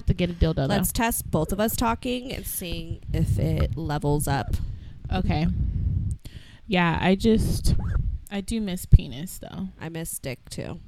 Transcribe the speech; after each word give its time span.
Have 0.00 0.06
to 0.06 0.14
get 0.14 0.30
a 0.30 0.32
dildo 0.32 0.54
though. 0.54 0.66
Let's 0.66 0.92
test 0.92 1.30
both 1.30 1.52
of 1.52 1.60
us 1.60 1.76
talking 1.76 2.32
and 2.32 2.46
seeing 2.46 3.00
if 3.12 3.38
it 3.38 3.76
levels 3.76 4.26
up. 4.26 4.54
Okay. 5.12 5.46
Yeah, 6.66 6.98
I 7.00 7.14
just 7.14 7.74
I 8.30 8.40
do 8.40 8.60
miss 8.60 8.86
penis 8.86 9.38
though. 9.38 9.68
I 9.80 9.88
miss 9.88 10.18
dick 10.18 10.48
too. 10.48 10.80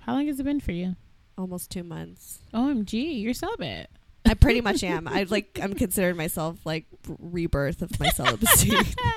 How 0.00 0.14
long 0.14 0.26
has 0.26 0.38
it 0.38 0.44
been 0.44 0.60
for 0.60 0.72
you? 0.72 0.96
Almost 1.36 1.70
two 1.70 1.82
months. 1.82 2.40
OMG, 2.54 3.20
you're 3.20 3.34
celibate. 3.34 3.90
I 4.24 4.34
pretty 4.34 4.60
much 4.60 4.84
am. 4.84 5.08
I 5.08 5.24
like. 5.24 5.58
I'm 5.60 5.74
considering 5.74 6.16
myself 6.16 6.58
like 6.64 6.84
rebirth 7.18 7.82
of 7.82 7.98
my 7.98 8.08
celibacy. 8.10 8.72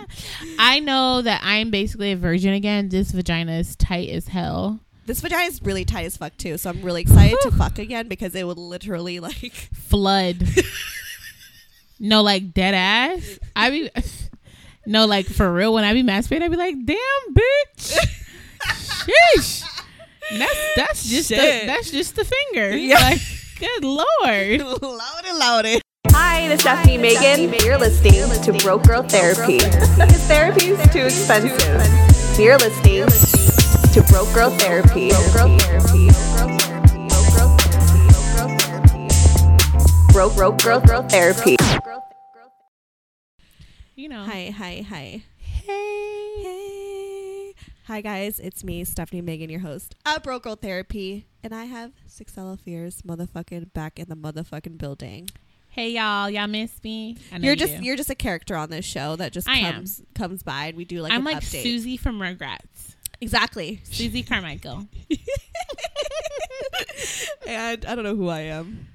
I 0.59 0.79
know 0.79 1.21
that 1.21 1.41
I'm 1.43 1.69
basically 1.69 2.11
a 2.11 2.17
virgin 2.17 2.53
again. 2.53 2.89
This 2.89 3.11
vagina 3.11 3.59
is 3.59 3.75
tight 3.75 4.09
as 4.09 4.29
hell. 4.29 4.79
This 5.05 5.21
vagina 5.21 5.43
is 5.43 5.61
really 5.61 5.85
tight 5.85 6.05
as 6.05 6.17
fuck 6.17 6.35
too. 6.37 6.57
So 6.57 6.69
I'm 6.69 6.81
really 6.81 7.01
excited 7.01 7.37
to 7.43 7.51
fuck 7.51 7.79
again 7.79 8.07
because 8.07 8.35
it 8.35 8.45
would 8.45 8.57
literally 8.57 9.19
like. 9.19 9.53
Flood. 9.73 10.37
no, 11.99 12.21
like 12.21 12.53
dead 12.53 12.73
ass. 12.73 13.39
I 13.55 13.69
be 13.69 13.89
no, 14.85 15.05
like 15.05 15.27
for 15.27 15.51
real. 15.51 15.73
When 15.73 15.83
I 15.83 15.93
be 15.93 16.03
masturbating, 16.03 16.43
I 16.43 16.47
be 16.49 16.57
like, 16.57 16.75
"Damn, 16.85 16.97
bitch." 17.33 17.97
Sheesh. 18.65 19.63
That's 20.37 20.75
that's 20.75 21.07
just 21.07 21.29
the, 21.29 21.35
that's 21.35 21.91
just 21.91 22.15
the 22.15 22.25
finger. 22.25 22.75
Yeah. 22.75 22.99
Like, 22.99 23.21
good 23.59 23.83
lord. 23.83 24.81
Loudy, 24.81 25.31
loudy. 25.33 25.81
Hi, 26.09 26.47
this 26.47 26.55
is 26.55 26.61
Stephanie 26.61 26.97
Megan. 26.97 27.53
You're 27.63 27.77
listening 27.77 28.29
to 28.41 28.53
Broke 28.63 28.83
Girl 28.83 29.03
Therapy 29.03 29.57
because 29.57 30.23
therapy 30.27 30.69
is 30.69 30.93
too 30.93 31.01
expensive. 31.01 32.39
You're 32.39 32.57
listening 32.57 33.05
to 33.95 34.03
Broke 34.11 34.33
Girl 34.33 34.49
Therapy. 34.49 35.07
Broke 35.07 35.31
Girl 35.31 35.57
Therapy. 35.57 36.09
Broke 40.11 40.35
Girl 40.61 40.81
Girl 40.81 41.03
Therapy. 41.03 41.55
You 43.95 44.09
know. 44.09 44.25
Hi, 44.25 44.49
hi, 44.49 44.85
hi. 44.85 45.23
Hey. 45.37 46.43
Hey. 46.43 47.53
Hi 47.85 48.01
guys, 48.01 48.41
it's 48.41 48.65
me, 48.65 48.83
Stephanie 48.83 49.21
Megan, 49.21 49.49
your 49.49 49.61
host 49.61 49.95
of 50.05 50.23
Broke 50.23 50.43
Girl 50.43 50.57
Therapy, 50.57 51.27
and 51.41 51.55
I 51.55 51.63
have 51.63 51.93
Sixelaafiercee 52.09 53.03
motherfucking 53.03 53.71
back 53.71 53.97
in 53.97 54.09
the 54.09 54.17
motherfucking 54.17 54.77
building. 54.77 55.29
Hey 55.69 55.91
y'all, 55.91 56.29
y'all 56.29 56.47
miss 56.47 56.83
me? 56.83 57.15
I 57.31 57.37
know 57.37 57.45
You're 57.45 57.53
you 57.53 57.59
just 57.59 57.77
do. 57.77 57.83
you're 57.85 57.95
just 57.95 58.09
a 58.09 58.15
character 58.15 58.57
on 58.57 58.69
this 58.71 58.83
show 58.83 59.15
that 59.15 59.31
just 59.31 59.47
I 59.47 59.59
am. 59.59 59.75
comes 59.75 60.01
comes 60.15 60.43
by 60.43 60.65
and 60.65 60.75
we 60.77 60.83
do 60.83 61.01
like 61.01 61.13
I'm 61.13 61.19
an 61.19 61.33
like 61.33 61.37
update. 61.43 61.63
Susie 61.63 61.95
from 61.95 62.19
Rugrats. 62.19 62.94
Exactly. 63.21 63.81
Susie 63.83 64.23
Carmichael. 64.23 64.87
and 67.47 67.85
I 67.85 67.95
don't 67.95 68.03
know 68.03 68.15
who 68.15 68.27
I 68.29 68.41
am. 68.41 68.87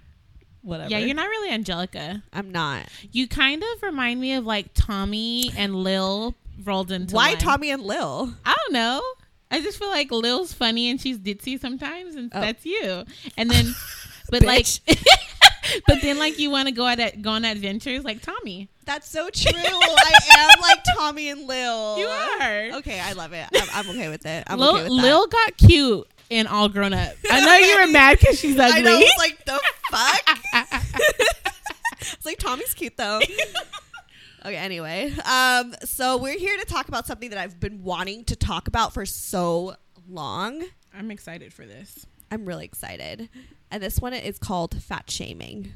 Whatever. 0.62 0.90
Yeah, 0.90 0.98
you're 0.98 1.14
not 1.14 1.28
really 1.28 1.50
Angelica. 1.50 2.22
I'm 2.32 2.52
not. 2.52 2.86
You 3.12 3.26
kind 3.28 3.62
of 3.62 3.82
remind 3.82 4.20
me 4.20 4.34
of 4.34 4.44
like 4.44 4.68
Tommy 4.74 5.50
and 5.56 5.74
Lil 5.74 6.34
rolled 6.64 6.92
into 6.92 7.14
Why 7.14 7.30
one. 7.30 7.38
Tommy 7.38 7.70
and 7.70 7.82
Lil? 7.82 8.34
I 8.44 8.54
don't 8.54 8.72
know. 8.74 9.02
I 9.50 9.60
just 9.62 9.78
feel 9.78 9.88
like 9.88 10.10
Lil's 10.12 10.52
funny 10.52 10.90
and 10.90 11.00
she's 11.00 11.18
ditzy 11.18 11.58
sometimes, 11.58 12.14
and 12.14 12.30
Oh. 12.34 12.40
that's 12.40 12.64
you. 12.66 13.04
And 13.36 13.50
then, 13.50 13.74
but 14.30 14.42
like. 14.44 14.66
but 15.86 16.00
then 16.02 16.18
like 16.18 16.38
you 16.38 16.50
want 16.50 16.68
to 16.68 16.72
go 16.72 16.86
at 16.86 17.22
go 17.22 17.30
on 17.30 17.44
adventures 17.44 18.04
like 18.04 18.22
Tommy. 18.22 18.68
That's 18.84 19.08
so 19.08 19.28
true. 19.30 19.52
I 19.54 20.12
am 20.38 20.60
like 20.60 20.78
Tommy 20.96 21.28
and 21.28 21.46
Lil. 21.46 21.98
You 21.98 22.06
are. 22.06 22.78
Okay, 22.78 22.98
I 23.00 23.12
love 23.12 23.32
it. 23.32 23.46
I'm, 23.54 23.68
I'm 23.72 23.90
okay 23.90 24.08
with 24.08 24.26
it. 24.26 24.44
I'm 24.46 24.58
Lil, 24.58 24.70
okay 24.70 24.82
with 24.82 24.96
that. 24.96 25.02
Lil 25.02 25.26
got 25.26 25.56
cute 25.56 26.08
and 26.30 26.48
all 26.48 26.68
grown 26.68 26.92
up. 26.92 27.14
I 27.30 27.40
know 27.40 27.56
you 27.56 27.80
were 27.80 27.92
mad 27.92 28.18
because 28.18 28.38
she's 28.38 28.58
ugly. 28.58 28.80
I 28.80 28.82
know. 28.82 28.98
It's 28.98 29.18
like 29.18 29.44
the 29.44 29.60
fuck. 29.90 30.38
it's 32.00 32.26
like 32.26 32.38
Tommy's 32.38 32.74
cute 32.74 32.96
though. 32.96 33.20
okay. 34.44 34.56
Anyway, 34.56 35.12
um, 35.24 35.74
so 35.84 36.16
we're 36.16 36.38
here 36.38 36.56
to 36.56 36.64
talk 36.64 36.88
about 36.88 37.06
something 37.06 37.30
that 37.30 37.38
I've 37.38 37.60
been 37.60 37.82
wanting 37.82 38.24
to 38.24 38.36
talk 38.36 38.68
about 38.68 38.94
for 38.94 39.04
so 39.06 39.76
long. 40.08 40.64
I'm 40.94 41.10
excited 41.10 41.52
for 41.52 41.66
this. 41.66 42.06
I'm 42.30 42.44
really 42.44 42.64
excited, 42.64 43.28
and 43.70 43.82
this 43.82 44.00
one 44.00 44.12
is 44.12 44.38
called 44.38 44.82
fat 44.82 45.10
shaming, 45.10 45.72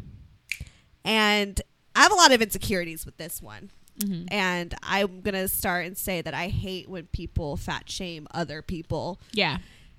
and 1.04 1.60
I 1.94 2.02
have 2.02 2.12
a 2.12 2.16
lot 2.16 2.32
of 2.32 2.42
insecurities 2.42 3.04
with 3.06 3.16
this 3.18 3.40
one. 3.42 3.70
Mhm. 4.00 4.26
And 4.32 4.74
I'm 4.82 5.20
gonna 5.20 5.46
start 5.48 5.86
and 5.86 5.96
say 5.96 6.20
that 6.22 6.34
I 6.34 6.48
hate 6.48 6.88
when 6.88 7.04
people 7.06 7.56
fat 7.56 7.88
shame 7.88 8.26
other 8.32 8.60
people 8.62 9.20
Yeah. 9.32 9.58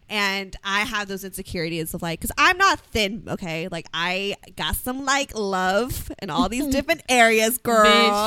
and 0.10 0.54
I 0.66 0.82
have 0.82 1.08
those 1.08 1.24
insecurities 1.24 1.94
of 1.94 2.02
like, 2.02 2.20
because 2.20 2.34
I'm 2.38 2.58
not 2.58 2.82
thin, 2.92 3.24
okay? 3.30 3.70
Like 3.72 3.88
I 3.94 4.36
got 4.58 4.76
some 4.76 5.06
like 5.06 5.34
love 5.34 6.12
in 6.22 6.30
all 6.30 6.50
these 6.50 6.68
different 6.76 7.04
areas, 7.08 7.58
girl. 7.58 7.86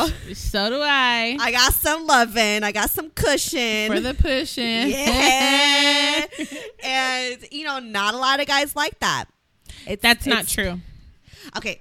Bitch, 0.08 0.36
so 0.36 0.70
do 0.70 0.80
I. 0.80 1.36
I 1.38 1.52
got 1.52 1.74
some 1.74 2.06
loving. 2.06 2.62
I 2.64 2.72
got 2.72 2.88
some 2.88 3.10
cushion. 3.10 3.92
for 3.92 4.00
the 4.00 4.14
pushing. 4.14 4.88
yeah, 4.88 6.24
and 6.82 7.38
you 7.52 7.64
know, 7.64 7.78
not 7.78 8.14
a 8.14 8.16
lot 8.16 8.40
of 8.40 8.46
guys 8.46 8.74
like 8.74 8.98
that. 9.00 9.26
It's, 9.86 10.02
That's 10.02 10.26
not 10.26 10.44
it's- 10.44 10.52
true. 10.52 10.80
Okay, 11.56 11.80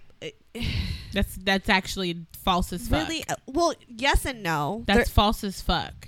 That's 1.14 1.36
that's 1.38 1.68
actually 1.70 2.26
false 2.44 2.72
as 2.74 2.88
fuck. 2.88 3.08
really? 3.08 3.24
uh, 3.28 3.36
Well, 3.48 3.74
yes 3.88 4.26
and 4.26 4.42
no. 4.44 4.84
That's 4.88 5.10
false 5.10 5.44
as 5.44 5.62
fuck. 5.62 6.08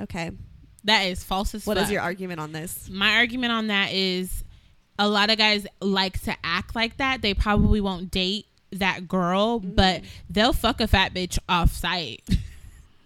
Okay. 0.00 0.30
That 0.84 1.02
is 1.02 1.24
false 1.24 1.54
as 1.54 1.66
What 1.66 1.76
fuck. 1.76 1.86
is 1.86 1.90
your 1.92 2.02
argument 2.02 2.40
on 2.40 2.52
this? 2.52 2.88
My 2.90 3.16
argument 3.16 3.52
on 3.52 3.66
that 3.68 3.92
is 3.92 4.44
a 4.98 5.08
lot 5.08 5.30
of 5.30 5.38
guys 5.38 5.66
like 5.80 6.20
to 6.22 6.34
act 6.44 6.74
like 6.76 6.96
that. 6.98 7.22
They 7.22 7.34
probably 7.34 7.80
won't 7.80 8.10
date 8.10 8.46
that 8.72 9.08
girl, 9.08 9.60
Mm-hmm. 9.60 9.74
but 9.74 10.02
they'll 10.28 10.52
fuck 10.52 10.80
a 10.80 10.86
fat 10.86 11.14
bitch 11.14 11.38
off 11.48 11.72
site. 11.72 12.22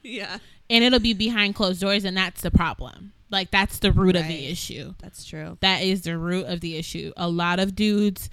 Yeah, 0.04 0.38
and 0.69 0.82
it'll 0.82 0.98
be 0.98 1.15
behind 1.15 1.54
closed 1.54 1.81
doors 1.81 2.04
and 2.04 2.16
that's 2.16 2.41
the 2.42 2.50
problem. 2.50 3.12
Like 3.32 3.50
that's 3.50 3.78
the 3.78 3.91
root 3.91 4.15
of 4.15 4.28
the 4.28 4.47
issue. 4.47 4.94
that's 5.00 5.25
true. 5.25 5.56
That 5.60 5.82
is 5.82 6.03
the 6.03 6.19
root 6.19 6.47
of 6.47 6.60
the 6.60 6.76
issue. 6.76 7.12
A 7.16 7.28
lot 7.28 7.59
of 7.59 7.75
dudes, 7.75 8.28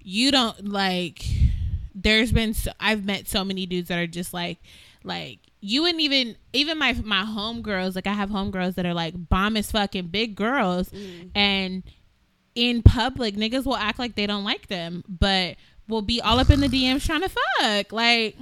you 0.00 0.30
don't 0.30 0.68
like. 0.68 1.26
There's 1.92 2.32
been 2.32 2.54
so, 2.54 2.70
I've 2.78 3.04
met 3.04 3.28
so 3.28 3.44
many 3.44 3.66
dudes 3.66 3.88
that 3.88 3.98
are 3.98 4.06
just 4.06 4.32
like, 4.32 4.58
like 5.02 5.40
you 5.60 5.82
wouldn't 5.82 6.00
even 6.00 6.36
even 6.52 6.78
my 6.78 6.92
my 7.04 7.24
homegirls. 7.24 7.96
Like 7.96 8.06
I 8.06 8.12
have 8.12 8.30
homegirls 8.30 8.76
that 8.76 8.86
are 8.86 8.94
like 8.94 9.14
bomb 9.16 9.56
as 9.56 9.72
fucking 9.72 10.06
big 10.06 10.36
girls, 10.36 10.88
mm. 10.88 11.30
and 11.34 11.82
in 12.54 12.82
public 12.82 13.34
niggas 13.34 13.66
will 13.66 13.76
act 13.76 13.98
like 13.98 14.14
they 14.14 14.26
don't 14.26 14.44
like 14.44 14.68
them, 14.68 15.02
but 15.08 15.56
will 15.88 16.02
be 16.02 16.20
all 16.20 16.38
up 16.38 16.50
in 16.50 16.60
the 16.60 16.68
DMs 16.68 17.04
trying 17.04 17.22
to 17.22 17.28
fuck. 17.28 17.92
Like, 17.92 18.36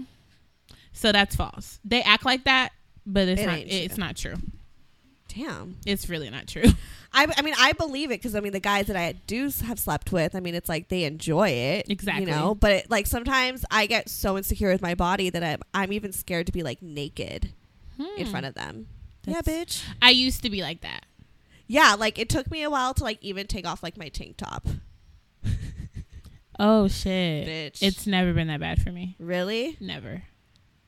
so 0.92 1.10
that's 1.10 1.34
false. 1.34 1.80
They 1.86 2.02
act 2.02 2.26
like 2.26 2.44
that, 2.44 2.72
but 3.06 3.28
it's 3.28 3.40
It 3.40 3.46
not. 3.46 3.58
It's 3.60 3.96
not 3.96 4.16
true. 4.16 4.34
Damn. 5.34 5.76
It's 5.86 6.08
really 6.08 6.28
not 6.30 6.46
true. 6.46 6.64
I, 7.14 7.26
I 7.36 7.42
mean, 7.42 7.54
I 7.58 7.72
believe 7.72 8.10
it 8.10 8.20
because 8.20 8.34
I 8.34 8.40
mean, 8.40 8.52
the 8.52 8.60
guys 8.60 8.86
that 8.86 8.96
I 8.96 9.12
do 9.26 9.50
have 9.66 9.78
slept 9.78 10.12
with, 10.12 10.34
I 10.34 10.40
mean, 10.40 10.54
it's 10.54 10.68
like 10.68 10.88
they 10.88 11.04
enjoy 11.04 11.48
it, 11.50 11.86
Exactly. 11.90 12.24
You 12.24 12.30
know, 12.30 12.54
but 12.54 12.72
it, 12.72 12.90
like 12.90 13.06
sometimes 13.06 13.64
I 13.70 13.86
get 13.86 14.08
so 14.08 14.36
insecure 14.36 14.70
with 14.70 14.82
my 14.82 14.94
body 14.94 15.30
that 15.30 15.42
I'm 15.42 15.60
I'm 15.74 15.92
even 15.92 16.12
scared 16.12 16.46
to 16.46 16.52
be 16.52 16.62
like 16.62 16.80
naked 16.82 17.52
in 18.18 18.26
front 18.26 18.46
of 18.46 18.54
them. 18.54 18.88
yeah, 19.26 19.40
Hmm. 19.42 19.50
Bitch. 19.50 19.84
I 20.00 20.10
used 20.10 20.42
to 20.42 20.50
be 20.50 20.62
like 20.62 20.80
that. 20.80 21.06
Yeah, 21.66 21.94
like 21.98 22.18
it 22.18 22.28
took 22.28 22.50
me 22.50 22.62
a 22.62 22.70
while 22.70 22.92
to 22.94 23.02
like 23.04 23.18
even 23.22 23.46
take 23.46 23.66
off 23.66 23.82
like 23.82 23.96
my 23.96 24.08
tank 24.08 24.36
top. 24.38 24.66
Oh 26.58 26.86
shit. 26.88 27.48
Bitch. 27.48 27.82
It's 27.82 28.06
never 28.06 28.32
been 28.32 28.48
that 28.48 28.60
bad 28.60 28.80
for 28.82 28.90
me. 28.92 29.16
Really? 29.18 29.76
Never. 29.80 30.22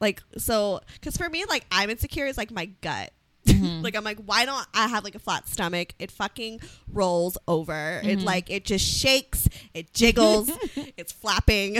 Like 0.01 0.23
so, 0.37 0.81
because 0.95 1.17
for 1.17 1.29
me, 1.29 1.45
like 1.49 1.67
I'm 1.73 1.89
insecure 1.91 2.27
is 2.27 2.37
like 2.37 2.51
my 2.51 2.67
gut. 2.67 3.13
Mm-hmm. 3.47 3.83
like 3.83 3.97
I'm 3.97 4.05
like, 4.05 4.19
why 4.25 4.45
don't 4.45 4.67
I 4.75 4.89
have 4.89 5.05
like 5.05 5.15
a 5.15 5.19
flat 5.19 5.49
stomach? 5.49 5.95
It 5.99 6.11
fucking 6.11 6.61
rolls 6.93 7.37
over. 7.49 8.01
It 8.03 8.19
Mm-hmm. 8.19 8.25
like 8.27 8.51
it 8.51 8.65
just 8.65 8.85
shakes. 8.87 9.49
It 9.75 9.93
jiggles. 9.93 10.51
it's 10.97 11.13
flapping. 11.13 11.77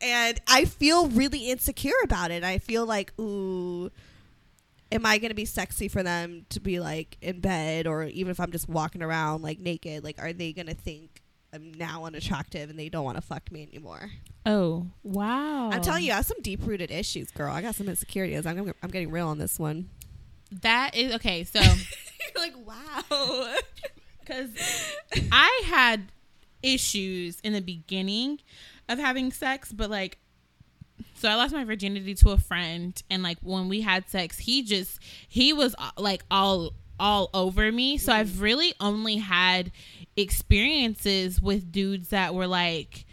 and 0.00 0.40
I 0.46 0.64
feel 0.66 1.08
really 1.08 1.50
insecure 1.50 1.92
about 2.02 2.30
it. 2.30 2.44
I 2.44 2.58
feel 2.58 2.86
like, 2.86 3.12
ooh. 3.18 3.90
am 4.92 5.06
I 5.06 5.18
gonna 5.18 5.34
be 5.34 5.44
sexy 5.46 5.88
for 5.88 6.02
them 6.02 6.46
to 6.50 6.60
be 6.60 6.78
like 6.80 7.16
in 7.20 7.40
bed 7.40 7.86
or 7.86 8.04
even 8.04 8.30
if 8.30 8.38
I'm 8.38 8.52
just 8.52 8.68
walking 8.68 9.02
around 9.02 9.42
like 9.42 9.58
naked? 9.58 10.04
Like, 10.04 10.20
are 10.20 10.32
they 10.32 10.52
gonna 10.52 10.74
think 10.74 11.22
I'm 11.54 11.72
now 11.72 12.04
unattractive 12.04 12.68
and 12.68 12.78
they 12.78 12.88
don't 12.88 13.04
want 13.04 13.16
to 13.16 13.22
fuck 13.22 13.50
me 13.52 13.62
anymore? 13.62 14.10
Oh 14.44 14.88
wow! 15.02 15.70
I'm 15.70 15.80
telling 15.80 16.04
you, 16.04 16.12
I 16.12 16.16
have 16.16 16.26
some 16.26 16.40
deep 16.42 16.60
rooted 16.66 16.90
issues, 16.90 17.30
girl. 17.30 17.52
I 17.52 17.62
got 17.62 17.76
some 17.76 17.88
insecurities. 17.88 18.44
I'm, 18.44 18.72
I'm 18.82 18.90
getting 18.90 19.10
real 19.10 19.28
on 19.28 19.38
this 19.38 19.58
one. 19.58 19.88
that 20.62 20.94
is 20.94 21.14
okay. 21.14 21.44
So 21.44 21.60
You're 22.34 22.44
like, 22.44 22.54
wow. 22.66 23.54
because 24.20 24.50
I 25.30 25.62
had 25.66 26.12
issues 26.62 27.40
in 27.40 27.52
the 27.52 27.60
beginning 27.60 28.40
of 28.88 28.98
having 28.98 29.32
sex, 29.32 29.72
but 29.72 29.90
like, 29.90 30.18
so 31.14 31.28
I 31.28 31.34
lost 31.34 31.54
my 31.54 31.64
virginity 31.64 32.14
to 32.16 32.30
a 32.30 32.38
friend, 32.38 33.00
and 33.10 33.22
like 33.22 33.38
when 33.42 33.68
we 33.68 33.82
had 33.82 34.08
sex, 34.08 34.38
he 34.38 34.62
just 34.62 34.98
he 35.28 35.52
was 35.52 35.74
uh, 35.78 35.90
like 35.96 36.24
all 36.30 36.72
all 36.98 37.30
over 37.34 37.70
me. 37.72 37.98
So 37.98 38.12
I've 38.12 38.40
really 38.40 38.74
only 38.80 39.16
had 39.16 39.72
experiences 40.16 41.40
with 41.40 41.72
dudes 41.72 42.08
that 42.08 42.34
were 42.34 42.46
like 42.46 43.04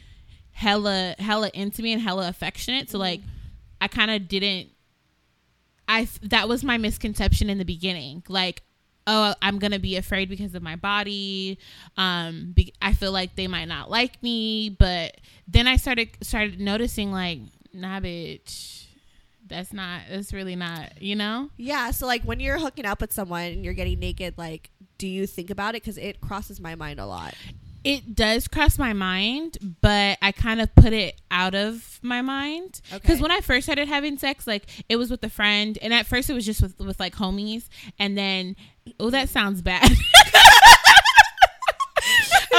hella 0.51 1.15
hella 1.17 1.49
into 1.53 1.81
me 1.81 1.93
and 1.93 2.01
hella 2.01 2.27
affectionate. 2.27 2.89
So 2.89 2.97
like, 2.97 3.21
I 3.79 3.87
kind 3.87 4.11
of 4.11 4.27
didn't. 4.27 4.69
I 5.87 6.07
that 6.23 6.47
was 6.47 6.63
my 6.63 6.77
misconception 6.77 7.49
in 7.49 7.57
the 7.57 7.65
beginning. 7.65 8.23
Like 8.27 8.63
oh 9.07 9.33
i'm 9.41 9.59
gonna 9.59 9.79
be 9.79 9.97
afraid 9.97 10.29
because 10.29 10.53
of 10.53 10.61
my 10.61 10.75
body 10.75 11.57
um 11.97 12.51
be, 12.53 12.73
i 12.81 12.93
feel 12.93 13.11
like 13.11 13.35
they 13.35 13.47
might 13.47 13.65
not 13.65 13.89
like 13.89 14.21
me 14.21 14.69
but 14.69 15.19
then 15.47 15.67
i 15.67 15.75
started 15.75 16.09
started 16.21 16.59
noticing 16.59 17.11
like 17.11 17.39
nah 17.73 17.99
bitch 17.99 18.80
that's 19.51 19.71
not 19.73 20.01
that's 20.09 20.33
really 20.33 20.55
not 20.55 21.01
you 21.01 21.15
know 21.15 21.49
Yeah, 21.57 21.91
so 21.91 22.07
like 22.07 22.23
when 22.23 22.39
you're 22.39 22.57
hooking 22.59 22.85
up 22.85 23.01
with 23.01 23.13
someone 23.13 23.43
and 23.43 23.63
you're 23.65 23.73
getting 23.75 23.99
naked, 23.99 24.35
like, 24.37 24.71
do 24.97 25.07
you 25.07 25.27
think 25.27 25.49
about 25.49 25.75
it? 25.75 25.83
Because 25.83 25.97
it 25.97 26.21
crosses 26.21 26.59
my 26.59 26.75
mind 26.75 26.99
a 26.99 27.05
lot. 27.05 27.33
it 27.83 28.13
does 28.15 28.47
cross 28.47 28.77
my 28.77 28.93
mind 28.93 29.57
but 29.81 30.15
i 30.21 30.31
kind 30.31 30.61
of 30.61 30.69
put 30.75 30.93
it 30.93 31.19
out 31.31 31.55
of 31.55 31.99
my 32.03 32.21
mind 32.21 32.79
because 32.91 33.13
Okay. 33.15 33.21
when 33.23 33.31
i 33.31 33.39
first 33.41 33.65
started 33.65 33.87
having 33.87 34.19
sex 34.19 34.45
like 34.45 34.67
it 34.87 34.97
was 34.97 35.09
with 35.09 35.23
a 35.23 35.29
friend 35.29 35.79
and 35.81 35.91
at 35.91 36.05
first 36.05 36.29
it 36.29 36.33
was 36.35 36.45
just 36.45 36.61
with, 36.61 36.77
with 36.79 36.99
like 36.99 37.15
homies 37.15 37.69
and 37.97 38.15
then 38.15 38.55
oh 38.99 39.09
that 39.09 39.29
sounds 39.29 39.63
bad 39.63 39.89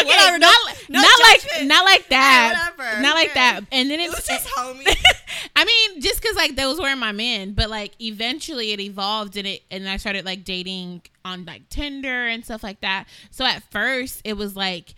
okay, 0.07 0.17
Whatever, 0.17 0.39
not, 0.39 0.57
no 0.89 1.01
not 1.01 1.21
like 1.23 1.67
not 1.67 1.85
like 1.85 2.09
that 2.09 2.73
whatever, 2.77 3.01
not 3.03 3.15
like 3.15 3.35
that 3.35 3.61
and 3.71 3.91
then 3.91 4.01
It 4.01 4.05
it's 4.05 4.17
was 4.17 4.27
just 4.27 4.49
homie. 4.49 4.87
I 5.57 5.65
mean, 5.65 6.01
just 6.01 6.21
because 6.21 6.37
like 6.37 6.57
those 6.57 6.81
were 6.81 6.95
my 6.97 7.13
men, 7.13 7.53
but 7.53 7.71
like 7.71 7.93
eventually 8.01 8.73
it 8.73 8.81
evolved 8.81 9.37
and 9.37 9.47
it 9.47 9.63
and 9.71 9.89
I 9.89 9.97
started 9.97 10.25
like 10.25 10.45
dating 10.45 11.03
on 11.25 11.45
like 11.45 11.69
Tinder 11.69 12.27
and 12.27 12.45
stuff 12.45 12.63
like 12.63 12.81
that. 12.81 13.07
So 13.31 13.45
at 13.45 13.63
first 13.71 14.21
it 14.25 14.37
was 14.37 14.57
like 14.57 14.95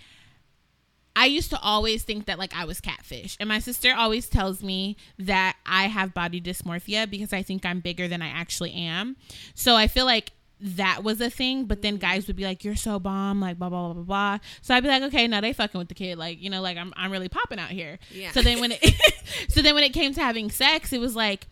I 1.16 1.26
used 1.26 1.50
to 1.50 1.60
always 1.60 2.02
think 2.02 2.26
that 2.26 2.38
like 2.38 2.54
I 2.56 2.64
was 2.64 2.80
catfish. 2.80 3.36
And 3.38 3.48
my 3.48 3.60
sister 3.60 3.94
always 3.96 4.28
tells 4.28 4.62
me 4.62 4.96
that 5.18 5.56
I 5.64 5.84
have 5.84 6.12
body 6.12 6.40
dysmorphia 6.40 7.08
because 7.08 7.32
I 7.32 7.42
think 7.42 7.64
I'm 7.64 7.80
bigger 7.80 8.08
than 8.08 8.20
I 8.20 8.28
actually 8.28 8.72
am. 8.72 9.16
So 9.54 9.76
I 9.76 9.86
feel 9.86 10.06
like 10.06 10.32
that 10.60 11.04
was 11.04 11.20
a 11.20 11.28
thing, 11.28 11.64
but 11.64 11.82
then 11.82 11.94
mm-hmm. 11.94 12.00
guys 12.00 12.26
would 12.26 12.36
be 12.36 12.44
like, 12.44 12.64
You're 12.64 12.76
so 12.76 12.98
bomb, 12.98 13.40
like 13.40 13.58
blah 13.58 13.68
blah 13.68 13.86
blah 13.86 13.94
blah 13.94 14.02
blah. 14.02 14.38
So 14.62 14.74
I'd 14.74 14.82
be 14.82 14.88
like, 14.88 15.02
Okay, 15.02 15.26
now 15.26 15.40
they 15.40 15.52
fucking 15.52 15.78
with 15.78 15.88
the 15.88 15.94
kid. 15.94 16.18
Like, 16.18 16.40
you 16.40 16.50
know, 16.50 16.62
like 16.62 16.76
I'm 16.76 16.92
I'm 16.96 17.10
really 17.10 17.28
popping 17.28 17.58
out 17.58 17.70
here. 17.70 17.98
Yeah. 18.10 18.30
So 18.32 18.42
then 18.42 18.60
when 18.60 18.72
it 18.72 18.82
so 19.48 19.62
then 19.62 19.74
when 19.74 19.84
it 19.84 19.92
came 19.92 20.14
to 20.14 20.20
having 20.20 20.50
sex, 20.50 20.92
it 20.92 21.00
was 21.00 21.16
like 21.16 21.46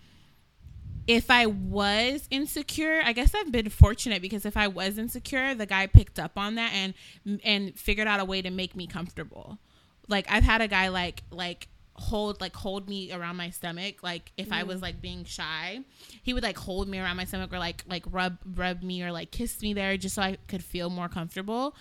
if 1.06 1.30
I 1.30 1.46
was 1.46 2.28
insecure, 2.30 3.02
I 3.04 3.12
guess 3.12 3.34
I've 3.34 3.50
been 3.50 3.68
fortunate 3.70 4.22
because 4.22 4.46
if 4.46 4.56
I 4.56 4.68
was 4.68 4.98
insecure, 4.98 5.54
the 5.54 5.66
guy 5.66 5.86
picked 5.86 6.18
up 6.18 6.32
on 6.36 6.54
that 6.56 6.72
and 6.72 6.94
and 7.44 7.78
figured 7.78 8.06
out 8.06 8.20
a 8.20 8.24
way 8.24 8.42
to 8.42 8.50
make 8.50 8.76
me 8.76 8.86
comfortable. 8.86 9.58
Like 10.08 10.26
I've 10.30 10.44
had 10.44 10.60
a 10.60 10.68
guy 10.68 10.88
like 10.88 11.22
like 11.30 11.68
hold 11.94 12.40
like 12.40 12.56
hold 12.56 12.88
me 12.88 13.12
around 13.12 13.36
my 13.36 13.50
stomach 13.50 14.02
like 14.02 14.32
if 14.38 14.50
I 14.50 14.62
was 14.62 14.80
like 14.80 15.00
being 15.02 15.24
shy, 15.24 15.80
he 16.22 16.32
would 16.32 16.42
like 16.42 16.56
hold 16.56 16.88
me 16.88 16.98
around 16.98 17.16
my 17.16 17.24
stomach 17.24 17.52
or 17.52 17.58
like 17.58 17.84
like 17.88 18.04
rub 18.10 18.38
rub 18.56 18.82
me 18.82 19.02
or 19.02 19.12
like 19.12 19.30
kiss 19.30 19.60
me 19.62 19.72
there 19.74 19.96
just 19.96 20.14
so 20.14 20.22
I 20.22 20.36
could 20.48 20.64
feel 20.64 20.90
more 20.90 21.08
comfortable. 21.08 21.74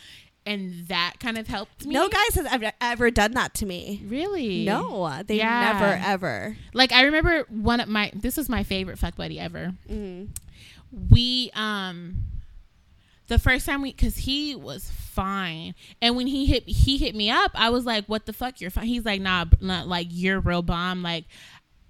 And 0.44 0.88
that 0.88 1.14
kind 1.20 1.38
of 1.38 1.48
helped 1.48 1.86
me. 1.86 1.94
no 1.94 2.10
guys 2.10 2.34
has 2.34 2.48
ever, 2.52 2.72
ever 2.82 3.12
done 3.12 3.34
that 3.34 3.54
to 3.56 3.66
me. 3.68 4.02
really. 4.08 4.66
No, 4.66 5.22
they 5.26 5.38
Yeah. 5.38 5.74
never 5.74 6.02
ever. 6.04 6.58
Like 6.74 6.92
I 6.92 7.04
remember 7.04 7.46
one 7.50 7.80
of 7.80 7.88
my 7.88 8.12
this 8.16 8.38
was 8.38 8.50
my 8.50 8.64
favorite 8.64 8.98
fuck 9.00 9.16
buddy 9.16 9.40
ever. 9.40 9.74
Mm. 9.90 10.30
We 11.10 11.52
um 11.54 12.16
the 13.28 13.40
first 13.40 13.66
time 13.66 13.82
we 13.82 13.94
cuz 13.94 14.18
he 14.18 14.56
was 14.56 14.90
fine. 14.92 15.74
And 16.02 16.16
when 16.16 16.28
he 16.28 16.46
hit 16.46 16.68
he 16.68 16.98
hit 16.98 17.16
me 17.16 17.30
up 17.30 17.52
I 17.56 17.70
was 17.70 17.86
like 17.86 18.06
what 18.08 18.26
the 18.26 18.34
fuck? 18.34 18.60
You're 18.62 18.72
fine. 18.72 18.86
He's 18.86 19.06
like 19.06 19.22
nah, 19.22 19.46
not 19.60 19.88
like 19.88 20.08
you're 20.10 20.40
real 20.40 20.62
bomb. 20.62 21.02
Like 21.04 21.26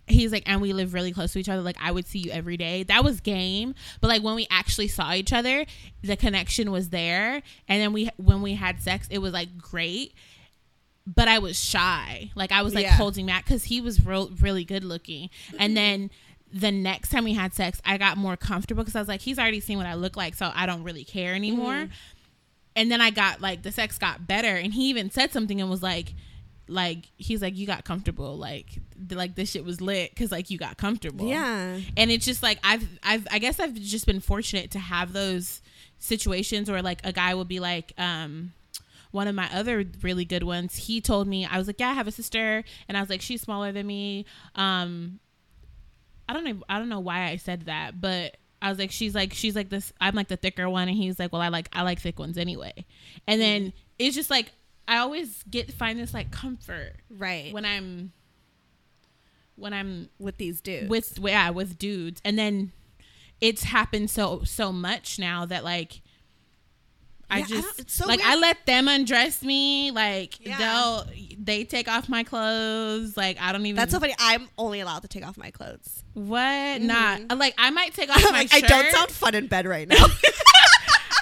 he's 0.08 0.32
like 0.32 0.44
and 0.46 0.62
we 0.62 0.74
live 0.74 0.94
really 0.94 1.12
close 1.12 1.34
to 1.34 1.40
each 1.40 1.48
other. 1.50 1.62
Like 1.62 1.78
I 1.80 1.92
would 1.92 2.06
see 2.06 2.20
you 2.20 2.32
every 2.32 2.58
day. 2.58 2.84
That 2.84 3.04
was 3.04 3.22
game. 3.22 3.76
But 4.02 4.10
like 4.10 4.24
when 4.24 4.36
we 4.36 4.48
actually 4.52 4.88
saw 4.88 5.14
each 5.14 5.34
other 5.34 5.66
the 6.02 6.16
connection 6.18 6.72
was 6.72 6.90
there. 6.90 7.42
And 7.68 7.82
then 7.82 7.94
we 7.94 8.10
when 8.18 8.42
we 8.42 8.54
had 8.56 8.82
sex 8.82 9.08
it 9.10 9.20
was 9.20 9.34
like 9.34 9.58
great. 9.58 10.14
But 11.08 11.28
I 11.28 11.40
was 11.40 11.58
shy. 11.60 12.30
Like 12.36 12.52
I 12.52 12.62
was 12.62 12.76
like 12.76 12.84
Yeah. 12.86 12.94
holding 12.96 13.26
back 13.26 13.46
because 13.46 13.64
he 13.66 13.82
was 13.82 14.06
real, 14.06 14.30
really 14.40 14.64
good 14.64 14.84
looking. 14.84 15.30
And 15.58 15.76
then 15.76 16.12
the 16.54 16.72
next 16.72 17.10
time 17.10 17.24
we 17.24 17.34
had 17.34 17.54
sex, 17.54 17.82
I 17.86 17.98
got 17.98 18.18
more 18.18 18.36
comfortable 18.36 18.84
because 18.84 18.96
I 18.96 19.00
was 19.00 19.08
like, 19.08 19.22
he's 19.22 19.40
already 19.40 19.60
seen 19.60 19.78
what 19.78 19.86
I 19.88 19.94
look 19.94 20.18
like, 20.18 20.36
so 20.36 20.52
I 20.54 20.66
don't 20.66 20.84
really 20.84 21.04
care 21.04 21.34
anymore. 21.34 21.88
And 22.76 22.92
then 22.92 23.02
I 23.02 23.10
got 23.10 23.42
like 23.42 23.64
the 23.64 23.72
sex 23.72 23.98
got 23.98 24.28
better, 24.28 24.56
and 24.56 24.74
he 24.74 24.90
even 24.90 25.12
said 25.12 25.32
something 25.32 25.60
and 25.60 25.70
was 25.70 25.84
like, 25.84 26.14
like 26.68 27.06
he's 27.18 27.42
like, 27.42 27.58
you 27.58 27.68
got 27.68 27.84
comfortable, 27.84 28.38
like 28.38 28.68
th- 29.08 29.18
like 29.18 29.36
this 29.36 29.52
shit 29.52 29.66
was 29.66 29.82
lit 29.82 30.12
because 30.12 30.32
like 30.32 30.50
you 30.50 30.58
got 30.58 30.78
comfortable. 30.78 31.28
Yeah. 31.28 31.80
And 31.98 32.12
it's 32.12 32.26
just 32.26 32.42
like 32.42 32.60
I've 32.64 32.88
I've 33.04 33.28
I 33.32 33.40
guess 33.40 33.60
I've 33.60 33.74
just 33.74 34.06
been 34.06 34.22
fortunate 34.22 34.72
to 34.72 34.80
have 34.80 35.14
those 35.14 35.62
situations 36.00 36.70
where 36.72 36.82
like 36.82 37.02
a 37.04 37.12
guy 37.12 37.36
will 37.36 37.46
be 37.46 37.60
like 37.60 37.94
um 37.98 38.54
one 39.12 39.28
of 39.28 39.36
my 39.36 39.50
other 39.54 39.86
really 40.02 40.26
good 40.26 40.44
ones 40.44 40.76
he 40.76 41.00
told 41.00 41.28
me 41.28 41.46
I 41.46 41.58
was 41.58 41.68
like 41.68 41.80
yeah 41.80 41.90
I 41.90 41.94
have 41.94 42.08
a 42.08 42.12
sister 42.12 42.64
and 42.88 42.98
I 42.98 43.02
was 43.02 43.10
like 43.10 43.22
she's 43.22 43.42
smaller 43.42 43.72
than 43.72 43.86
me 43.86 44.26
um 44.56 45.20
I 46.32 46.34
don't 46.34 46.46
know 46.46 46.64
I 46.70 46.80
don't 46.80 46.88
know 46.88 47.02
why 47.02 47.24
I 47.26 47.36
said 47.36 47.64
that 47.66 48.00
but 48.00 48.38
I 48.62 48.70
was 48.70 48.80
like 48.80 48.90
she's 48.90 49.14
like 49.14 49.34
she's 49.34 49.54
like 49.54 49.68
this 49.68 49.92
I'm 50.00 50.16
like 50.16 50.30
the 50.30 50.38
thicker 50.38 50.70
one 50.70 50.88
and 50.88 50.96
he's 50.96 51.20
like 51.20 51.34
well 51.34 51.42
I 51.42 51.50
like 51.50 51.68
I 51.74 51.82
like 51.82 52.00
thick 52.00 52.18
ones 52.18 52.38
anyway 52.38 52.86
and 53.28 53.42
then 53.42 53.62
mm-hmm. 53.62 53.78
it's 54.00 54.16
just 54.16 54.30
like 54.30 54.54
I 54.88 55.00
always 55.00 55.44
get 55.50 55.74
find 55.74 56.00
this 56.00 56.14
like 56.14 56.32
comfort 56.32 56.94
Right. 57.10 57.52
when 57.52 57.66
I'm 57.66 58.14
when 59.58 59.74
I'm 59.74 60.08
with 60.20 60.38
these 60.38 60.62
dudes. 60.62 60.90
with 60.90 61.20
yeah 61.22 61.50
with 61.50 61.78
dudes 61.78 62.22
and 62.24 62.40
then 62.40 62.72
it's 63.42 63.64
happened 63.64 64.10
so 64.10 64.44
so 64.46 64.72
much 64.72 65.20
now 65.20 65.46
that 65.46 65.66
like 65.66 66.02
I 67.32 67.38
Yeah, 67.40 67.44
I 67.46 67.48
just 67.48 67.80
it's 67.80 67.94
so 67.96 68.06
like 68.06 68.20
weird. 68.20 68.30
I 68.32 68.36
let 68.36 68.66
them 68.66 68.88
undress 68.88 69.42
me 69.42 69.90
like 69.92 70.46
Yeah. 70.46 70.58
they'll 70.58 71.06
they 71.40 71.64
take 71.64 71.88
off 71.88 72.10
my 72.10 72.24
clothes 72.24 73.16
like 73.18 73.38
I 73.42 73.52
don't 73.54 73.66
even 73.66 73.78
That's 73.78 73.92
so 73.94 74.00
funny. 74.00 74.14
I'm 74.20 74.48
only 74.58 74.82
allowed 74.82 75.02
to 75.04 75.08
take 75.08 75.26
off 75.26 75.38
my 75.38 75.50
clothes. 75.50 76.04
what 76.14 76.36
mm-hmm. 76.38 76.88
not 76.88 77.22
uh, 77.30 77.36
like 77.38 77.56
I 77.58 77.70
might 77.72 77.94
take 77.94 78.10
off 78.16 78.22
my 78.32 78.42
like, 78.42 78.54
I 78.54 78.60
don't 78.62 78.92
sound 78.92 79.12
fun 79.12 79.34
in 79.34 79.48
bed 79.48 79.66
right 79.66 79.88
now. 79.88 79.96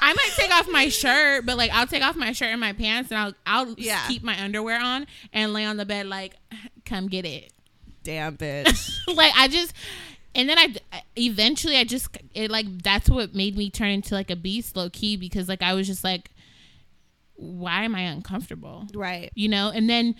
I 0.01 0.13
might 0.13 0.32
take 0.36 0.51
off 0.51 0.68
my 0.72 0.89
shirt 0.89 1.46
but 1.46 1.58
like 1.58 1.72
I'll 1.72 1.88
take 1.88 2.04
off 2.04 2.16
my 2.16 2.32
shirt 2.32 2.50
and 2.50 2.60
my 2.60 2.74
pants 2.74 3.12
and 3.12 3.20
I'll 3.20 3.34
I'll 3.46 3.75
Yeah. 3.78 4.06
keep 4.08 4.24
my 4.24 4.42
underwear 4.42 4.82
on 4.82 5.06
and 5.32 5.54
lay 5.54 5.66
on 5.66 5.78
the 5.78 5.86
bed 5.86 6.08
like 6.08 6.36
come 6.86 7.08
get 7.08 7.25
it 7.25 7.51
Damn 8.04 8.38
bitch. 8.38 8.98
like 9.16 9.34
I 9.38 9.48
just 9.50 9.74
and 10.36 10.48
then 10.48 10.57
I 10.57 10.75
eventually 11.17 11.77
I 11.77 11.83
just 11.83 12.17
it 12.33 12.50
like 12.51 12.83
that's 12.83 13.09
what 13.09 13.33
made 13.36 13.57
me 13.57 13.69
turn 13.69 13.89
into 13.89 14.13
like 14.13 14.29
a 14.29 14.36
beast 14.36 14.75
low 14.75 14.89
key 14.89 15.17
because 15.17 15.48
like 15.50 15.62
I 15.62 15.74
was 15.74 15.88
just 15.88 16.03
like 16.03 16.31
why 17.36 17.83
am 17.83 17.95
I 17.95 18.01
uncomfortable 18.01 18.88
right. 18.93 19.31
you 19.36 19.48
know 19.50 19.71
and 19.74 19.89
then 19.89 20.15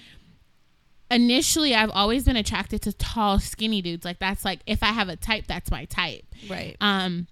initially 1.12 1.74
I've 1.76 1.90
always 1.92 2.24
been 2.24 2.36
attracted 2.36 2.82
to 2.84 2.94
tall 2.94 3.40
skinny 3.40 3.82
dudes 3.82 4.06
like 4.06 4.20
that's 4.20 4.46
like 4.46 4.60
if 4.66 4.84
I 4.84 4.88
have 4.88 5.10
a 5.10 5.16
type 5.16 5.46
that's 5.48 5.72
my 5.72 5.86
type 5.86 6.24
Right. 6.50 6.76
um 6.82 7.28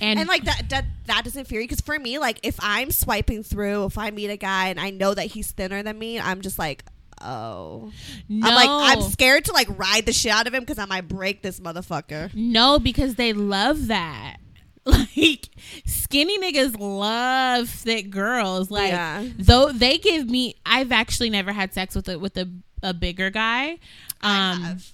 and, 0.00 0.18
and 0.18 0.28
like 0.28 0.44
that 0.44 0.62
that 0.68 0.84
that 1.06 1.24
doesn't 1.24 1.46
fear 1.46 1.60
you 1.60 1.66
because 1.66 1.80
for 1.80 1.98
me 1.98 2.18
like 2.18 2.38
if 2.42 2.56
i'm 2.60 2.90
swiping 2.90 3.42
through 3.42 3.86
if 3.86 3.96
i 3.96 4.10
meet 4.10 4.28
a 4.28 4.36
guy 4.36 4.68
and 4.68 4.78
i 4.78 4.90
know 4.90 5.14
that 5.14 5.26
he's 5.26 5.50
thinner 5.52 5.82
than 5.82 5.98
me 5.98 6.20
i'm 6.20 6.42
just 6.42 6.58
like 6.58 6.84
oh 7.20 7.90
no 8.28 8.46
i'm 8.48 8.54
like 8.54 8.68
i'm 8.98 9.02
scared 9.10 9.44
to 9.44 9.52
like 9.52 9.68
ride 9.78 10.06
the 10.06 10.12
shit 10.12 10.32
out 10.32 10.46
of 10.46 10.54
him 10.54 10.60
because 10.60 10.78
i 10.78 10.84
might 10.86 11.06
break 11.08 11.42
this 11.42 11.60
motherfucker 11.60 12.30
No, 12.34 12.78
because 12.78 13.16
they 13.16 13.32
love 13.32 13.88
that. 13.88 14.36
Like 14.86 15.50
skinny 15.84 16.38
niggas 16.38 16.74
love 16.80 17.68
thick 17.68 18.08
girls. 18.10 18.70
Like 18.70 18.92
Yeah. 18.92 19.24
though 19.38 19.70
they 19.72 19.98
give 19.98 20.28
me 20.28 20.54
I've 20.64 20.90
actually 20.90 21.28
never 21.28 21.52
had 21.52 21.74
sex 21.74 21.94
with 21.94 22.08
a 22.08 22.18
with 22.18 22.36
a, 22.38 22.48
a 22.82 22.94
bigger 22.94 23.28
guy. 23.28 23.78
Um 24.22 24.62
have. 24.62 24.90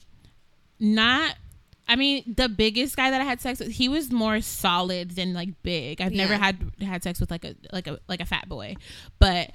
not 0.81 1.37
I 1.89 1.95
mean, 1.95 2.35
the 2.37 2.49
biggest 2.49 2.97
guy 2.97 3.13
that 3.13 3.21
I 3.21 3.25
had 3.25 3.41
sex 3.41 3.61
with, 3.61 3.71
he 3.71 3.89
was 3.89 4.11
more 4.11 4.41
solid 4.41 5.13
than 5.13 5.33
like 5.35 5.51
big. 5.63 6.01
I've 6.01 6.11
never 6.13 6.35
had 6.35 6.57
had 6.81 7.05
sex 7.05 7.21
with 7.21 7.31
like 7.31 7.45
a 7.45 7.55
like 7.73 7.87
a 7.87 8.01
like 8.09 8.21
a 8.21 8.25
fat 8.27 8.49
boy, 8.49 8.75
but 9.21 9.53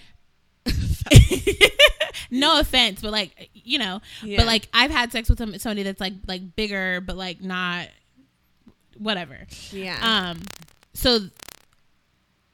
no 2.32 2.60
offense, 2.60 3.02
but 3.02 3.12
like 3.12 3.50
you 3.54 3.78
know, 3.80 4.02
Yeah. 4.24 4.38
but 4.38 4.46
like 4.48 4.68
I've 4.74 4.92
had 4.92 5.12
sex 5.12 5.30
with 5.30 5.38
some- 5.38 5.58
somebody 5.60 5.84
that's 5.84 6.00
like 6.00 6.14
like 6.28 6.56
bigger, 6.56 7.02
but 7.02 7.18
like 7.18 7.42
not 7.42 7.88
whatever. 8.98 9.38
Yeah. 9.72 9.98
Um, 10.02 10.40
so 10.94 11.20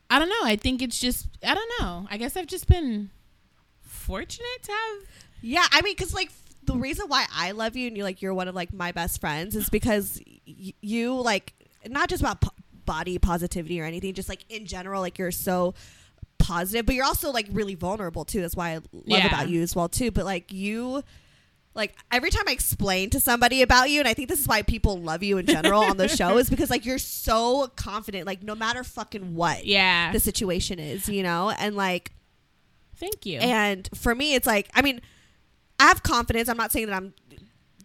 I 0.09 0.19
don't 0.19 0.29
know. 0.29 0.41
I 0.43 0.55
think 0.55 0.81
it's 0.81 0.99
just 0.99 1.27
I 1.45 1.53
don't 1.53 1.71
know. 1.79 2.07
I 2.09 2.17
guess 2.17 2.35
I've 2.37 2.47
just 2.47 2.67
been 2.67 3.09
fortunate 3.81 4.63
to 4.63 4.71
have. 4.71 5.07
Yeah, 5.41 5.65
I 5.71 5.81
mean, 5.81 5.93
because 5.95 6.13
like 6.13 6.31
the 6.63 6.75
reason 6.75 7.05
why 7.07 7.25
I 7.33 7.51
love 7.51 7.75
you 7.75 7.87
and 7.87 7.95
you're 7.95 8.03
like 8.05 8.21
you're 8.21 8.33
one 8.33 8.47
of 8.47 8.55
like 8.55 8.73
my 8.73 8.91
best 8.91 9.21
friends 9.21 9.55
is 9.55 9.69
because 9.69 10.19
y- 10.47 10.73
you 10.81 11.13
like 11.21 11.53
not 11.87 12.09
just 12.09 12.21
about 12.21 12.41
po- 12.41 12.51
body 12.85 13.17
positivity 13.19 13.79
or 13.79 13.85
anything, 13.85 14.13
just 14.13 14.29
like 14.29 14.45
in 14.49 14.65
general, 14.65 15.01
like 15.01 15.17
you're 15.19 15.31
so 15.31 15.73
positive, 16.39 16.85
but 16.85 16.95
you're 16.95 17.05
also 17.05 17.31
like 17.31 17.47
really 17.51 17.75
vulnerable 17.75 18.25
too. 18.25 18.41
That's 18.41 18.55
why 18.55 18.71
I 18.71 18.75
love 18.75 18.83
Yeah. 19.05 19.27
about 19.27 19.49
you 19.49 19.61
as 19.61 19.75
well 19.75 19.89
too. 19.89 20.11
But 20.11 20.25
like 20.25 20.51
you. 20.51 21.03
Like 21.75 21.93
every 22.11 22.31
time 22.31 22.45
I 22.47 22.53
explain 22.53 23.11
to 23.11 23.19
somebody 23.19 23.61
about 23.61 23.91
you, 23.91 23.99
and 23.99 24.07
I 24.07 24.15
think 24.15 24.29
this 24.29 24.39
is 24.39 24.47
why 24.47 24.63
people 24.63 24.99
love 24.99 25.21
you 25.21 25.37
in 25.37 25.45
general 25.45 25.83
on 25.83 25.97
the 25.97 26.07
show, 26.17 26.39
is 26.39 26.49
because 26.49 26.71
like 26.71 26.87
you're 26.87 26.97
so 26.97 27.67
confident, 27.75 28.25
like 28.25 28.41
no 28.41 28.55
matter 28.55 28.83
fucking 28.83 29.35
what 29.35 29.63
Yeah. 29.63 30.11
the 30.11 30.19
situation 30.19 30.79
is, 30.79 31.07
you 31.07 31.21
know, 31.21 31.51
and 31.51 31.75
like 31.75 32.13
Thank 32.95 33.27
you. 33.27 33.37
and 33.37 33.87
for 33.93 34.15
me, 34.15 34.33
it's 34.33 34.47
like, 34.47 34.69
I 34.73 34.81
mean, 34.81 35.01
I 35.79 35.83
have 35.89 36.01
confidence. 36.01 36.49
I'm 36.49 36.57
not 36.57 36.71
saying 36.71 36.87
that 36.87 36.95
I'm 36.95 37.13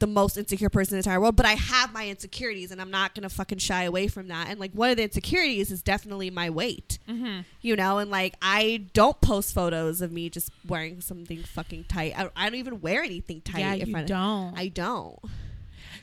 the 0.02 0.06
most 0.08 0.36
insecure 0.36 0.68
person 0.68 0.94
in 0.94 1.00
the 1.00 1.08
entire 1.08 1.20
world, 1.20 1.36
but 1.36 1.46
I 1.46 1.52
have 1.52 1.92
my 1.92 2.08
insecurities 2.08 2.72
and 2.72 2.80
I'm 2.80 2.90
not 2.90 3.14
going 3.14 3.22
to 3.22 3.28
fucking 3.28 3.58
shy 3.58 3.84
away 3.84 4.08
from 4.08 4.26
that. 4.28 4.48
And 4.48 4.58
like, 4.58 4.72
one 4.72 4.90
of 4.90 4.96
the 4.96 5.04
insecurities 5.04 5.70
is 5.70 5.80
definitely 5.80 6.28
my 6.28 6.50
weight, 6.50 6.98
mm-hmm. 7.08 7.42
you 7.60 7.76
know? 7.76 7.98
And 7.98 8.10
like, 8.10 8.34
I 8.42 8.86
don't 8.92 9.20
post 9.20 9.54
photos 9.54 10.00
of 10.00 10.10
me 10.10 10.28
just 10.28 10.50
wearing 10.66 11.00
something 11.00 11.44
fucking 11.44 11.84
tight. 11.84 12.18
I, 12.18 12.30
I 12.34 12.50
don't 12.50 12.58
even 12.58 12.80
wear 12.80 13.02
anything 13.04 13.42
tight. 13.42 13.60
Yeah, 13.60 13.74
in 13.74 13.88
you 13.90 13.96
of- 13.96 14.06
don't. 14.06 14.58
I 14.58 14.66
don't. 14.68 15.18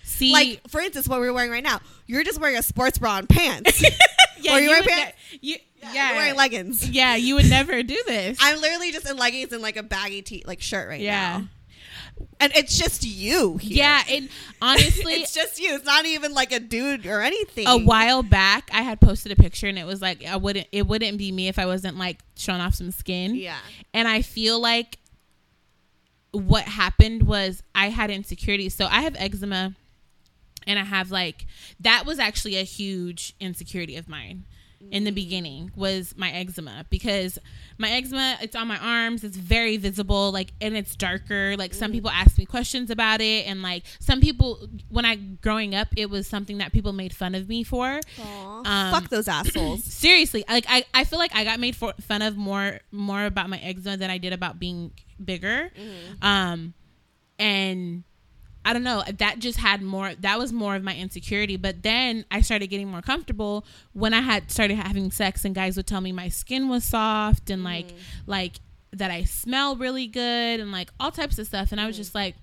See, 0.04 0.32
Like, 0.32 0.68
for 0.70 0.80
instance, 0.80 1.08
what 1.08 1.20
we're 1.20 1.34
wearing 1.34 1.52
right 1.52 1.64
now, 1.64 1.82
you're 2.08 2.24
just 2.24 2.40
wearing 2.40 2.58
a 2.58 2.64
sports 2.64 2.98
bra 2.98 3.18
and 3.18 3.28
pants. 3.30 3.84
yeah, 4.42 4.56
or 4.56 4.60
you 4.60 4.64
you 4.64 4.70
wear 4.70 4.80
would 4.82 4.90
pants? 4.90 5.16
ne- 5.34 5.40
you, 5.42 5.56
yeah. 5.82 5.94
yeah, 5.94 6.08
You're 6.08 6.18
wearing 6.18 6.36
leggings. 6.36 6.90
yeah, 6.90 7.16
you 7.16 7.36
would 7.36 7.50
never 7.50 7.84
do 7.84 8.02
this. 8.08 8.38
I'm 8.42 8.60
literally 8.62 8.92
just 8.92 9.10
in 9.10 9.18
leggings 9.18 9.52
and 9.52 9.62
like 9.62 9.76
a 9.78 9.84
baggy 9.84 10.22
tee, 10.22 10.44
like 10.48 10.62
shirt 10.62 10.88
right 10.88 11.02
yeah, 11.02 11.40
now. 11.40 11.48
And 12.40 12.54
it's 12.56 12.78
just 12.78 13.06
you 13.06 13.58
here. 13.58 13.78
yeah. 13.78 14.04
And 14.10 14.30
honestly, 14.62 15.14
it's 15.22 15.34
just 15.34 15.60
you. 15.60 15.76
It's 15.76 15.86
not 15.86 16.06
even 16.06 16.34
like 16.34 16.52
a 16.52 16.60
dude 16.60 17.06
or 17.06 17.22
anything. 17.22 17.68
a 17.68 17.78
while 17.78 18.24
back, 18.24 18.70
I 18.74 18.82
had 18.82 19.02
posted 19.02 19.32
a 19.32 19.36
picture, 19.36 19.68
and 19.68 19.78
it 19.78 19.86
was 19.86 20.02
like 20.02 20.26
I 20.26 20.38
wouldn't. 20.38 20.68
It 20.72 20.88
wouldn't 20.88 21.18
be 21.18 21.32
me 21.32 21.48
if 21.48 21.60
I 21.60 21.66
wasn't 21.66 21.98
like 21.98 22.20
showing 22.36 22.62
off 22.62 22.76
some 22.76 22.92
skin. 22.92 23.36
Yeah. 23.36 23.58
And 23.94 24.08
I 24.08 24.22
feel 24.22 24.60
like 24.60 24.98
what 26.32 26.64
happened 26.64 27.24
was 27.24 27.64
I 27.74 27.90
had 27.90 28.10
insecurities. 28.10 28.74
So 28.74 28.86
I 28.86 29.02
have 29.02 29.16
eczema 29.18 29.76
and 30.68 30.80
I 30.80 30.84
have 30.84 31.12
like 31.12 31.46
that 31.80 32.06
was 32.06 32.20
actually 32.20 32.58
a 32.58 32.64
huge 32.64 33.36
insecurity 33.40 33.96
of 33.96 34.08
mine 34.08 34.46
in 34.92 35.04
the 35.04 35.12
beginning 35.12 35.72
was 35.76 36.14
my 36.18 36.32
eczema 36.32 36.86
because 36.90 37.38
my 37.78 37.92
eczema 37.92 38.38
it's 38.42 38.56
on 38.56 38.68
my 38.68 38.78
arms 38.78 39.24
it's 39.24 39.38
very 39.38 39.78
visible 39.78 40.32
like 40.32 40.54
and 40.62 40.76
it's 40.76 40.96
darker. 40.96 41.56
Like 41.58 41.74
some 41.74 41.92
people 41.92 42.10
ask 42.10 42.38
me 42.38 42.46
questions 42.46 42.90
about 42.90 43.22
it 43.22 43.46
and 43.48 43.62
like 43.62 43.84
some 44.00 44.22
people 44.22 44.68
when 44.90 45.06
i 45.06 45.16
growing 45.16 45.76
up 45.76 45.88
it 45.98 46.10
was 46.10 46.28
something 46.28 46.58
that 46.60 46.72
people 46.72 46.94
made 46.94 47.14
fun 47.16 47.36
of 47.36 47.48
me 47.48 47.64
for. 47.64 48.00
Um, 48.66 48.92
fuck 48.94 49.10
those 49.10 49.28
assholes. 49.28 49.84
seriously 49.94 50.44
like 50.48 50.66
I, 50.68 50.86
I 50.94 51.04
feel 51.04 51.20
like 51.20 51.36
i 51.36 51.44
got 51.44 51.60
made 51.60 51.76
for, 51.76 51.94
fun 52.02 52.22
of 52.22 52.38
more 52.38 52.80
more 52.92 53.26
about 53.26 53.50
my 53.50 53.60
eczema 53.60 53.98
than 53.98 54.10
i 54.10 54.18
did 54.18 54.34
about 54.34 54.60
being 54.60 54.92
bigger. 55.24 55.72
Um 56.22 56.74
and 57.38 58.04
i 58.66 58.74
don't 58.74 58.84
know 58.84 59.04
that 59.18 59.40
just 59.40 59.58
had 59.58 59.82
more 59.82 60.14
that 60.16 60.38
was 60.38 60.52
more 60.52 60.76
of 60.76 60.84
my 60.84 60.96
insecurity 60.96 61.58
but 61.58 61.82
then 61.84 62.26
i 62.32 62.42
started 62.42 62.68
getting 62.68 62.88
more 62.88 63.02
comfortable 63.02 63.66
when 63.94 64.14
i 64.14 64.22
had 64.22 64.52
started 64.52 64.76
having 64.76 65.12
sex 65.12 65.46
and 65.46 65.56
guys 65.56 65.78
would 65.78 65.88
tell 65.88 66.02
me 66.02 66.12
my 66.12 66.30
skin 66.30 66.70
was 66.70 66.84
soft 66.84 67.50
and 67.50 67.64
like 67.64 67.88
mm. 67.88 67.98
like 68.28 68.60
that 68.92 69.12
i 69.12 69.24
smell 69.24 69.76
really 69.76 70.08
good 70.08 70.60
and 70.60 70.72
like 70.72 70.90
all 71.00 71.12
types 71.12 71.38
of 71.40 71.48
stuff 71.48 71.72
and 71.72 71.80
i 71.80 71.88
was 71.88 71.96
mm. 71.96 72.00
just 72.00 72.16
like 72.16 72.36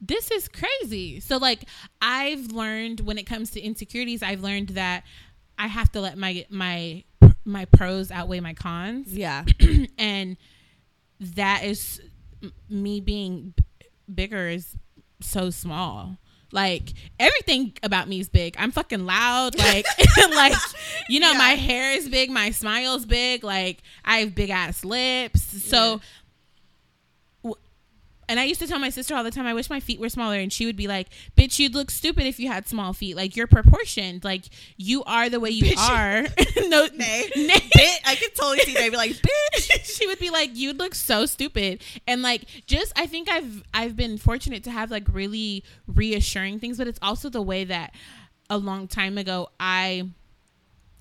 this 0.00 0.30
is 0.30 0.48
crazy. 0.48 1.20
So 1.20 1.36
like 1.36 1.64
I've 2.00 2.52
learned 2.52 3.00
when 3.00 3.18
it 3.18 3.24
comes 3.24 3.50
to 3.50 3.60
insecurities, 3.60 4.22
I've 4.22 4.40
learned 4.42 4.70
that 4.70 5.04
I 5.58 5.66
have 5.66 5.92
to 5.92 6.00
let 6.00 6.16
my 6.16 6.46
my 6.48 7.04
my 7.44 7.66
pros 7.66 8.10
outweigh 8.10 8.40
my 8.40 8.54
cons. 8.54 9.12
Yeah. 9.12 9.44
and 9.98 10.36
that 11.20 11.64
is 11.64 12.00
m- 12.42 12.52
me 12.68 13.00
being 13.00 13.54
b- 13.56 13.64
bigger 14.12 14.48
is 14.48 14.76
so 15.20 15.50
small. 15.50 16.16
Like 16.52 16.92
everything 17.20 17.74
about 17.84 18.08
me 18.08 18.18
is 18.18 18.28
big. 18.28 18.56
I'm 18.58 18.72
fucking 18.72 19.06
loud. 19.06 19.56
Like, 19.56 19.86
like 20.30 20.52
you 21.08 21.20
know, 21.20 21.30
Yeah. 21.30 21.38
my 21.38 21.50
hair 21.50 21.92
is 21.92 22.08
big. 22.08 22.28
My 22.28 22.50
smile's 22.50 23.06
big. 23.06 23.44
Like 23.44 23.78
I 24.04 24.18
have 24.18 24.34
big 24.34 24.50
ass 24.50 24.84
lips. 24.84 25.42
So, 25.42 25.76
w- 25.76 26.00
and 28.30 28.40
I 28.40 28.44
used 28.44 28.60
to 28.60 28.66
tell 28.66 28.78
my 28.78 28.90
sister 28.90 29.14
all 29.14 29.24
the 29.24 29.30
time, 29.30 29.46
I 29.46 29.54
wish 29.54 29.68
my 29.68 29.80
feet 29.80 30.00
were 30.00 30.08
smaller, 30.08 30.36
and 30.36 30.52
she 30.52 30.64
would 30.64 30.76
be 30.76 30.86
like, 30.86 31.08
"Bitch, 31.36 31.58
you'd 31.58 31.74
look 31.74 31.90
stupid 31.90 32.24
if 32.26 32.38
you 32.38 32.48
had 32.48 32.68
small 32.68 32.92
feet. 32.92 33.16
Like 33.16 33.36
you're 33.36 33.46
proportioned. 33.46 34.24
Like 34.24 34.44
you 34.76 35.02
are 35.04 35.28
the 35.28 35.40
way 35.40 35.50
you 35.50 35.74
are." 35.76 36.22
no, 36.68 36.86
Nay. 36.94 37.30
nay. 37.36 37.54
Bitch, 37.76 37.98
I 38.06 38.14
could 38.14 38.34
totally 38.34 38.60
see 38.60 38.74
they 38.74 38.88
be 38.88 38.96
like, 38.96 39.10
bitch. 39.12 39.40
she 39.96 40.06
would 40.06 40.18
be 40.18 40.30
like 40.30 40.50
you'd 40.54 40.78
look 40.78 40.94
so 40.94 41.26
stupid 41.26 41.82
and 42.06 42.22
like 42.22 42.44
just 42.66 42.92
i 42.96 43.06
think 43.06 43.28
i've 43.28 43.62
i've 43.74 43.96
been 43.96 44.18
fortunate 44.18 44.64
to 44.64 44.70
have 44.70 44.90
like 44.90 45.06
really 45.12 45.64
reassuring 45.86 46.58
things 46.58 46.78
but 46.78 46.86
it's 46.86 46.98
also 47.02 47.28
the 47.28 47.42
way 47.42 47.64
that 47.64 47.92
a 48.48 48.58
long 48.58 48.86
time 48.86 49.18
ago 49.18 49.48
i 49.58 50.08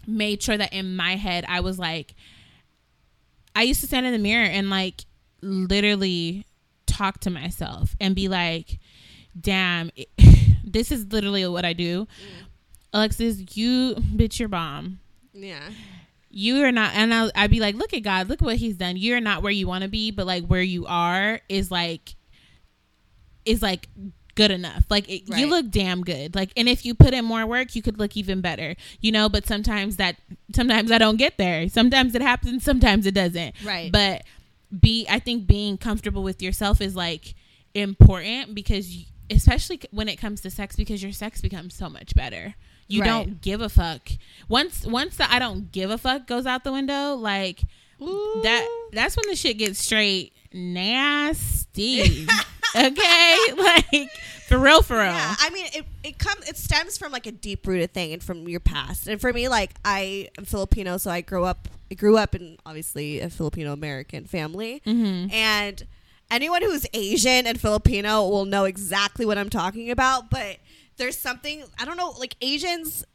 made 0.07 0.41
sure 0.41 0.57
that 0.57 0.73
in 0.73 0.95
my 0.95 1.15
head 1.15 1.45
i 1.47 1.59
was 1.59 1.77
like 1.79 2.15
i 3.55 3.63
used 3.63 3.81
to 3.81 3.87
stand 3.87 4.05
in 4.05 4.13
the 4.13 4.19
mirror 4.19 4.45
and 4.45 4.69
like 4.69 5.05
literally 5.41 6.45
talk 6.89 7.19
to 7.21 7.29
myself 7.29 7.95
and 8.01 8.15
be 8.15 8.27
like 8.27 8.79
damn 9.39 9.91
it- 9.95 10.09
this 10.63 10.91
is 10.91 11.05
literally 11.11 11.47
what 11.47 11.63
i 11.65 11.73
do. 11.73 12.05
Mm. 12.05 12.45
Alexis 12.93 13.55
you 13.55 13.95
bitch 13.95 14.39
your 14.39 14.49
bomb. 14.49 14.99
Yeah. 15.33 15.61
you 16.31 16.63
are 16.63 16.71
not 16.71 16.93
and 16.95 17.13
I'll, 17.13 17.31
I'd 17.35 17.51
be 17.51 17.59
like 17.59 17.75
look 17.75 17.93
at 17.93 18.03
god 18.03 18.27
look 18.29 18.41
what 18.41 18.57
he's 18.57 18.75
done. 18.77 18.97
You're 18.97 19.21
not 19.21 19.43
where 19.43 19.51
you 19.51 19.67
want 19.67 19.83
to 19.83 19.89
be 19.89 20.11
but 20.11 20.25
like 20.27 20.45
where 20.45 20.61
you 20.61 20.85
are 20.87 21.39
is 21.49 21.69
like 21.71 22.15
is 23.45 23.61
like 23.61 23.87
good 24.35 24.51
enough. 24.51 24.85
Like 24.89 25.09
it, 25.09 25.23
Right. 25.27 25.39
you 25.39 25.47
look 25.47 25.69
damn 25.69 26.01
good. 26.01 26.33
Like 26.35 26.51
and 26.57 26.67
if 26.69 26.85
you 26.85 26.95
put 26.95 27.13
in 27.13 27.25
more 27.25 27.45
work 27.45 27.75
you 27.75 27.81
could 27.81 27.99
look 27.99 28.15
even 28.17 28.41
better 28.41 28.75
you 29.01 29.11
know 29.11 29.27
but 29.29 29.45
sometimes 29.45 29.97
that 29.97 30.15
sometimes 30.55 30.91
i 30.91 30.97
don't 30.97 31.17
get 31.17 31.37
there. 31.37 31.69
Sometimes 31.69 32.15
it 32.15 32.21
happens 32.21 32.63
sometimes 32.63 33.05
it 33.05 33.13
doesn't. 33.13 33.55
Right. 33.63 33.91
but 33.91 34.23
be 34.77 35.05
i 35.09 35.17
think 35.19 35.47
being 35.47 35.77
comfortable 35.77 36.21
with 36.23 36.41
yourself 36.41 36.79
is 36.81 36.95
like 36.95 37.33
important 37.73 38.53
because 38.53 38.95
you, 38.95 39.05
especially 39.31 39.79
when 39.91 40.07
it 40.09 40.17
comes 40.17 40.41
to 40.41 40.49
sex 40.51 40.75
because 40.75 41.01
your 41.01 41.11
sex 41.11 41.41
becomes 41.41 41.73
so 41.75 41.87
much 41.89 42.13
better. 42.15 42.55
You 42.87 43.01
Right. 43.01 43.07
don't 43.07 43.41
give 43.41 43.61
a 43.61 43.69
fuck. 43.69 44.09
Once 44.47 44.85
once 44.85 45.17
the 45.17 45.31
i 45.31 45.37
don't 45.37 45.71
give 45.71 45.91
a 45.91 45.97
fuck 45.99 46.25
goes 46.27 46.45
out 46.47 46.63
the 46.63 46.71
window 46.71 47.13
like 47.13 47.61
that 47.99 48.67
that's 48.91 49.15
when 49.15 49.27
the 49.29 49.35
shit 49.35 49.57
gets 49.59 49.79
straight 49.79 50.33
nasty. 50.53 52.27
Okay? 52.75 53.37
Like 53.57 54.09
for 54.49 54.57
real 54.59 54.81
for 54.81 54.97
real 54.97 55.05
Yeah, 55.05 55.35
I 55.39 55.49
mean, 55.51 55.67
it 55.73 55.85
it 56.03 56.17
comes 56.19 56.47
it 56.49 56.57
stems 56.57 56.97
from 56.97 57.11
like 57.13 57.25
a 57.25 57.31
deep 57.31 57.65
rooted 57.65 57.93
thing 57.93 58.11
and 58.13 58.21
from 58.23 58.47
your 58.49 58.59
past. 58.59 59.07
And 59.07 59.21
for 59.21 59.31
me, 59.31 59.47
like 59.47 59.71
I 59.85 60.27
am 60.37 60.45
Filipino, 60.45 60.97
so 60.97 61.09
I 61.11 61.21
grew 61.21 61.45
up 61.45 61.67
I 61.91 61.95
grew 61.95 62.17
up 62.17 62.35
in 62.35 62.57
obviously 62.65 63.19
a 63.19 63.29
Filipino 63.29 63.71
American 63.73 64.25
family, 64.25 64.81
Mm-hmm. 64.85 65.31
and 65.33 65.83
anyone 66.29 66.61
who's 66.61 66.85
Asian 66.93 67.47
and 67.47 67.59
Filipino 67.59 68.27
will 68.27 68.45
know 68.45 68.65
exactly 68.65 69.25
what 69.25 69.37
I'm 69.37 69.49
talking 69.49 69.89
about. 69.91 70.29
But 70.29 70.57
there's 70.97 71.17
something 71.17 71.63
I 71.79 71.85
don't 71.85 71.97
know, 71.97 72.13
like 72.19 72.35
Asians. 72.41 73.05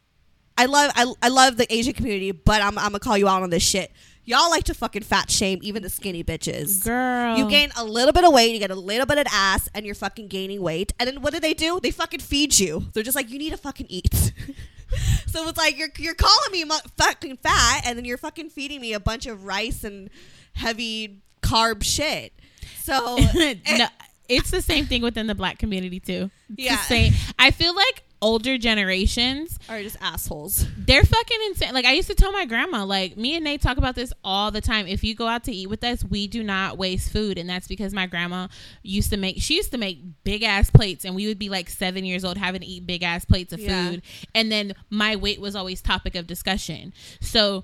I 0.57 0.65
love 0.67 0.91
I, 0.95 1.13
I 1.21 1.27
love 1.29 1.57
the 1.57 1.71
Asian 1.73 1.93
community, 1.93 2.31
but 2.31 2.61
I'm 2.61 2.77
I'm 2.77 2.85
gonna 2.91 2.99
call 2.99 3.17
you 3.17 3.27
out 3.27 3.43
on 3.43 3.49
this 3.49 3.63
shit. 3.63 3.91
Y'all 4.27 4.49
like 4.49 4.63
to 4.63 4.73
fucking 4.73 5.03
fat 5.03 5.29
shame 5.29 5.59
even 5.61 5.83
the 5.83 5.89
skinny 5.89 6.23
bitches. 6.23 6.83
girl 6.83 7.37
You 7.37 7.47
gain 7.47 7.69
a 7.77 7.85
little 7.85 8.11
bit 8.11 8.23
of 8.23 8.33
weight, 8.33 8.51
you 8.53 8.59
get 8.59 8.71
a 8.71 8.75
little 8.75 9.05
bit 9.05 9.19
of 9.19 9.27
ass, 9.31 9.69
and 9.75 9.85
you're 9.85 9.93
fucking 9.95 10.27
gaining 10.27 10.61
weight. 10.61 10.93
And 10.99 11.07
then 11.07 11.21
what 11.21 11.31
do 11.31 11.39
they 11.39 11.53
do? 11.53 11.79
They 11.81 11.91
fucking 11.91 12.21
feed 12.21 12.57
you. 12.59 12.85
They're 12.93 13.03
just 13.03 13.15
like, 13.15 13.29
you 13.29 13.37
need 13.37 13.51
to 13.51 13.57
fucking 13.57 13.85
eat. 13.87 14.13
so 15.27 15.47
it's 15.47 15.57
like 15.57 15.77
you're 15.77 15.89
you're 15.97 16.15
calling 16.15 16.51
me 16.51 16.65
mu- 16.65 16.75
fucking 16.97 17.37
fat, 17.37 17.83
and 17.85 17.97
then 17.97 18.05
you're 18.05 18.17
fucking 18.17 18.49
feeding 18.49 18.81
me 18.81 18.93
a 18.93 18.99
bunch 18.99 19.27
of 19.27 19.45
rice 19.45 19.83
and 19.83 20.09
heavy 20.53 21.21
carb 21.41 21.83
shit. 21.83 22.33
So 22.81 23.17
no, 23.35 23.53
eh. 23.65 23.87
it's 24.27 24.49
the 24.51 24.61
same 24.61 24.85
thing 24.85 25.01
within 25.01 25.27
the 25.27 25.35
black 25.35 25.59
community 25.59 25.99
too. 25.99 26.31
It's 26.57 26.89
Yeah. 26.89 27.09
I 27.37 27.51
feel 27.51 27.75
like 27.75 28.04
older 28.25 28.57
generations 28.57 29.59
Are 29.69 29.81
just 29.81 29.97
assholes. 30.01 30.65
they're 30.77 31.03
fucking 31.03 31.37
insane. 31.47 31.73
Like 31.73 31.85
I 31.85 31.93
used 31.93 32.07
to 32.09 32.15
tell 32.15 32.31
my 32.31 32.45
grandma, 32.45 32.83
like 32.83 33.17
me 33.17 33.35
and 33.35 33.43
Nate 33.43 33.61
talk 33.61 33.77
about 33.77 33.93
this 33.95 34.11
all 34.23 34.49
the 34.51 34.61
time. 34.61 34.87
If 34.87 35.03
you 35.03 35.13
go 35.15 35.27
out 35.27 35.43
to 35.43 35.51
eat 35.51 35.67
with 35.67 35.83
us, 35.83 36.03
we 36.03 36.27
do 36.27 36.43
not 36.43 36.77
waste 36.77 37.11
food, 37.11 37.37
and 37.37 37.47
that's 37.49 37.67
because 37.67 37.93
my 37.93 38.07
grandma 38.07 38.47
used 38.81 39.11
to 39.11 39.17
make. 39.17 39.41
She 39.41 39.55
used 39.55 39.71
to 39.71 39.77
make 39.77 39.99
big 40.23 40.41
ass 40.43 40.71
plates, 40.71 41.05
and 41.05 41.15
we 41.15 41.27
would 41.27 41.37
be 41.39 41.49
like 41.49 41.69
seven 41.69 42.03
years 42.03 42.25
old 42.25 42.37
having 42.37 42.61
to 42.61 42.67
eat 42.67 42.87
big 42.87 43.03
ass 43.03 43.25
plates 43.25 43.53
of 43.53 43.59
Yeah. 43.59 43.89
food, 43.91 44.01
and 44.33 44.51
then 44.51 44.73
my 44.89 45.15
weight 45.15 45.39
was 45.39 45.55
always 45.55 45.81
topic 45.81 46.15
of 46.15 46.25
discussion. 46.27 46.93
So. 47.21 47.63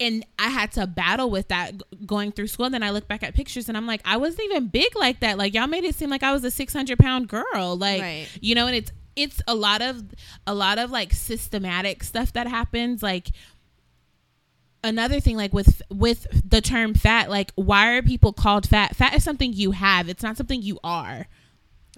And 0.00 0.24
I 0.38 0.50
had 0.50 0.70
to 0.74 0.86
battle 0.86 1.28
with 1.28 1.48
that 1.48 1.72
going 2.06 2.30
through 2.30 2.46
school. 2.46 2.66
And 2.66 2.72
then 2.74 2.84
I 2.84 2.90
look 2.90 3.08
back 3.08 3.24
at 3.24 3.34
pictures 3.34 3.66
and 3.68 3.76
I'm 3.76 3.84
like, 3.84 4.00
I 4.04 4.16
wasn't 4.16 4.42
even 4.44 4.68
big 4.68 4.94
like 4.94 5.18
that. 5.18 5.36
Like 5.38 5.54
y'all 5.54 5.66
made 5.66 5.82
it 5.82 5.96
seem 5.96 6.08
like 6.08 6.22
I 6.22 6.30
was 6.32 6.44
a 6.44 6.52
600 6.52 7.00
pound 7.00 7.26
girl. 7.28 7.76
Like, 7.76 8.00
Right. 8.00 8.28
you 8.40 8.54
know 8.54 8.68
and 8.68 8.76
it's 8.76 8.92
it's 9.18 9.42
a 9.46 9.54
lot 9.54 9.82
of 9.82 10.04
a 10.46 10.54
lot 10.54 10.78
of 10.78 10.90
like 10.90 11.12
systematic 11.12 12.02
stuff 12.04 12.32
that 12.32 12.46
happens 12.46 13.02
like 13.02 13.30
another 14.84 15.20
thing 15.20 15.36
like 15.36 15.52
with 15.52 15.82
with 15.90 16.26
the 16.48 16.60
term 16.60 16.94
fat 16.94 17.28
like 17.28 17.50
why 17.56 17.88
are 17.96 18.02
people 18.02 18.32
called 18.32 18.66
fat 18.68 18.94
fat 18.94 19.12
is 19.14 19.24
something 19.24 19.52
you 19.52 19.72
have 19.72 20.08
it's 20.08 20.22
not 20.22 20.36
something 20.36 20.62
you 20.62 20.78
are 20.84 21.26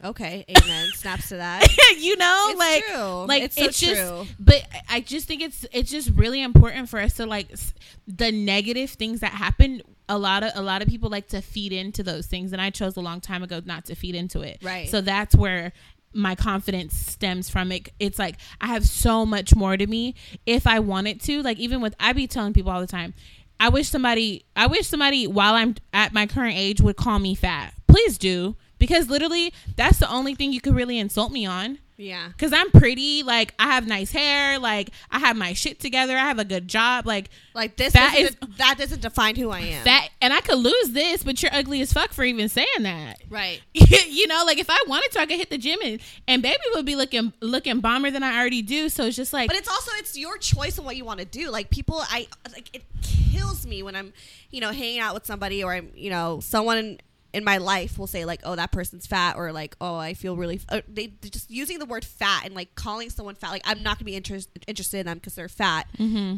Okay, 0.03 0.47
amen. 0.49 0.89
Snaps 0.95 1.29
to 1.29 1.37
that. 1.37 1.69
you 1.99 2.17
know 2.17 2.47
It's 2.53 2.59
like 2.59 2.85
true. 2.87 3.27
like 3.27 3.43
It's 3.43 3.59
it's, 3.59 3.79
just 3.81 4.01
true. 4.01 4.25
but 4.39 4.63
I- 4.73 4.97
i 4.97 5.01
just 5.01 5.29
think 5.29 5.43
it's 5.43 5.67
it's 5.73 5.91
just 5.91 6.09
really 6.15 6.41
important 6.43 6.89
for 6.89 6.99
us 6.99 7.15
to 7.17 7.27
like 7.27 7.53
s- 7.53 7.75
the 8.09 8.33
negative 8.33 8.89
things 8.89 9.21
that 9.21 9.33
happen 9.33 9.83
a 10.09 10.17
lot 10.17 10.43
of 10.43 10.53
a 10.55 10.63
lot 10.63 10.81
of 10.81 10.89
people 10.89 11.11
like 11.11 11.29
to 11.29 11.43
feed 11.43 11.75
into 11.75 12.03
those 12.03 12.27
things 12.27 12.55
and 12.55 12.63
i 12.63 12.71
chose 12.71 12.97
a 12.97 13.01
long 13.03 13.21
time 13.21 13.43
ago 13.43 13.61
not 13.67 13.85
to 13.85 13.95
feed 13.95 14.15
into 14.15 14.41
it 14.41 14.59
Right. 14.63 14.89
so 14.89 15.03
that's 15.03 15.35
where 15.35 15.75
my 16.13 16.35
confidence 16.35 16.97
stems 16.97 17.49
from 17.49 17.73
it. 17.73 17.91
It's 17.99 18.19
like 18.19 18.37
i 18.61 18.67
have 18.69 18.87
so 18.87 19.25
much 19.25 19.55
more 19.55 19.77
to 19.77 19.87
me 19.87 20.15
if 20.47 20.67
i 20.67 20.79
wanted 20.79 21.21
to. 21.23 21.43
Like 21.43 21.59
even 21.59 21.81
with 21.81 21.95
i 22.01 22.13
be 22.13 22.27
telling 22.27 22.53
people 22.53 22.71
all 22.71 22.81
the 22.81 22.87
time 22.87 23.15
i 23.59 23.69
wish 23.69 23.89
somebody 23.89 24.45
i 24.57 24.67
wish 24.67 24.87
somebody 24.87 25.27
while 25.27 25.55
i'm 25.55 25.75
at 25.93 26.13
my 26.13 26.27
current 26.27 26.57
age 26.57 26.81
would 26.81 26.97
call 26.97 27.19
me 27.19 27.35
fat. 27.35 27.75
Please 27.87 28.19
do. 28.19 28.57
Because 28.79 29.11
literally 29.11 29.53
that's 29.77 29.99
the 29.99 30.11
only 30.11 30.35
thing 30.35 30.53
you 30.53 30.61
could 30.61 30.75
really 30.75 30.99
insult 30.99 31.33
me 31.33 31.45
on 31.45 31.79
Yeah. 32.01 32.31
Cause 32.39 32.53
I'm 32.53 32.71
pretty, 32.71 33.23
like 33.23 33.53
I 33.59 33.65
have 33.73 33.87
nice 33.87 34.11
hair, 34.11 34.59
like 34.59 34.91
I 35.11 35.19
have 35.19 35.37
my 35.37 35.53
shit 35.53 35.79
together, 35.79 36.17
I 36.17 36.21
have 36.21 36.39
a 36.39 36.45
good 36.45 36.67
job, 36.67 37.07
like 37.07 37.29
Like 37.55 37.77
this 37.77 37.93
That 37.93 38.17
is- 38.19 38.31
is 38.31 38.37
that 38.59 38.77
doesn't 38.79 39.03
define 39.03 39.37
who 39.37 39.51
I 39.51 39.61
am. 39.61 39.85
that, 39.85 40.09
and 40.23 40.33
I 40.33 40.41
could 40.41 40.59
lose 40.59 40.91
this, 40.91 41.23
but 41.23 41.43
you're 41.43 41.55
ugly 41.55 41.81
as 41.83 41.93
fuck 41.93 42.13
for 42.13 42.25
even 42.25 42.49
saying 42.49 42.67
that. 42.81 43.19
right. 43.29 43.61
you 43.75 44.27
know, 44.27 44.45
like 44.47 44.59
if 44.59 44.71
I 44.71 44.79
wanted 44.89 45.13
to, 45.13 45.21
I 45.21 45.27
could 45.27 45.37
hit 45.37 45.51
the 45.51 45.59
gym 45.59 45.79
and, 45.85 46.01
and 46.27 46.43
baby 46.43 46.57
would 46.75 46.87
be 46.87 46.97
looking 46.97 47.33
looking 47.41 47.81
bomber 47.81 48.11
than 48.11 48.23
I 48.23 48.39
already 48.39 48.63
do. 48.63 48.89
So 48.89 49.05
it's 49.07 49.17
just 49.17 49.33
like, 49.33 49.49
But 49.49 49.57
it's 49.57 49.69
also 49.69 49.91
it's 49.97 50.17
your 50.17 50.39
choice 50.39 50.79
on 50.79 50.85
what 50.87 50.97
you 50.97 51.05
want 51.05 51.19
to 51.21 51.27
do. 51.27 51.51
Like 51.51 51.69
people, 51.71 52.01
I 52.09 52.27
like 52.53 52.71
it 52.73 52.83
kills 53.03 53.67
me 53.67 53.83
when 53.83 53.95
I'm, 53.95 54.13
you 54.51 54.61
know, 54.61 54.71
hanging 54.71 55.01
out 55.01 55.13
with 55.15 55.27
somebody 55.27 55.63
or 55.63 55.73
I'm, 55.75 55.91
you 55.95 56.09
know, 56.11 56.41
someone 56.41 56.99
in 57.33 57.45
my 57.45 57.59
life 57.59 57.99
will 57.99 58.07
say 58.07 58.25
like, 58.25 58.41
oh, 58.45 58.57
that 58.57 58.73
person's 58.73 59.07
fat, 59.07 59.37
or 59.37 59.53
like, 59.53 59.77
oh, 59.81 59.97
I 59.97 60.15
feel 60.15 60.37
really. 60.37 60.61
Uh, 60.69 60.81
they 60.89 61.09
just 61.23 61.51
using 61.51 61.79
the 61.79 61.87
word 61.87 62.05
fat 62.05 62.43
and 62.45 62.55
like 62.55 62.75
calling 62.75 63.11
someone 63.11 63.35
fat. 63.35 63.51
Like 63.51 63.63
I'm 63.65 63.83
not 63.83 63.99
gonna 63.99 64.07
be 64.07 64.17
interest, 64.17 64.49
interested 64.67 64.99
in 64.99 65.07
them 65.07 65.19
because 65.19 65.35
they're 65.35 65.49
fat. 65.49 65.87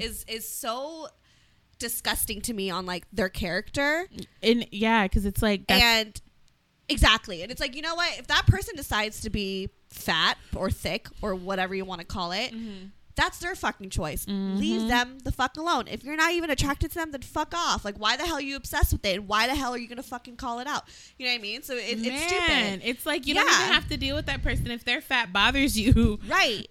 Is 0.00 0.24
is 0.28 0.48
so 0.48 1.08
disgusting 1.78 2.40
to 2.42 2.54
me 2.54 2.70
on 2.70 2.86
like 2.86 3.06
their 3.12 3.28
character. 3.28 4.06
and 4.42 4.66
yeah, 4.70 5.04
because 5.04 5.24
it's 5.26 5.42
like 5.42 5.64
and 5.82 6.20
exactly 6.88 7.42
and 7.42 7.50
it's 7.50 7.60
like 7.60 7.74
you 7.76 7.80
know 7.80 7.94
what 7.94 8.18
if 8.18 8.26
that 8.26 8.44
person 8.46 8.74
decides 8.76 9.20
to 9.22 9.30
be 9.30 9.70
fat 9.88 10.36
or 10.54 10.68
thick 10.70 11.08
or 11.22 11.34
whatever 11.34 11.74
you 11.74 11.84
want 11.84 12.00
to 12.00 12.06
call 12.06 12.32
it 12.32 12.52
that's 13.14 13.38
their 13.38 13.54
fucking 13.54 13.90
choice 13.90 14.26
leave 14.26 14.80
mm-hmm. 14.80 14.88
them 14.88 15.18
the 15.24 15.32
fuck 15.32 15.56
alone 15.56 15.84
if 15.88 16.04
you're 16.04 16.16
not 16.16 16.32
even 16.32 16.50
attracted 16.50 16.90
to 16.90 16.98
them 16.98 17.10
then 17.10 17.22
fuck 17.22 17.52
off 17.54 17.84
like 17.84 17.96
why 17.96 18.16
the 18.16 18.24
hell 18.24 18.36
are 18.36 18.40
you 18.40 18.56
obsessed 18.56 18.92
with 18.92 19.04
it 19.04 19.16
and 19.16 19.28
why 19.28 19.46
the 19.46 19.54
hell 19.54 19.74
are 19.74 19.78
you 19.78 19.88
gonna 19.88 20.02
fucking 20.02 20.36
call 20.36 20.58
it 20.58 20.66
out 20.66 20.84
you 21.18 21.26
know 21.26 21.32
what 21.32 21.38
i 21.38 21.42
mean 21.42 21.62
so 21.62 21.74
it, 21.74 21.84
it's 21.86 22.02
man, 22.02 22.28
stupid 22.28 22.88
it's 22.88 23.06
like 23.06 23.26
you 23.26 23.34
don't 23.34 23.46
even 23.46 23.72
have 23.72 23.88
to 23.88 23.96
deal 23.96 24.16
with 24.16 24.26
that 24.26 24.42
person 24.42 24.70
if 24.70 24.84
their 24.84 25.00
fat 25.00 25.32
bothers 25.32 25.78
you. 25.78 26.18
Right. 26.32 26.66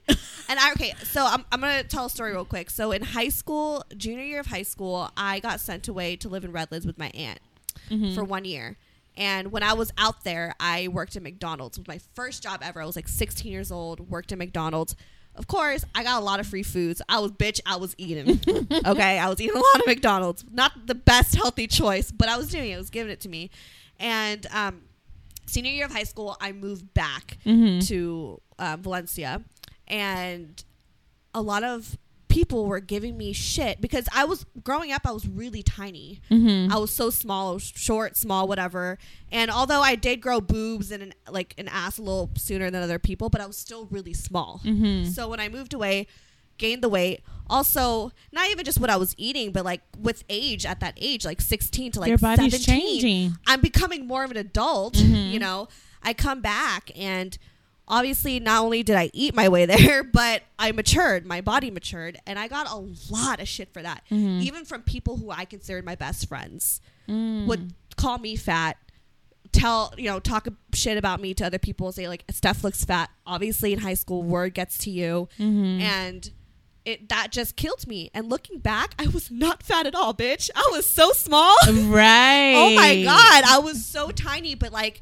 and 0.50 0.60
I 0.60 0.72
okay, 0.72 0.94
so 1.04 1.24
I'm 1.24 1.46
I'm 1.52 1.62
gonna 1.62 1.84
tell 1.84 2.06
a 2.06 2.10
story 2.10 2.32
real 2.32 2.46
quick. 2.46 2.70
So 2.70 2.92
in 2.92 3.04
high 3.04 3.30
school, 3.30 3.84
junior 3.96 4.24
year 4.24 4.40
of 4.40 4.48
high 4.48 4.64
school, 4.64 5.10
I 5.16 5.40
got 5.40 5.60
sent 5.60 5.88
away 5.88 6.16
to 6.18 6.30
live 6.30 6.44
in 6.44 6.52
Redlands 6.52 6.88
with 6.88 6.98
my 6.98 7.12
aunt 7.14 7.40
mm-hmm. 7.90 8.16
for 8.16 8.24
one 8.24 8.46
year. 8.46 8.78
And 9.16 9.52
when 9.52 9.62
I 9.62 9.74
was 9.74 9.92
out 9.98 10.24
there, 10.24 10.56
I 10.60 10.88
worked 10.88 11.16
at 11.16 11.22
McDonald's. 11.22 11.78
It 11.78 11.82
was 11.82 11.88
my 11.88 12.00
first 12.16 12.42
job 12.42 12.62
ever. 12.64 12.82
I 12.82 12.86
was 12.86 12.96
like 12.96 13.08
16 13.08 13.52
years 13.52 13.72
old, 13.72 14.10
worked 14.10 14.32
at 14.32 14.38
McDonald's. 14.38 14.96
Of 15.36 15.48
course, 15.48 15.86
I 15.96 16.04
got 16.04 16.22
a 16.22 16.26
lot 16.26 16.40
of 16.40 16.48
free 16.48 16.64
foods. 16.64 17.02
I 17.08 17.20
was 17.20 17.32
bitch, 17.32 17.62
I 17.66 17.78
was 17.78 17.96
eating. 17.98 18.40
okay, 18.86 19.18
I 19.18 19.30
was 19.30 19.40
eating 19.40 19.56
a 19.56 19.60
lot 19.60 19.80
of 19.80 19.88
McDonald's. 19.88 20.44
Not 20.52 20.88
the 20.88 20.96
best 20.96 21.36
healthy 21.36 21.68
choice, 21.68 22.12
but 22.12 22.28
I 22.28 22.38
was 22.38 22.50
doing 22.50 22.70
it. 22.70 22.74
It 22.74 22.78
was 22.78 22.90
giving 22.90 23.12
it 23.12 23.22
to 23.22 23.30
me. 23.30 23.50
And 24.00 24.46
um, 24.54 24.82
senior 25.46 25.72
year 25.72 25.86
of 25.86 25.92
high 25.92 26.04
school, 26.04 26.36
I 26.42 26.52
moved 26.52 26.94
back 26.94 27.38
to 27.88 28.42
uh, 28.60 28.78
Valencia, 28.80 29.42
and 29.88 30.64
a 31.34 31.42
lot 31.42 31.64
of 31.64 31.98
people 32.32 32.66
were 32.66 32.80
giving 32.80 33.18
me 33.18 33.34
shit 33.34 33.82
because 33.82 34.08
I 34.16 34.24
was 34.24 34.46
growing 34.64 34.92
up. 34.92 35.02
I 35.06 35.12
was 35.12 35.28
really 35.28 35.62
tiny. 35.62 36.22
Mm-hmm. 36.32 36.72
I 36.72 36.78
was 36.78 36.92
so 36.92 37.10
small, 37.10 37.56
was 37.56 37.74
short, 37.76 38.16
small, 38.16 38.48
whatever. 38.48 38.98
And 39.32 39.52
although 39.52 39.82
I 39.82 39.96
did 39.96 40.22
grow 40.22 40.40
boobs 40.40 40.92
and 40.92 41.04
an, 41.04 41.14
like 41.30 41.54
an 41.58 41.68
ass 41.68 41.98
a 41.98 42.02
little 42.02 42.30
sooner 42.38 42.72
than 42.72 42.82
other 42.82 43.00
people, 43.00 43.30
but 43.30 43.42
I 43.42 43.46
was 43.46 43.58
still 43.58 43.86
really 43.92 44.14
small. 44.14 44.62
Mm-hmm. 44.64 45.10
So 45.10 45.28
when 45.28 45.40
I 45.40 45.50
moved 45.50 45.74
away, 45.74 46.08
gained 46.58 46.82
the 46.82 46.90
weight. 46.90 47.22
Also, 47.50 48.14
not 48.32 48.50
even 48.50 48.64
just 48.64 48.80
what 48.80 48.90
I 48.90 48.96
was 48.96 49.14
eating, 49.18 49.52
but 49.52 49.66
like 49.66 49.82
with 50.00 50.24
age 50.30 50.66
at 50.66 50.80
that 50.80 50.98
age, 51.02 51.26
like 51.26 51.42
16 51.42 51.94
to 51.94 52.00
like 52.00 52.10
Your 52.10 52.18
body's 52.18 52.64
17, 52.64 53.02
changing. 53.02 53.38
I'm 53.46 53.60
becoming 53.60 54.08
more 54.08 54.24
of 54.24 54.32
an 54.32 54.38
adult, 54.38 54.94
mm-hmm. 54.94 55.34
you 55.34 55.40
know. 55.40 55.68
I 56.02 56.14
come 56.14 56.42
back 56.42 56.90
and 56.96 57.38
obviously 57.92 58.40
not 58.40 58.64
only 58.64 58.82
did 58.82 58.96
I 58.96 59.12
eat 59.14 59.36
my 59.36 59.50
way 59.50 59.66
there, 59.68 60.04
but 60.04 60.42
I 60.58 60.72
matured, 60.72 61.26
my 61.26 61.42
body 61.42 61.70
matured, 61.70 62.18
and 62.26 62.40
I 62.40 62.48
got 62.48 62.68
a 62.72 62.78
lot 63.14 63.40
of 63.40 63.48
shit 63.48 63.72
for 63.72 63.82
that. 63.82 64.04
Mm-hmm. 64.10 64.42
Even 64.42 64.66
from 64.66 64.82
people 64.82 65.18
who 65.18 65.30
I 65.30 65.46
considered 65.46 65.86
my 65.86 65.96
best 65.96 66.28
friends 66.28 66.82
mm. 67.08 67.46
would 67.46 67.74
call 67.98 68.18
me 68.18 68.36
fat, 68.36 68.78
tell, 69.52 69.94
you 69.98 70.06
know, 70.06 70.20
talk 70.20 70.48
shit 70.74 70.98
about 70.98 71.20
me 71.22 71.34
to 71.36 71.46
other 71.46 71.60
people, 71.60 71.92
say 71.92 72.08
like 72.08 72.24
Steph 72.32 72.64
looks 72.64 72.86
fat. 72.86 73.10
Obviously 73.28 73.74
in 73.74 73.80
high 73.80 73.94
school 73.94 74.24
word 74.24 74.54
gets 74.54 74.78
to 74.80 74.90
you 74.90 75.28
mm-hmm. 75.38 75.82
and 75.82 76.32
it 76.86 77.10
that 77.10 77.32
just 77.32 77.56
killed 77.56 77.88
me. 77.88 78.10
And 78.14 78.30
looking 78.30 78.60
back, 78.60 78.96
I 78.98 79.08
was 79.08 79.30
not 79.30 79.62
fat 79.62 79.86
at 79.86 79.94
all, 79.94 80.14
bitch. 80.14 80.50
I 80.56 80.70
was 80.72 80.86
so 80.86 81.12
small. 81.12 81.56
Right. 81.92 82.54
Oh 82.56 82.76
my 82.76 83.04
god, 83.04 83.44
I 83.46 83.60
was 83.60 83.86
so 83.86 84.12
tiny, 84.12 84.56
but 84.56 84.72
like 84.72 85.02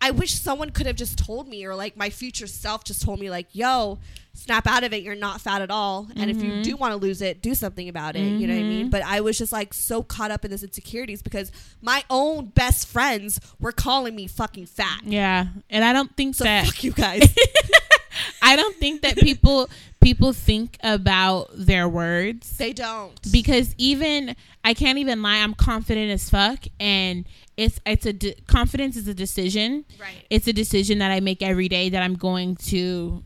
I 0.00 0.12
wish 0.12 0.34
someone 0.34 0.70
could 0.70 0.86
have 0.86 0.96
just 0.96 1.18
told 1.18 1.48
me 1.48 1.64
or 1.64 1.74
like 1.74 1.96
my 1.96 2.10
future 2.10 2.46
self 2.46 2.84
just 2.84 3.02
told 3.02 3.18
me 3.18 3.30
like, 3.30 3.48
"Yo, 3.52 3.98
snap 4.32 4.66
out 4.66 4.84
of 4.84 4.92
it. 4.92 5.02
You're 5.02 5.16
not 5.16 5.40
fat 5.40 5.60
at 5.60 5.70
all. 5.70 6.08
And 6.14 6.30
if 6.30 6.42
you 6.42 6.50
mm-hmm. 6.50 6.62
do 6.62 6.76
want 6.76 6.92
to 6.92 6.96
lose 6.96 7.20
it, 7.20 7.42
do 7.42 7.54
something 7.54 7.88
about 7.88 8.14
it." 8.14 8.20
You 8.20 8.46
know 8.46 8.54
what 8.54 8.60
I 8.60 8.64
mean? 8.64 8.80
Mm-hmm. 8.82 8.90
But 8.90 9.02
I 9.02 9.20
was 9.20 9.36
just 9.38 9.52
like 9.52 9.74
so 9.74 10.02
caught 10.02 10.30
up 10.30 10.44
in 10.44 10.50
this 10.50 10.62
insecurities 10.62 11.22
because 11.22 11.50
my 11.82 12.04
own 12.10 12.46
best 12.46 12.86
friends 12.86 13.40
were 13.58 13.72
calling 13.72 14.14
me 14.14 14.26
fucking 14.28 14.66
fat. 14.66 15.00
Yeah, 15.04 15.46
and 15.68 15.84
I 15.84 15.92
don't 15.92 16.16
think 16.16 16.36
So 16.36 16.44
that 16.44 16.66
fuck 16.66 16.84
you 16.84 16.92
guys. 16.92 17.22
I 18.42 18.56
don't 18.56 18.76
think 18.76 19.02
that 19.02 19.16
people 19.16 19.68
people 20.00 20.32
think 20.32 20.78
about 20.82 21.50
their 21.54 21.88
words 21.88 22.56
they 22.56 22.72
don't. 22.72 23.20
because 23.32 23.74
even 23.78 24.36
I 24.64 24.74
can't 24.74 24.98
even 24.98 25.22
lie. 25.22 25.38
I'm 25.38 25.54
confident 25.54 26.10
as 26.10 26.28
fuck, 26.30 26.64
and 26.78 27.26
it's 27.56 27.80
it's 27.86 28.06
a 28.06 28.12
de- 28.12 28.34
confidence 28.46 28.96
is 28.96 29.08
a 29.08 29.14
decision. 29.14 29.84
Right. 30.00 30.24
It's 30.30 30.46
a 30.46 30.52
decision 30.52 30.98
that 30.98 31.10
I 31.10 31.20
make 31.20 31.42
every 31.42 31.68
day 31.68 31.88
that 31.90 32.02
I'm 32.02 32.14
going 32.14 32.56
to 32.56 33.22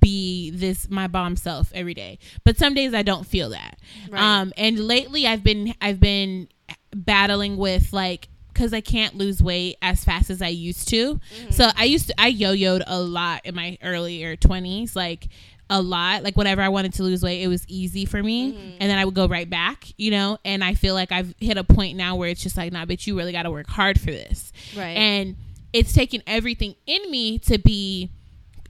be 0.00 0.50
this 0.50 0.90
my 0.90 1.06
bomb 1.06 1.36
self 1.36 1.72
every 1.74 1.94
day. 1.94 2.18
But 2.44 2.58
some 2.58 2.74
days 2.74 2.94
I 2.94 3.02
don't 3.02 3.26
feel 3.26 3.50
that. 3.50 3.78
Right. 4.10 4.20
Um, 4.22 4.52
and 4.56 4.78
lately 4.78 5.26
I've 5.26 5.42
been 5.42 5.74
I've 5.80 6.00
been 6.00 6.48
battling 6.94 7.56
with 7.56 7.92
like 7.92 8.28
because 8.52 8.72
I 8.72 8.80
can't 8.80 9.16
lose 9.16 9.42
weight 9.42 9.76
as 9.82 10.04
fast 10.04 10.30
as 10.30 10.42
I 10.42 10.48
used 10.48 10.88
to. 10.88 11.14
Mm-hmm. 11.14 11.50
So 11.50 11.70
I 11.76 11.84
used 11.84 12.08
to 12.08 12.14
I 12.20 12.28
yo-yoed 12.28 12.82
a 12.86 13.00
lot 13.00 13.42
in 13.44 13.54
my 13.54 13.78
earlier 13.82 14.36
20s, 14.36 14.94
like 14.94 15.28
a 15.70 15.80
lot. 15.80 16.22
Like 16.22 16.36
whenever 16.36 16.60
I 16.62 16.68
wanted 16.68 16.94
to 16.94 17.02
lose 17.02 17.22
weight, 17.22 17.42
it 17.42 17.48
was 17.48 17.66
easy 17.66 18.04
for 18.04 18.22
me, 18.22 18.52
mm-hmm. 18.52 18.76
and 18.80 18.90
then 18.90 18.98
I 18.98 19.04
would 19.04 19.14
go 19.14 19.26
right 19.26 19.48
back, 19.48 19.88
you 19.96 20.10
know. 20.10 20.38
And 20.44 20.62
I 20.62 20.74
feel 20.74 20.94
like 20.94 21.10
I've 21.12 21.34
hit 21.40 21.56
a 21.56 21.64
point 21.64 21.96
now 21.96 22.16
where 22.16 22.28
it's 22.28 22.42
just 22.42 22.56
like, 22.56 22.72
nah, 22.72 22.84
bitch, 22.84 23.06
you 23.06 23.16
really 23.16 23.32
got 23.32 23.44
to 23.44 23.50
work 23.50 23.68
hard 23.68 23.98
for 23.98 24.10
this, 24.10 24.52
Right. 24.76 24.96
And 24.96 25.36
it's 25.72 25.92
taken 25.92 26.22
everything 26.26 26.74
in 26.86 27.10
me 27.10 27.38
to 27.40 27.58
be 27.58 28.10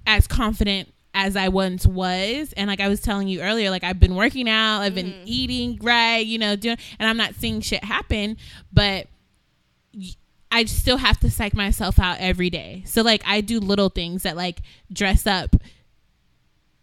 as 0.07 0.27
confident 0.27 0.92
as 1.14 1.37
I 1.37 1.49
once 1.49 1.87
was. 1.87 2.53
And 2.57 2.68
like 2.68 2.81
I 2.81 2.88
was 2.88 3.01
telling 3.01 3.29
you 3.29 3.42
earlier, 3.42 3.71
like 3.71 3.85
I've 3.85 4.01
been 4.01 4.14
working 4.14 4.49
out, 4.49 4.81
I've 4.81 4.95
been 4.95 5.07
mm-hmm. 5.07 5.25
eating 5.27 5.79
right, 5.83 6.25
you 6.25 6.38
know, 6.38 6.57
doing, 6.57 6.79
and 6.99 7.09
I'm 7.09 7.16
not 7.16 7.35
seeing 7.35 7.61
shit 7.61 7.85
happen, 7.85 8.37
but 8.73 9.09
I 10.50 10.64
still 10.66 10.98
have 10.98 11.18
to 11.20 11.31
psych 11.31 11.55
myself 11.55 11.98
out 11.98 12.18
every 12.20 12.50
day. 12.50 12.83
So 12.87 13.02
like 13.02 13.22
I 13.26 13.40
do 13.40 13.59
little 13.61 13.88
things 13.88 14.22
that 14.24 14.37
like 14.37 14.61
dress 14.92 15.26
up 15.26 15.57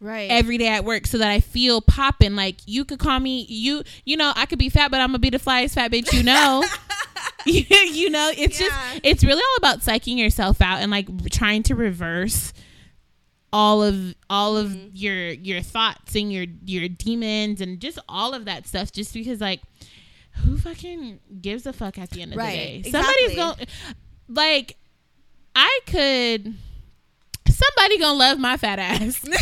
Right. 0.01 0.31
every 0.31 0.57
day 0.57 0.67
at 0.69 0.85
work 0.85 1.05
so 1.05 1.17
that 1.17 1.29
I 1.29 1.41
feel 1.41 1.81
popping. 1.81 2.35
Like 2.35 2.55
you 2.65 2.85
could 2.85 2.99
call 2.99 3.19
me 3.19 3.45
you 3.49 3.83
you 4.05 4.15
know, 4.17 4.31
I 4.35 4.45
could 4.45 4.57
be 4.59 4.69
fat, 4.69 4.91
but 4.91 5.01
I'm 5.01 5.09
gonna 5.09 5.19
be 5.19 5.29
the 5.29 5.39
flyest 5.39 5.73
fat 5.75 5.91
bitch 5.91 6.13
you 6.13 6.23
know. 6.23 6.63
you, 7.45 8.09
know, 8.09 8.31
it's 8.37 8.59
Yeah. 8.59 8.67
just 8.67 8.99
it's 9.03 9.23
really 9.23 9.41
all 9.41 9.55
about 9.57 9.79
psyching 9.79 10.17
yourself 10.17 10.61
out 10.61 10.79
and 10.79 10.89
like 10.91 11.07
trying 11.31 11.63
to 11.63 11.75
reverse 11.75 12.53
all 13.51 13.81
of 13.83 14.15
all 14.29 14.55
of 14.57 14.69
Mm-hmm. 14.69 14.89
your 14.93 15.27
your 15.31 15.61
thoughts 15.61 16.15
and 16.15 16.31
your 16.31 16.45
your 16.65 16.87
demons 16.87 17.61
and 17.61 17.79
just 17.79 17.97
all 18.07 18.33
of 18.33 18.45
that 18.45 18.67
stuff 18.67 18.91
just 18.91 19.13
because 19.13 19.41
like 19.41 19.61
who 20.43 20.57
fucking 20.57 21.19
gives 21.41 21.65
a 21.65 21.73
fuck 21.73 21.97
at 21.97 22.09
the 22.11 22.21
end 22.21 22.33
of 22.33 22.37
Right, 22.37 22.83
the 22.83 22.91
day 22.91 22.91
somebody's 22.91 23.31
exactly. 23.31 23.65
going 23.65 23.67
like 24.29 24.77
i 25.55 25.79
could 25.87 26.55
somebody 27.47 27.99
gonna 27.99 28.17
love 28.17 28.39
my 28.39 28.57
fat 28.57 28.79
ass 28.79 29.23
okay 29.27 29.35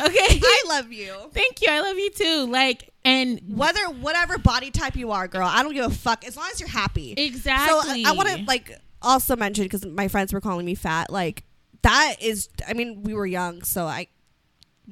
I 0.00 0.62
love 0.68 0.92
you. 0.92 1.14
thank 1.32 1.60
you 1.62 1.68
i 1.70 1.80
love 1.80 1.96
you 1.96 2.10
too 2.10 2.46
like 2.50 2.90
and 3.06 3.40
Whether 3.54 3.80
whatever 3.90 4.38
body 4.38 4.70
type 4.70 4.96
you 4.96 5.10
are, 5.10 5.28
girl, 5.28 5.46
I 5.46 5.62
don't 5.62 5.74
give 5.74 5.84
a 5.84 5.90
fuck 5.94 6.24
as 6.26 6.38
long 6.38 6.48
as 6.50 6.58
you're 6.58 6.70
happy. 6.70 7.12
exactly 7.12 8.02
So 8.02 8.08
I, 8.10 8.12
want 8.12 8.30
to 8.30 8.42
like 8.44 8.72
also 9.02 9.36
mention 9.36 9.64
because 9.64 9.84
my 9.84 10.08
friends 10.08 10.32
were 10.32 10.40
calling 10.40 10.64
me 10.64 10.74
fat. 10.74 11.10
Like 11.10 11.44
that 11.82 12.14
is, 12.22 12.48
I 12.66 12.72
mean, 12.72 13.02
we 13.02 13.12
were 13.12 13.26
young, 13.26 13.62
so 13.62 13.84
I 13.84 14.06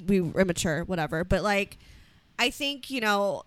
we 0.05 0.21
were 0.21 0.41
immature, 0.41 0.83
whatever. 0.83 1.23
But 1.23 1.41
like, 1.41 1.79
I 2.37 2.51
think 2.51 2.91
you 2.91 3.01
know 3.01 3.45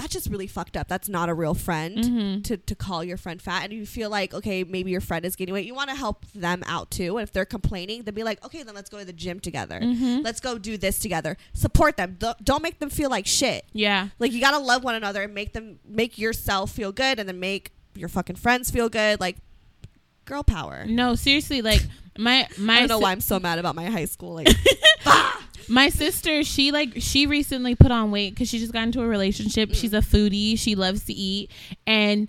that's 0.00 0.12
just 0.12 0.28
really 0.30 0.46
fucked 0.46 0.76
up. 0.76 0.88
That's 0.88 1.08
not 1.08 1.28
a 1.28 1.34
real 1.34 1.54
friend 1.54 1.98
Mhm. 1.98 2.44
to 2.44 2.56
to 2.56 2.74
call 2.74 3.04
your 3.04 3.16
friend 3.16 3.40
fat, 3.40 3.64
and 3.64 3.72
you 3.72 3.84
feel 3.86 4.10
like 4.10 4.32
okay, 4.34 4.64
maybe 4.64 4.90
your 4.90 5.00
friend 5.00 5.24
is 5.24 5.36
gaining 5.36 5.52
weight. 5.54 5.66
You 5.66 5.74
want 5.74 5.90
to 5.90 5.96
help 5.96 6.24
them 6.34 6.62
out 6.66 6.90
too, 6.90 7.16
and 7.18 7.22
if 7.22 7.32
they're 7.32 7.44
complaining, 7.44 8.02
then 8.04 8.14
be 8.14 8.22
like, 8.24 8.44
okay, 8.44 8.62
then 8.62 8.74
let's 8.74 8.88
go 8.90 8.98
to 8.98 9.04
the 9.04 9.12
gym 9.12 9.40
together. 9.40 9.80
Mhm. 9.80 10.24
Let's 10.24 10.40
go 10.40 10.58
do 10.58 10.76
this 10.78 10.98
together. 10.98 11.36
Support 11.52 11.96
them. 11.96 12.16
Don't- 12.18 12.42
Don't 12.44 12.62
make 12.62 12.78
them 12.78 12.90
feel 12.90 13.10
like 13.10 13.26
shit. 13.26 13.64
yeah 13.72 14.08
Like 14.18 14.32
you 14.32 14.40
gotta 14.40 14.58
love 14.58 14.82
one 14.84 14.94
another 14.94 15.22
and 15.22 15.34
make 15.34 15.52
them 15.52 15.78
make 15.86 16.18
yourself 16.18 16.72
feel 16.72 16.92
good 16.92 17.18
and 17.18 17.28
then 17.28 17.38
make 17.40 17.72
your 17.94 18.08
fucking 18.08 18.36
friends 18.36 18.70
feel 18.70 18.88
good. 18.88 19.20
Like 19.20 19.36
girl 20.24 20.42
power. 20.44 20.84
no 20.86 21.14
seriously 21.16 21.60
like 21.60 21.82
my 22.18 22.46
my 22.56 22.74
I 22.76 22.78
don't 22.80 22.88
know 22.88 22.98
si- 22.98 23.02
why 23.02 23.12
I'm 23.12 23.20
so 23.20 23.40
mad 23.40 23.58
about 23.58 23.74
my 23.74 23.86
high 23.86 24.04
school. 24.04 24.34
Like 24.34 24.48
my 25.70 25.88
sister 25.88 26.42
she 26.42 26.72
like 26.72 26.94
she 26.96 27.26
recently 27.26 27.74
put 27.74 27.90
on 27.92 28.10
weight 28.10 28.34
because 28.34 28.48
she 28.48 28.58
just 28.58 28.72
got 28.72 28.82
into 28.82 29.00
a 29.00 29.06
relationship. 29.06 29.72
She's 29.72 29.92
mm. 29.92 29.98
a 29.98 30.00
foodie. 30.02 30.58
She 30.58 30.74
loves 30.74 31.04
to 31.04 31.12
eat. 31.12 31.50
And 31.86 32.28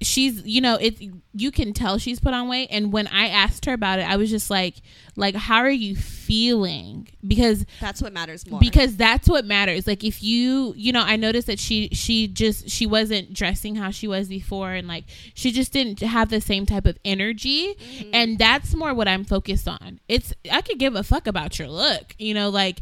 she's 0.00 0.42
you 0.46 0.60
know 0.60 0.76
it 0.76 0.96
you 1.32 1.50
can 1.52 1.72
tell 1.72 1.98
she's 1.98 2.18
put 2.20 2.34
on 2.34 2.48
weight. 2.48 2.68
And 2.70 2.92
when 2.92 3.06
i 3.08 3.28
asked 3.28 3.66
her 3.66 3.72
about 3.72 3.98
it 3.98 4.08
i 4.10 4.16
was 4.16 4.30
just 4.30 4.50
like 4.50 4.76
like 5.16 5.34
how 5.34 5.56
are 5.58 5.68
you 5.70 5.94
feeling? 5.96 7.08
Because 7.26 7.66
that's 7.80 8.00
what 8.00 8.12
matters 8.12 8.48
more. 8.48 8.58
because 8.60 8.96
that's 8.96 9.28
what 9.28 9.44
matters. 9.44 9.86
Like 9.86 10.02
if 10.04 10.22
you 10.22 10.72
you 10.76 10.92
know 10.92 11.02
i 11.02 11.16
noticed 11.16 11.46
that 11.48 11.58
she 11.58 11.88
she 11.92 12.26
just 12.28 12.70
she 12.70 12.86
wasn't 12.86 13.34
dressing 13.34 13.74
how 13.76 13.90
she 13.90 14.08
was 14.08 14.28
before. 14.28 14.72
And 14.72 14.88
like 14.88 15.04
she 15.34 15.50
just 15.52 15.72
didn't 15.72 16.00
have 16.00 16.30
the 16.30 16.40
same 16.40 16.64
type 16.66 16.86
of 16.86 16.96
energy. 17.04 17.74
Mm-hmm. 17.74 18.10
and 18.14 18.38
that's 18.38 18.74
more 18.74 18.94
what 18.94 19.08
i'm 19.08 19.24
focused 19.24 19.68
on. 19.68 20.00
It's 20.08 20.32
i 20.50 20.60
could 20.62 20.78
give 20.78 20.94
a 20.94 21.02
fuck 21.02 21.26
about 21.26 21.58
your 21.58 21.68
look 21.68 22.14
you 22.18 22.32
know 22.34 22.48
like 22.48 22.80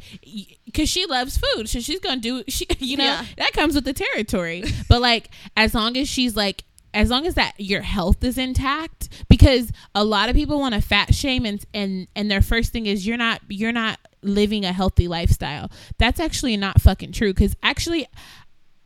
because 0.65 0.89
she 0.89 1.07
loves 1.07 1.39
food. 1.39 1.69
So 1.69 1.81
she's 1.81 2.01
gonna 2.01 2.21
do 2.21 2.45
she 2.49 2.67
you 2.79 2.97
know 2.97 3.05
Yeah. 3.05 3.25
that 3.39 3.53
comes 3.53 3.75
with 3.75 3.85
the 3.85 3.93
territory. 3.95 4.65
But 4.89 5.01
like 5.01 5.31
as 5.57 5.75
long 5.75 5.97
as 5.97 6.09
she's 6.09 6.37
like 6.37 6.65
as 6.95 7.11
long 7.11 7.27
as 7.27 7.35
that 7.35 7.53
your 7.59 7.83
health 7.83 8.23
is 8.25 8.39
intact 8.39 9.09
because 9.29 9.71
a 9.95 10.05
lot 10.05 10.29
of 10.29 10.35
people 10.35 10.59
want 10.59 10.75
to 10.75 10.81
fat 10.81 11.15
shame 11.15 11.45
and 11.45 11.65
and 11.75 12.09
and 12.17 12.31
their 12.31 12.43
first 12.43 12.73
thing 12.73 12.87
is 12.87 13.07
you're 13.07 13.17
not 13.17 13.41
you're 13.49 13.73
not 13.73 13.99
living 14.23 14.65
a 14.65 14.73
healthy 14.73 15.09
lifestyle. 15.09 15.71
That's 15.99 16.21
actually 16.21 16.57
not 16.57 16.81
fucking 16.81 17.13
true 17.13 17.33
because 17.33 17.55
actually 17.63 18.07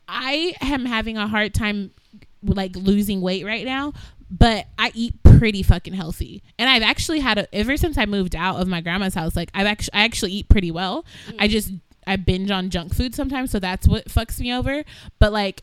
i 0.08 0.54
am 0.60 0.84
having 0.84 1.16
a 1.16 1.26
hard 1.26 1.54
time 1.54 1.90
like 2.42 2.74
losing 2.74 3.20
weight 3.20 3.46
right 3.46 3.64
now 3.64 3.92
but 4.30 4.66
i 4.76 4.90
eat 4.94 5.14
pretty 5.22 5.62
fucking 5.62 5.94
healthy. 5.94 6.42
And 6.58 6.68
i've 6.68 6.82
actually 6.82 7.20
had 7.20 7.38
a 7.38 7.54
ever 7.54 7.76
since 7.76 7.96
i 7.98 8.06
moved 8.06 8.34
out 8.34 8.60
of 8.60 8.68
my 8.68 8.80
grandma's 8.80 9.14
house 9.14 9.36
like 9.36 9.50
i've 9.54 9.66
actually 9.66 9.94
i 9.94 10.04
actually 10.04 10.32
eat 10.32 10.48
pretty 10.48 10.70
well. 10.70 11.04
I 11.38 11.48
mm. 11.48 11.50
just 11.50 11.72
i 12.06 12.16
binge 12.16 12.50
on 12.50 12.70
junk 12.70 12.94
food 12.94 13.14
sometimes 13.14 13.52
so 13.52 13.58
that's 13.58 13.86
what 13.86 14.06
fucks 14.06 14.40
me 14.40 14.52
over. 14.52 14.84
But 15.18 15.32
like 15.32 15.62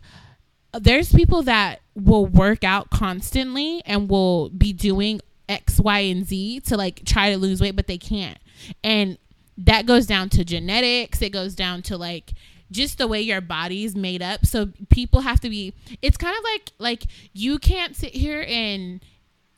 there's 0.74 1.12
people 1.12 1.44
that 1.44 1.82
will 1.96 2.26
work 2.26 2.64
out 2.64 2.90
constantly 2.90 3.82
and 3.86 4.10
will 4.10 4.50
be 4.50 4.74
doing 4.74 5.20
X, 5.48 5.80
Y, 5.80 6.00
and 6.00 6.26
Z 6.26 6.62
to 6.62 6.78
like 6.78 7.04
try 7.06 7.32
to 7.32 7.38
lose 7.38 7.60
weight, 7.60 7.76
but 7.76 7.88
they 7.88 7.98
can't. 7.98 8.38
And 8.84 9.18
that 9.58 9.86
goes 9.86 10.06
down 10.06 10.30
to 10.30 10.46
genetics. 10.46 11.22
It 11.22 11.32
goes 11.32 11.56
down 11.56 11.82
to 11.84 11.98
like 11.98 12.34
just 12.72 12.98
the 12.98 13.08
way 13.08 13.22
your 13.22 13.42
body's 13.42 13.96
made 13.96 14.22
up. 14.22 14.46
So 14.46 14.70
people 14.90 15.22
have 15.22 15.40
to 15.42 15.50
be. 15.50 15.74
It's 16.02 16.18
kind 16.18 16.38
of 16.38 16.44
like 16.44 16.72
like 16.78 17.04
you 17.34 17.60
can't 17.60 17.96
sit 17.96 18.14
here 18.14 18.46
and 18.48 19.02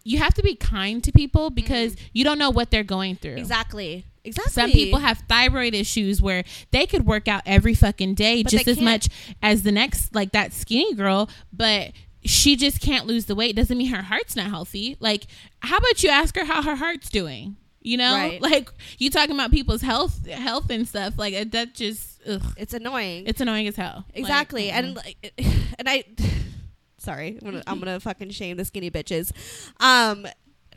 you 0.03 0.17
have 0.17 0.33
to 0.35 0.41
be 0.41 0.55
kind 0.55 1.03
to 1.03 1.11
people 1.11 1.49
because 1.49 1.95
mm-hmm. 1.95 2.05
you 2.13 2.23
don't 2.23 2.39
know 2.39 2.49
what 2.49 2.71
they're 2.71 2.83
going 2.83 3.15
through. 3.15 3.35
exactly. 3.35 4.05
Exactly. 4.23 4.51
Some 4.53 4.71
people 4.71 4.99
have 4.99 5.19
thyroid 5.27 5.73
issues 5.73 6.21
where 6.21 6.43
they 6.71 6.85
could 6.85 7.05
work 7.05 7.27
out 7.27 7.41
every 7.45 7.73
fucking 7.73 8.13
day 8.15 8.43
But 8.43 8.51
just 8.51 8.67
as 8.67 8.75
can't. 8.77 8.85
much 8.85 9.09
as 9.41 9.63
the 9.63 9.71
next, 9.71 10.13
like 10.13 10.31
that 10.33 10.53
skinny 10.53 10.93
girl, 10.93 11.29
but 11.51 11.91
she 12.23 12.55
just 12.55 12.81
can't 12.81 13.07
lose 13.07 13.25
the 13.25 13.33
weight. 13.33 13.55
Doesn't 13.55 13.77
mean 13.77 13.87
her 13.91 14.03
heart's 14.03 14.35
not 14.35 14.47
healthy. 14.49 14.95
Like, 14.99 15.25
how 15.61 15.77
about 15.77 16.03
you 16.03 16.09
ask 16.09 16.35
her 16.35 16.45
how 16.45 16.61
her 16.61 16.75
heart's 16.75 17.09
doing? 17.09 17.55
You 17.81 17.97
know, 17.97 18.13
Right. 18.13 18.39
like 18.51 18.69
you 18.99 19.09
talking 19.09 19.33
about 19.33 19.49
people's 19.49 19.81
health, 19.81 20.27
health 20.27 20.69
and 20.69 20.87
stuff. 20.87 21.17
Like 21.17 21.33
uh, 21.33 21.45
that 21.49 21.73
just, 21.73 22.21
ugh, 22.27 22.43
it's 22.57 22.75
annoying. 22.75 23.23
it's 23.25 23.41
annoying 23.41 23.67
as 23.67 23.75
hell. 23.75 24.05
Like, 24.09 24.19
exactly. 24.19 24.67
mm-mm. 24.67 24.73
and 24.73 24.95
like, 24.97 25.33
and 25.79 25.89
I 25.89 26.03
sorry, 26.99 27.39
I'm 27.41 27.49
gonna, 27.51 27.63
I'm 27.65 27.79
gonna 27.79 27.99
fucking 27.99 28.29
shame 28.29 28.57
the 28.57 28.65
skinny 28.65 28.91
bitches. 28.91 29.31
Um 29.79 30.27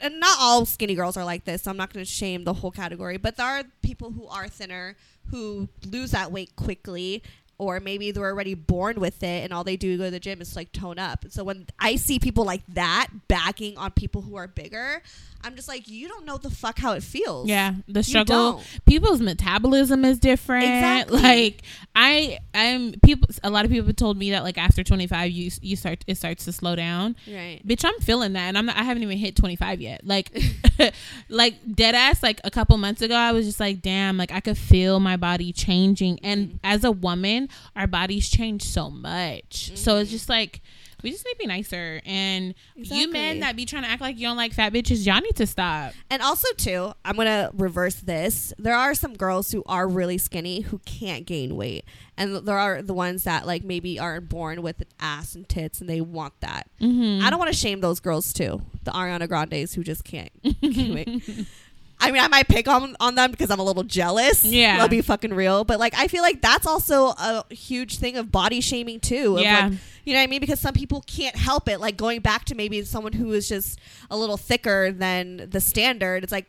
and 0.00 0.20
not 0.20 0.36
all 0.40 0.66
skinny 0.66 0.94
girls 0.94 1.16
are 1.16 1.24
like 1.24 1.44
this, 1.44 1.62
so 1.62 1.70
I'm 1.70 1.76
not 1.76 1.92
going 1.92 2.04
to 2.04 2.10
shame 2.10 2.44
the 2.44 2.54
whole 2.54 2.70
category. 2.70 3.16
But 3.16 3.36
there 3.36 3.46
are 3.46 3.64
people 3.82 4.10
who 4.12 4.26
are 4.26 4.48
thinner 4.48 4.96
who 5.30 5.68
lose 5.86 6.10
that 6.10 6.30
weight 6.32 6.54
quickly, 6.56 7.22
or 7.58 7.80
maybe 7.80 8.10
they're 8.10 8.24
already 8.24 8.54
born 8.54 9.00
with 9.00 9.22
it, 9.22 9.44
and 9.44 9.52
all 9.52 9.64
they 9.64 9.76
do 9.76 9.96
go 9.96 10.04
to 10.04 10.10
the 10.10 10.20
gym 10.20 10.40
is 10.40 10.56
like 10.56 10.72
tone 10.72 10.98
up. 10.98 11.24
So 11.30 11.44
when 11.44 11.66
I 11.78 11.96
see 11.96 12.18
people 12.18 12.44
like 12.44 12.62
that 12.68 13.08
backing 13.28 13.78
on 13.78 13.92
people 13.92 14.22
who 14.22 14.36
are 14.36 14.48
bigger, 14.48 15.02
I'm 15.44 15.56
just 15.56 15.68
like, 15.68 15.86
you 15.88 16.08
don't 16.08 16.24
know 16.24 16.38
the 16.38 16.50
fuck 16.50 16.78
how 16.78 16.92
it 16.92 17.02
feels. 17.02 17.48
Yeah, 17.48 17.74
the 17.86 18.02
struggle. 18.02 18.62
People's 18.86 19.20
metabolism 19.20 20.04
is 20.04 20.18
different. 20.18 20.64
Exactly. 20.64 21.20
Like 21.22 21.62
I, 21.94 22.38
I'm 22.54 22.92
people. 23.04 23.28
A 23.42 23.50
lot 23.50 23.64
of 23.64 23.70
people 23.70 23.86
have 23.86 23.96
told 23.96 24.16
me 24.16 24.30
that 24.30 24.42
like 24.42 24.58
after 24.58 24.82
25, 24.82 25.30
you 25.30 25.50
you 25.60 25.76
start 25.76 26.04
it 26.06 26.16
starts 26.16 26.44
to 26.46 26.52
slow 26.52 26.74
down. 26.76 27.14
Right. 27.26 27.60
Bitch, 27.66 27.84
I'm 27.84 27.98
feeling 28.00 28.32
that, 28.32 28.48
and 28.48 28.56
I'm 28.58 28.66
not. 28.66 28.76
I 28.76 28.82
haven't 28.84 29.02
even 29.02 29.18
hit 29.18 29.36
25 29.36 29.80
yet. 29.80 30.04
Like, 30.06 30.30
like 31.28 31.54
dead 31.74 31.94
ass. 31.94 32.22
Like 32.22 32.40
a 32.44 32.50
couple 32.50 32.76
months 32.78 33.02
ago, 33.02 33.14
I 33.14 33.32
was 33.32 33.46
just 33.46 33.60
like, 33.60 33.82
damn. 33.82 34.16
Like 34.16 34.32
I 34.32 34.40
could 34.40 34.58
feel 34.58 35.00
my 35.00 35.16
body 35.16 35.52
changing, 35.52 36.18
and 36.22 36.34
Mm-hmm. 36.44 36.56
as 36.64 36.84
a 36.84 36.90
woman, 36.92 37.48
our 37.76 37.86
bodies 37.86 38.28
change 38.28 38.62
so 38.62 38.90
much. 38.90 39.72
So 39.76 39.92
Mm-hmm. 39.92 40.02
it's 40.02 40.10
just 40.10 40.28
like. 40.28 40.60
We 41.04 41.10
just 41.10 41.26
need 41.26 41.32
to 41.32 41.38
be 41.38 41.46
nicer, 41.46 42.00
and 42.06 42.54
you 42.76 43.12
men 43.12 43.40
that 43.40 43.56
be 43.56 43.66
trying 43.66 43.82
to 43.82 43.90
act 43.90 44.00
like 44.00 44.16
you 44.16 44.26
don't 44.26 44.38
like 44.38 44.54
fat 44.54 44.72
bitches, 44.72 45.04
y'all 45.04 45.20
need 45.20 45.36
to 45.36 45.46
stop. 45.46 45.92
And 46.08 46.22
also, 46.22 46.48
too, 46.56 46.94
I'm 47.04 47.16
gonna 47.16 47.50
reverse 47.52 47.96
this. 47.96 48.54
There 48.58 48.74
are 48.74 48.94
some 48.94 49.14
girls 49.14 49.52
who 49.52 49.62
are 49.66 49.86
really 49.86 50.16
skinny 50.16 50.62
who 50.62 50.78
can't 50.86 51.26
gain 51.26 51.56
weight, 51.56 51.84
and 52.16 52.46
there 52.46 52.56
are 52.56 52.80
the 52.80 52.94
ones 52.94 53.24
that 53.24 53.46
like 53.46 53.64
maybe 53.64 53.98
aren't 53.98 54.30
born 54.30 54.62
with 54.62 54.80
an 54.80 54.86
ass 54.98 55.34
and 55.34 55.46
tits, 55.46 55.82
and 55.82 55.90
they 55.90 56.00
want 56.00 56.32
that. 56.40 56.70
Mm-hmm. 56.80 57.22
I 57.22 57.28
don't 57.28 57.38
want 57.38 57.52
to 57.52 57.58
shame 57.58 57.82
those 57.82 58.00
girls 58.00 58.32
too. 58.32 58.62
The 58.84 58.92
Ariana 58.92 59.28
Grandes 59.28 59.74
who 59.74 59.84
just 59.84 60.04
can't 60.04 60.32
gain 60.62 60.94
weight. 60.94 61.46
I 61.98 62.10
mean, 62.10 62.22
I 62.22 62.28
might 62.28 62.48
pick 62.48 62.68
on 62.68 62.96
on 63.00 63.14
them 63.14 63.30
because 63.30 63.50
I'm 63.50 63.60
a 63.60 63.64
little 63.64 63.82
jealous. 63.82 64.44
Yeah. 64.44 64.78
I'll 64.80 64.88
be 64.88 65.00
fucking 65.00 65.32
real. 65.32 65.64
But 65.64 65.78
like, 65.78 65.94
I 65.96 66.08
feel 66.08 66.22
like 66.22 66.42
that's 66.42 66.66
also 66.66 67.08
a 67.08 67.44
huge 67.50 67.98
thing 67.98 68.16
of 68.16 68.30
body 68.30 68.60
shaming 68.60 69.00
too. 69.00 69.36
Of 69.36 69.42
Yeah. 69.42 69.68
Like, 69.68 69.78
you 70.04 70.12
know 70.12 70.18
what 70.18 70.24
I 70.24 70.26
mean? 70.26 70.40
Because 70.40 70.60
some 70.60 70.74
people 70.74 71.02
can't 71.06 71.36
help 71.36 71.68
it. 71.68 71.80
Like 71.80 71.96
going 71.96 72.20
back 72.20 72.44
to 72.46 72.54
maybe 72.54 72.82
someone 72.82 73.12
who 73.12 73.32
is 73.32 73.48
just 73.48 73.78
a 74.10 74.16
little 74.16 74.36
thicker 74.36 74.92
than 74.92 75.48
the 75.48 75.60
standard. 75.60 76.24
It's 76.24 76.32
like, 76.32 76.46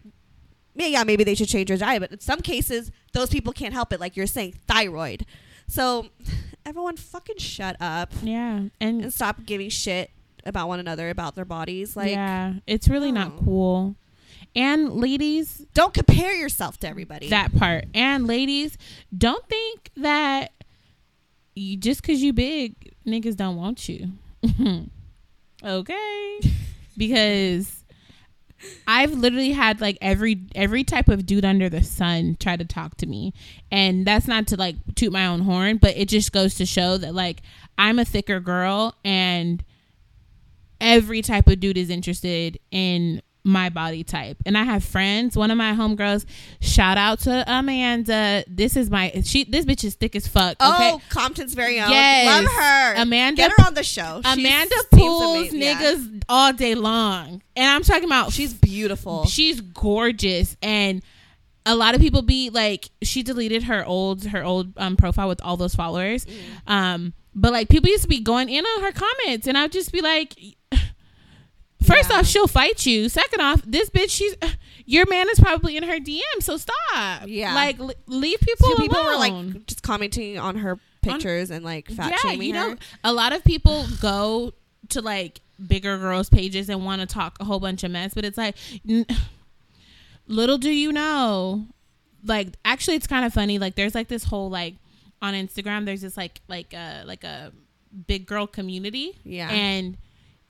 yeah, 0.75 0.87
yeah, 0.87 1.03
maybe 1.03 1.23
they 1.23 1.35
should 1.35 1.47
change 1.47 1.69
their 1.69 1.77
diet. 1.77 2.01
But 2.01 2.11
in 2.11 2.19
some 2.19 2.41
cases, 2.41 2.91
those 3.13 3.29
people 3.29 3.53
can't 3.53 3.73
help 3.73 3.93
it. 3.93 3.99
Like 3.99 4.17
you're 4.17 4.27
saying, 4.27 4.55
thyroid. 4.67 5.25
So 5.67 6.07
everyone, 6.65 6.97
fucking 6.97 7.37
shut 7.37 7.77
up 7.79 8.11
Yeah, 8.21 8.63
and 8.81 9.01
and 9.03 9.13
stop 9.13 9.45
giving 9.45 9.69
shit 9.69 10.11
about 10.45 10.67
one 10.67 10.79
another 10.79 11.09
about 11.09 11.35
their 11.35 11.45
bodies. 11.45 11.95
Like, 11.95 12.11
yeah, 12.11 12.55
it's 12.67 12.87
really 12.87 13.11
not 13.11 13.33
oh. 13.37 13.43
cool. 13.43 13.95
And 14.55 14.93
ladies, 14.93 15.65
don't 15.73 15.93
compare 15.93 16.33
yourself 16.33 16.77
to 16.79 16.87
everybody. 16.87 17.29
that 17.29 17.55
part. 17.55 17.85
And 17.93 18.25
ladies, 18.25 18.77
don't 19.15 19.45
think 19.49 19.91
that 19.97 20.51
you 21.55 21.77
just 21.77 22.01
because 22.01 22.21
you 22.21 22.33
big, 22.33 22.93
niggas 23.05 23.35
don't 23.35 23.57
want 23.57 23.89
you. 23.89 24.11
okay, 25.63 26.39
because 26.97 27.83
I've 28.87 29.13
literally 29.13 29.51
had 29.51 29.81
like 29.81 29.97
every 30.01 30.41
every 30.55 30.83
type 30.83 31.09
of 31.09 31.25
dude 31.25 31.45
under 31.45 31.69
the 31.69 31.83
sun 31.83 32.37
try 32.39 32.55
to 32.55 32.65
talk 32.65 32.97
to 32.97 33.05
me. 33.05 33.33
And 33.71 34.05
that's 34.05 34.27
not 34.27 34.47
to 34.47 34.57
like 34.57 34.75
toot 34.95 35.11
my 35.11 35.25
own 35.27 35.41
horn, 35.41 35.77
but 35.77 35.97
it 35.97 36.07
just 36.07 36.31
goes 36.31 36.55
to 36.55 36.65
show 36.65 36.97
that 36.97 37.13
like 37.13 37.41
I'm 37.77 37.99
a 37.99 38.05
thicker 38.05 38.39
girl 38.39 38.95
and 39.03 39.63
every 40.79 41.21
type 41.21 41.47
of 41.47 41.59
dude 41.59 41.77
is 41.77 41.89
interested 41.89 42.59
in 42.71 43.21
my 43.47 43.69
body 43.69 44.03
type. 44.03 44.37
And 44.45 44.57
I 44.57 44.63
have 44.63 44.83
friends. 44.83 45.37
One 45.37 45.51
of 45.51 45.57
my 45.57 45.73
homegirls, 45.73 46.25
shout 46.61 46.97
out 46.97 47.19
to 47.21 47.43
Amanda. 47.47 48.43
This 48.47 48.75
is 48.75 48.89
my 48.89 49.11
she 49.23 49.43
this 49.45 49.65
bitch 49.65 49.83
is 49.83 49.93
thick 49.95 50.15
as 50.15 50.27
fuck. 50.27 50.57
Okay. 50.61 50.91
Oh, 50.93 51.01
Compton's 51.09 51.53
very 51.53 51.79
own. 51.79 51.91
Yes. 51.91 52.25
Love 52.43 52.51
her. 52.53 52.93
Amanda- 53.03 53.37
Get 53.37 53.51
her 53.57 53.65
on 53.67 53.75
the 53.75 53.83
show. 53.83 54.19
Amanda 54.25 54.73
seems 54.75 54.85
pulls 54.91 55.37
amazing. 55.51 55.61
Yeah. 55.61 55.79
niggas 55.81 56.23
all 56.27 56.51
day 56.53 56.73
long. 56.75 57.41
And 57.55 57.65
I'm 57.69 57.83
talking 57.83 58.05
about 58.05 58.33
She's 58.33 58.53
beautiful. 58.53 59.25
she's 59.25 59.61
gorgeous 59.61 60.57
and 60.61 61.01
a 61.67 61.75
lot 61.75 61.95
of 61.95 62.01
people 62.01 62.21
be 62.23 62.49
like 62.49 62.89
she 63.03 63.21
deleted 63.23 63.63
her 63.63 63.85
old 63.85 64.25
her 64.25 64.43
old 64.43 64.73
um, 64.77 64.97
profile 64.97 65.27
with 65.27 65.41
all 65.43 65.55
those 65.57 65.73
followers 65.75 66.25
Mm. 66.25 66.71
um 66.71 67.13
but 67.33 67.51
like 67.51 67.69
people 67.69 67.89
used 67.89 68.03
to 68.03 68.07
be 68.09 68.19
going 68.19 68.49
in 68.49 68.63
on 68.65 68.83
her 68.83 68.91
comments 68.91 69.47
and 69.47 69.57
i'd 69.57 69.71
just 69.71 69.91
be 69.91 70.01
like 70.01 70.35
first 71.85 72.09
Yeah. 72.09 72.19
off 72.19 72.25
she'll 72.27 72.47
fight 72.47 72.85
you 72.85 73.07
second 73.09 73.41
off 73.41 73.61
this 73.65 73.89
bitch 73.89 74.09
she's 74.09 74.35
your 74.85 75.05
man 75.09 75.27
is 75.29 75.39
probably 75.39 75.77
in 75.77 75.83
her 75.83 75.97
dm 75.99 76.21
so 76.41 76.57
stop 76.57 77.23
Yeah. 77.27 77.53
like 77.53 77.79
l- 77.79 77.91
leave 78.07 78.39
people 78.41 78.69
Two 78.69 78.75
people 78.75 79.03
were 79.03 79.11
alone. 79.13 79.51
like 79.53 79.65
just 79.67 79.81
commenting 79.83 80.37
on 80.37 80.57
her 80.57 80.79
pictures 81.01 81.51
and 81.51 81.63
like 81.63 81.87
fat 81.89 82.19
shaming 82.19 82.49
you 82.49 82.55
her. 82.55 82.69
know, 82.71 82.75
a 83.03 83.13
lot 83.13 83.31
of 83.33 83.43
people 83.43 83.85
go 84.01 84.53
to 84.89 85.01
like 85.01 85.39
bigger 85.67 85.97
girls' 85.97 86.29
pages 86.29 86.67
and 86.69 86.83
want 86.83 86.99
to 87.01 87.07
talk 87.07 87.37
a 87.39 87.45
whole 87.45 87.59
bunch 87.59 87.83
of 87.83 87.91
mess, 87.91 88.13
but 88.13 88.25
it's 88.25 88.37
like, 88.37 88.55
n- 88.89 89.05
little 90.27 90.57
do 90.57 90.69
you 90.71 90.91
know, 90.91 91.67
like 92.23 92.49
actually, 92.65 92.95
it's 92.95 93.07
kind 93.07 93.23
of 93.25 93.33
funny. 93.33 93.59
Like, 93.59 93.75
there's 93.75 93.93
like 93.95 94.07
this 94.07 94.23
whole 94.23 94.49
like 94.49 94.75
on 95.21 95.33
Instagram, 95.33 95.85
there's 95.85 96.01
this 96.01 96.17
like 96.17 96.41
like 96.47 96.73
a 96.73 97.03
like 97.05 97.23
a 97.23 97.51
big 98.07 98.25
girl 98.25 98.47
community, 98.47 99.15
Yeah. 99.23 99.49
and 99.49 99.97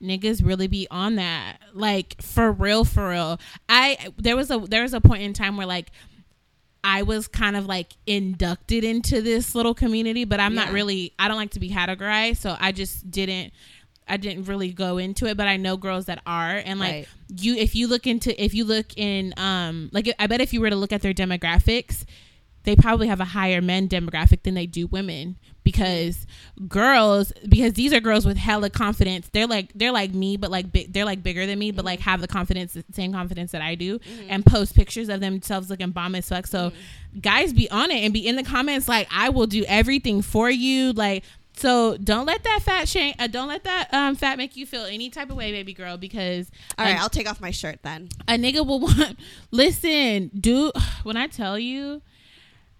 niggas 0.02 0.46
really 0.46 0.68
be 0.68 0.88
on 0.92 1.16
that. 1.16 1.58
Like 1.74 2.22
for 2.22 2.52
real 2.52 2.84
for 2.86 3.10
real. 3.10 3.40
I 3.70 4.10
there 4.18 4.36
was 4.36 4.52
a 4.52 4.60
there 4.60 4.84
was 4.84 4.94
a 4.94 5.02
point 5.02 5.24
in 5.24 5.34
time 5.34 5.58
where 5.58 5.68
like 5.68 5.92
I 6.84 7.02
was 7.02 7.28
kind 7.28 7.56
of 7.56 7.66
like 7.66 7.94
inducted 8.06 8.84
into 8.84 9.22
this 9.22 9.56
little 9.56 9.74
community, 9.74 10.24
but 10.24 10.40
I'm 10.40 10.54
not 10.54 10.72
really 10.72 11.14
I 11.18 11.28
don't 11.28 11.38
like 11.38 11.52
to 11.52 11.60
be 11.60 11.70
categorized, 11.72 12.38
so 12.38 12.56
I 12.60 12.72
just 12.72 13.10
didn't 13.10 13.54
I 14.08 14.18
didn't 14.18 14.44
really 14.44 14.72
go 14.72 15.00
into 15.00 15.26
it, 15.26 15.36
but 15.36 15.48
I 15.48 15.58
know 15.58 15.78
girls 15.78 16.06
that 16.06 16.22
are 16.28 16.62
and 16.64 16.80
like 16.80 16.94
Right. 16.94 17.08
you 17.42 17.56
if 17.56 17.74
you 17.76 17.88
look 17.88 18.06
into 18.06 18.40
if 18.44 18.54
you 18.54 18.64
look 18.66 18.96
in 18.98 19.34
um 19.38 19.90
like 19.94 20.14
I 20.20 20.28
bet 20.28 20.42
if 20.42 20.54
you 20.54 20.62
were 20.62 20.70
to 20.70 20.76
look 20.76 20.94
at 20.94 21.02
their 21.02 21.14
demographics, 21.14 22.06
they 22.66 22.76
probably 22.76 23.08
have 23.08 23.20
a 23.22 23.26
higher 23.26 23.62
men 23.62 23.88
demographic 23.88 24.44
than 24.44 24.54
they 24.54 24.66
do 24.66 24.88
women 24.88 25.38
because 25.64 26.28
girls 26.68 27.32
because 27.48 27.74
these 27.74 27.94
are 27.94 28.00
girls 28.00 28.26
with 28.26 28.38
hella 28.38 28.70
confidence. 28.70 29.30
They're 29.32 29.48
like 29.48 29.72
they're 29.74 29.92
like 29.92 30.12
me 30.14 30.38
but 30.38 30.52
like 30.52 30.72
big 30.72 30.92
they're 30.94 31.06
like 31.06 31.24
bigger 31.24 31.46
than 31.46 31.58
me 31.60 31.72
but 31.72 31.86
like 31.86 32.00
have 32.02 32.22
the 32.22 32.28
confidence 32.28 32.74
the 32.74 32.84
same 32.94 33.12
confidence 33.14 33.52
that 33.52 33.62
i 33.62 33.76
do 33.76 34.00
and 34.30 34.46
post 34.46 34.76
pictures 34.76 35.10
of 35.10 35.20
themselves 35.22 35.70
looking 35.70 35.92
bomb 35.92 36.16
as 36.16 36.30
fuck. 36.30 36.48
So 36.48 36.72
guys 37.22 37.54
be 37.54 37.70
on 37.72 37.92
it 37.92 38.04
and 38.04 38.14
be 38.14 38.28
in 38.28 38.36
the 38.36 38.44
comments 38.44 38.88
like 38.88 39.08
i 39.12 39.30
will 39.30 39.48
do 39.48 39.64
everything 39.68 40.22
for 40.22 40.50
you. 40.50 40.92
Like 40.94 41.24
so 41.58 41.96
don't 41.96 42.26
let 42.26 42.44
that 42.44 42.60
fat 42.64 42.88
shame 42.88 43.16
uh, 43.18 43.28
don't 43.28 43.48
let 43.48 43.64
that 43.64 43.88
um 43.94 44.16
fat 44.16 44.38
make 44.38 44.58
you 44.58 44.66
feel 44.66 44.84
any 44.84 45.10
type 45.10 45.30
of 45.30 45.38
way 45.38 45.52
baby 45.54 45.74
girl 45.74 45.96
because 45.98 46.52
All 46.78 46.86
a- 46.86 46.90
right, 46.90 47.00
I'll 47.00 47.08
take 47.10 47.30
off 47.30 47.40
my 47.40 47.52
shirt 47.52 47.80
then. 47.82 48.10
a 48.28 48.34
nigga 48.34 48.66
will 48.68 48.80
want 48.82 49.18
listen 49.52 50.30
dude 50.38 50.74
when 51.04 51.16
i 51.16 51.28
tell 51.28 51.58
you 51.58 52.02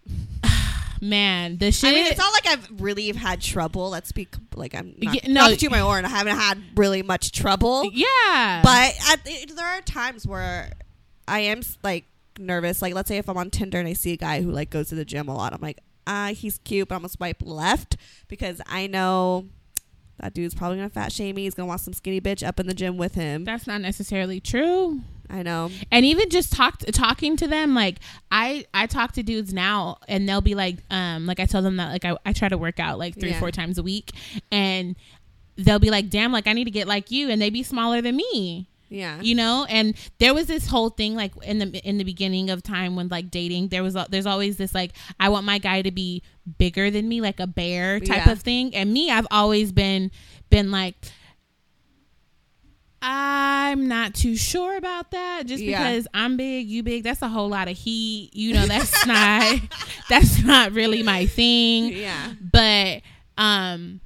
man 1.02 1.58
the 1.58 1.72
shit 1.72 1.90
I 1.90 1.94
mean, 1.94 2.06
it's 2.06 2.18
not 2.18 2.32
like 2.34 2.48
I've 2.48 2.82
really 2.82 3.12
had 3.12 3.42
trouble. 3.42 3.90
Let's 3.90 4.12
be 4.12 4.28
like 4.56 4.74
I'm 4.74 4.96
not, 4.98 5.16
Yeah, 5.16 5.22
no. 5.32 5.50
not 5.50 5.60
to 5.60 5.70
my 5.70 5.80
horn. 5.80 6.06
I 6.06 6.10
haven't 6.10 6.38
had 6.38 6.62
really 6.76 7.02
much 7.04 7.32
trouble. 7.32 7.90
yeah 7.94 8.62
But 8.64 8.94
at 9.12 9.24
the, 9.26 9.54
there 9.56 9.66
are 9.66 9.82
times 9.82 10.26
where 10.26 10.72
I 11.28 11.40
am 11.42 11.62
like 11.84 12.06
nervous. 12.40 12.82
Like 12.82 12.94
let's 12.94 13.08
say 13.10 13.18
if 13.18 13.28
I'm 13.30 13.38
on 13.38 13.50
Tinder 13.50 13.80
and 13.80 13.88
I 13.88 13.94
see 13.94 14.14
a 14.14 14.18
guy 14.18 14.42
who 14.42 14.52
like 14.52 14.70
goes 14.70 14.90
to 14.90 14.96
the 14.96 15.06
gym 15.06 15.28
a 15.28 15.36
lot, 15.36 15.54
I'm 15.54 15.62
like, 15.62 15.80
ah, 16.08 16.32
he's 16.34 16.58
cute, 16.60 16.88
but 16.88 16.96
I'm 16.96 17.02
gonna 17.02 17.10
swipe 17.10 17.42
left 17.44 17.98
because 18.28 18.62
I 18.68 18.88
know 18.88 19.46
that 20.20 20.34
dude's 20.34 20.56
probably 20.56 20.78
gonna 20.78 20.90
fat 20.90 21.12
shame 21.12 21.36
me. 21.36 21.44
He's 21.44 21.56
gonna 21.56 21.68
want 21.68 21.82
some 21.82 21.94
skinny 21.94 22.22
bitch 22.22 22.46
up 22.46 22.60
in 22.60 22.68
the 22.68 22.74
gym 22.74 22.98
with 22.98 23.16
him. 23.16 23.44
that's 23.44 23.68
not 23.68 23.82
necessarily 23.82 24.40
true 24.40 25.02
I 25.30 25.44
know. 25.44 25.72
and 25.92 26.06
even 26.06 26.30
just 26.30 26.52
talk 26.54 26.80
talking 26.92 27.36
to 27.38 27.48
them 27.48 27.74
like 27.74 27.98
i 28.32 28.66
i 28.74 28.86
talk 28.88 29.14
to 29.14 29.24
dudes 29.24 29.54
now 29.54 29.98
and 30.08 30.28
they'll 30.30 30.42
be 30.42 30.56
like 30.56 30.78
um 30.92 31.26
like 31.26 31.40
i 31.40 31.46
tell 31.46 31.62
them 31.62 31.78
that 31.78 31.92
like 31.92 32.06
i, 32.06 32.16
I 32.26 32.34
try 32.34 32.50
to 32.50 32.58
work 32.58 32.80
out 32.80 33.00
like 33.00 33.20
three 33.20 33.30
Yeah. 33.32 33.40
four 33.40 33.52
times 33.52 33.78
a 33.78 33.84
week 33.84 34.12
and 34.52 34.96
they'll 35.58 35.80
be 35.80 35.90
like 35.90 36.10
damn 36.10 36.32
like 36.32 36.48
i 36.48 36.54
need 36.54 36.66
to 36.66 36.72
get 36.72 36.88
like 36.88 37.12
you 37.12 37.30
and 37.30 37.42
they 37.42 37.50
be 37.50 37.64
smaller 37.64 38.02
than 38.02 38.16
me 38.18 38.68
Yeah. 38.90 39.20
you 39.22 39.36
know 39.36 39.66
and 39.70 39.96
there 40.20 40.34
was 40.34 40.48
this 40.48 40.68
whole 40.68 40.90
thing 40.90 41.16
like 41.16 41.32
in 41.44 41.60
the 41.60 41.68
in 41.88 41.98
the 41.98 42.04
beginning 42.04 42.50
of 42.50 42.62
time 42.62 42.96
when 42.96 43.08
like 43.08 43.32
dating 43.32 43.70
there 43.70 43.82
was 43.84 43.96
there's 44.10 44.26
always 44.26 44.58
this 44.58 44.76
like 44.76 44.92
i 45.20 45.30
want 45.30 45.46
my 45.46 45.58
guy 45.58 45.82
to 45.82 45.92
be 45.92 46.22
bigger 46.58 46.92
than 46.92 47.08
me 47.10 47.22
like 47.22 47.40
a 47.40 47.48
bear 47.48 48.00
type 48.00 48.26
Yeah. 48.26 48.32
of 48.32 48.42
thing 48.42 48.76
and 48.76 48.94
me 48.94 49.10
i've 49.12 49.28
always 49.32 49.72
been 49.72 50.12
been 50.50 50.72
like 50.72 50.96
I'm 53.08 53.88
not 53.88 54.16
too 54.16 54.36
sure 54.36 54.78
about 54.78 55.12
that 55.12 55.46
just 55.46 55.62
Yeah. 55.64 55.78
because 55.84 56.08
I'm 56.14 56.38
big, 56.38 56.68
you 56.68 56.82
big. 56.84 57.04
That's 57.04 57.22
a 57.22 57.28
whole 57.28 57.48
lot 57.50 57.68
of 57.68 57.78
heat. 57.78 58.32
You 58.34 58.54
know, 58.54 58.66
that's 58.66 59.06
not 59.08 59.60
that's 60.10 60.44
not 60.44 60.72
really 60.72 61.04
my 61.04 61.26
thing 61.28 61.94
yeah. 61.94 62.34
but 62.42 63.02
um 63.38 64.02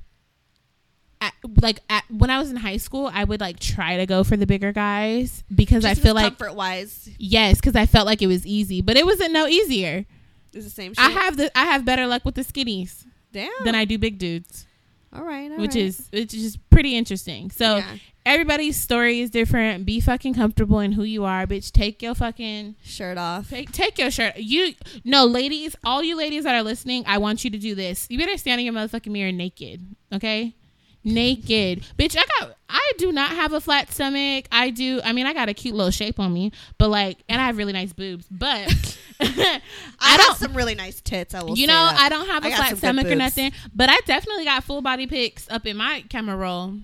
at, 1.21 1.33
like 1.61 1.79
at, 1.89 2.03
when 2.09 2.29
I 2.29 2.39
was 2.39 2.49
in 2.49 2.55
high 2.55 2.77
school, 2.77 3.09
I 3.13 3.23
would 3.25 3.41
like 3.41 3.59
try 3.59 3.97
to 3.97 4.05
go 4.05 4.23
for 4.23 4.37
the 4.37 4.47
bigger 4.47 4.71
guys 4.71 5.43
because 5.53 5.83
I 5.83 5.93
feel 5.93 6.13
like 6.15 6.37
comfort 6.37 6.55
wise 6.55 7.09
yes, 7.17 7.57
because 7.57 7.75
I 7.75 7.85
felt 7.85 8.05
like 8.05 8.21
it 8.21 8.27
was 8.27 8.45
easy, 8.45 8.81
but 8.81 8.95
it 8.97 9.05
wasn't 9.05 9.33
no 9.33 9.45
easier. 9.47 10.05
is 10.53 10.63
the 10.63 10.69
same. 10.71 10.93
Shit. 10.93 11.03
I 11.05 11.09
have 11.09 11.37
the 11.37 11.57
I 11.57 11.65
have 11.65 11.83
better 11.85 12.07
luck 12.07 12.23
with 12.25 12.35
the 12.35 12.43
skinnies 12.43 13.05
damn. 13.33 13.51
than 13.65 13.75
I 13.75 13.83
do 13.85 13.97
big 13.97 14.17
dudes, 14.17 14.65
all 15.11 15.23
right, 15.23 15.51
all 15.51 15.57
which 15.57 15.75
right. 15.75 15.83
is 15.83 16.07
which 16.11 16.33
is 16.33 16.57
pretty 16.69 16.95
interesting. 16.95 17.51
So 17.51 17.77
Yeah. 17.77 17.95
Everybody's 18.29 18.79
story 18.79 19.19
is 19.21 19.29
different. 19.31 19.85
Be 19.85 19.99
fucking 19.99 20.35
comfortable 20.35 20.79
in 20.79 20.91
who 20.91 21.03
you 21.03 21.25
are, 21.25 21.47
bitch. 21.47 21.71
Take 21.71 22.01
your 22.01 22.13
fucking 22.13 22.75
shirt 22.83 23.17
off. 23.17 23.49
Take, 23.49 23.71
take 23.71 23.97
your 23.97 24.11
shirt. 24.11 24.37
You 24.37 24.75
no, 25.03 25.25
ladies, 25.25 25.75
all 25.83 26.03
you 26.03 26.15
ladies 26.15 26.43
that 26.43 26.55
are 26.55 26.63
listening, 26.63 27.03
I 27.07 27.17
want 27.17 27.43
you 27.43 27.49
to 27.49 27.57
do 27.57 27.73
this. 27.73 28.05
You 28.09 28.19
better 28.19 28.37
stand 28.37 28.61
in 28.61 28.65
your 28.65 28.75
motherfucking 28.75 29.11
mirror 29.11 29.31
naked, 29.31 29.95
okay? 30.13 30.55
Naked, 31.03 31.85
bitch. 31.97 32.15
I 32.17 32.25
got. 32.39 32.55
I 32.67 32.91
do 32.97 33.11
not 33.11 33.31
have 33.31 33.53
a 33.53 33.61
flat 33.61 33.91
stomach. 33.91 34.45
I 34.51 34.69
do. 34.69 35.01
I 35.03 35.13
mean, 35.13 35.25
I 35.25 35.33
got 35.33 35.49
a 35.49 35.53
cute 35.53 35.73
little 35.73 35.91
shape 35.91 36.19
on 36.19 36.31
me, 36.31 36.51
but 36.77 36.89
like, 36.89 37.17
and 37.27 37.41
I 37.41 37.45
have 37.45 37.57
really 37.57 37.73
nice 37.73 37.93
boobs. 37.93 38.27
But 38.29 38.67
I, 39.21 39.61
I 39.99 40.09
have 40.11 40.19
don't. 40.19 40.37
some 40.37 40.53
really 40.53 40.75
nice 40.75 41.01
tits. 41.01 41.33
I 41.33 41.41
will. 41.41 41.57
You 41.57 41.67
know, 41.67 41.73
that. 41.73 41.99
I 41.99 42.09
don't 42.09 42.27
have 42.27 42.45
a 42.45 42.51
flat 42.51 42.77
stomach 42.77 43.07
or 43.07 43.15
nothing, 43.15 43.53
but 43.73 43.89
I 43.89 43.97
definitely 44.05 44.45
got 44.45 44.63
full 44.65 44.81
body 44.81 45.07
pics 45.07 45.49
up 45.49 45.65
in 45.65 45.77
my 45.77 46.03
camera 46.09 46.35
roll. 46.35 46.75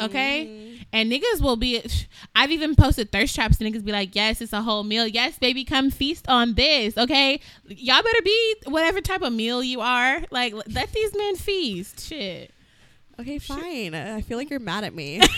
Okay, 0.00 0.46
Mm-hmm. 0.46 0.82
and 0.92 1.10
niggas 1.10 1.40
will 1.40 1.56
be. 1.56 1.82
I've 2.36 2.50
even 2.52 2.76
posted 2.76 3.10
thirst 3.10 3.34
traps. 3.34 3.60
And 3.60 3.68
niggas 3.74 3.84
be 3.84 3.90
like, 3.92 4.14
"Yes, 4.14 4.40
it's 4.40 4.52
a 4.52 4.62
whole 4.62 4.84
meal. 4.84 5.06
Yes, 5.08 5.38
baby, 5.38 5.64
come 5.64 5.90
feast 5.90 6.28
on 6.28 6.54
this." 6.54 6.96
Okay, 6.96 7.40
y'all 7.66 8.02
better 8.02 8.22
be 8.22 8.54
whatever 8.66 9.00
type 9.00 9.22
of 9.22 9.32
meal 9.32 9.62
you 9.62 9.80
are. 9.80 10.22
Like, 10.30 10.54
let 10.72 10.92
these 10.92 11.16
men 11.16 11.34
feast. 11.36 12.00
Shit. 12.06 12.52
Okay, 13.20 13.38
fine. 13.38 13.94
I 13.94 14.20
feel 14.20 14.38
like 14.38 14.50
you're 14.50 14.60
mad 14.60 14.84
at 14.84 14.94
me. 14.94 15.20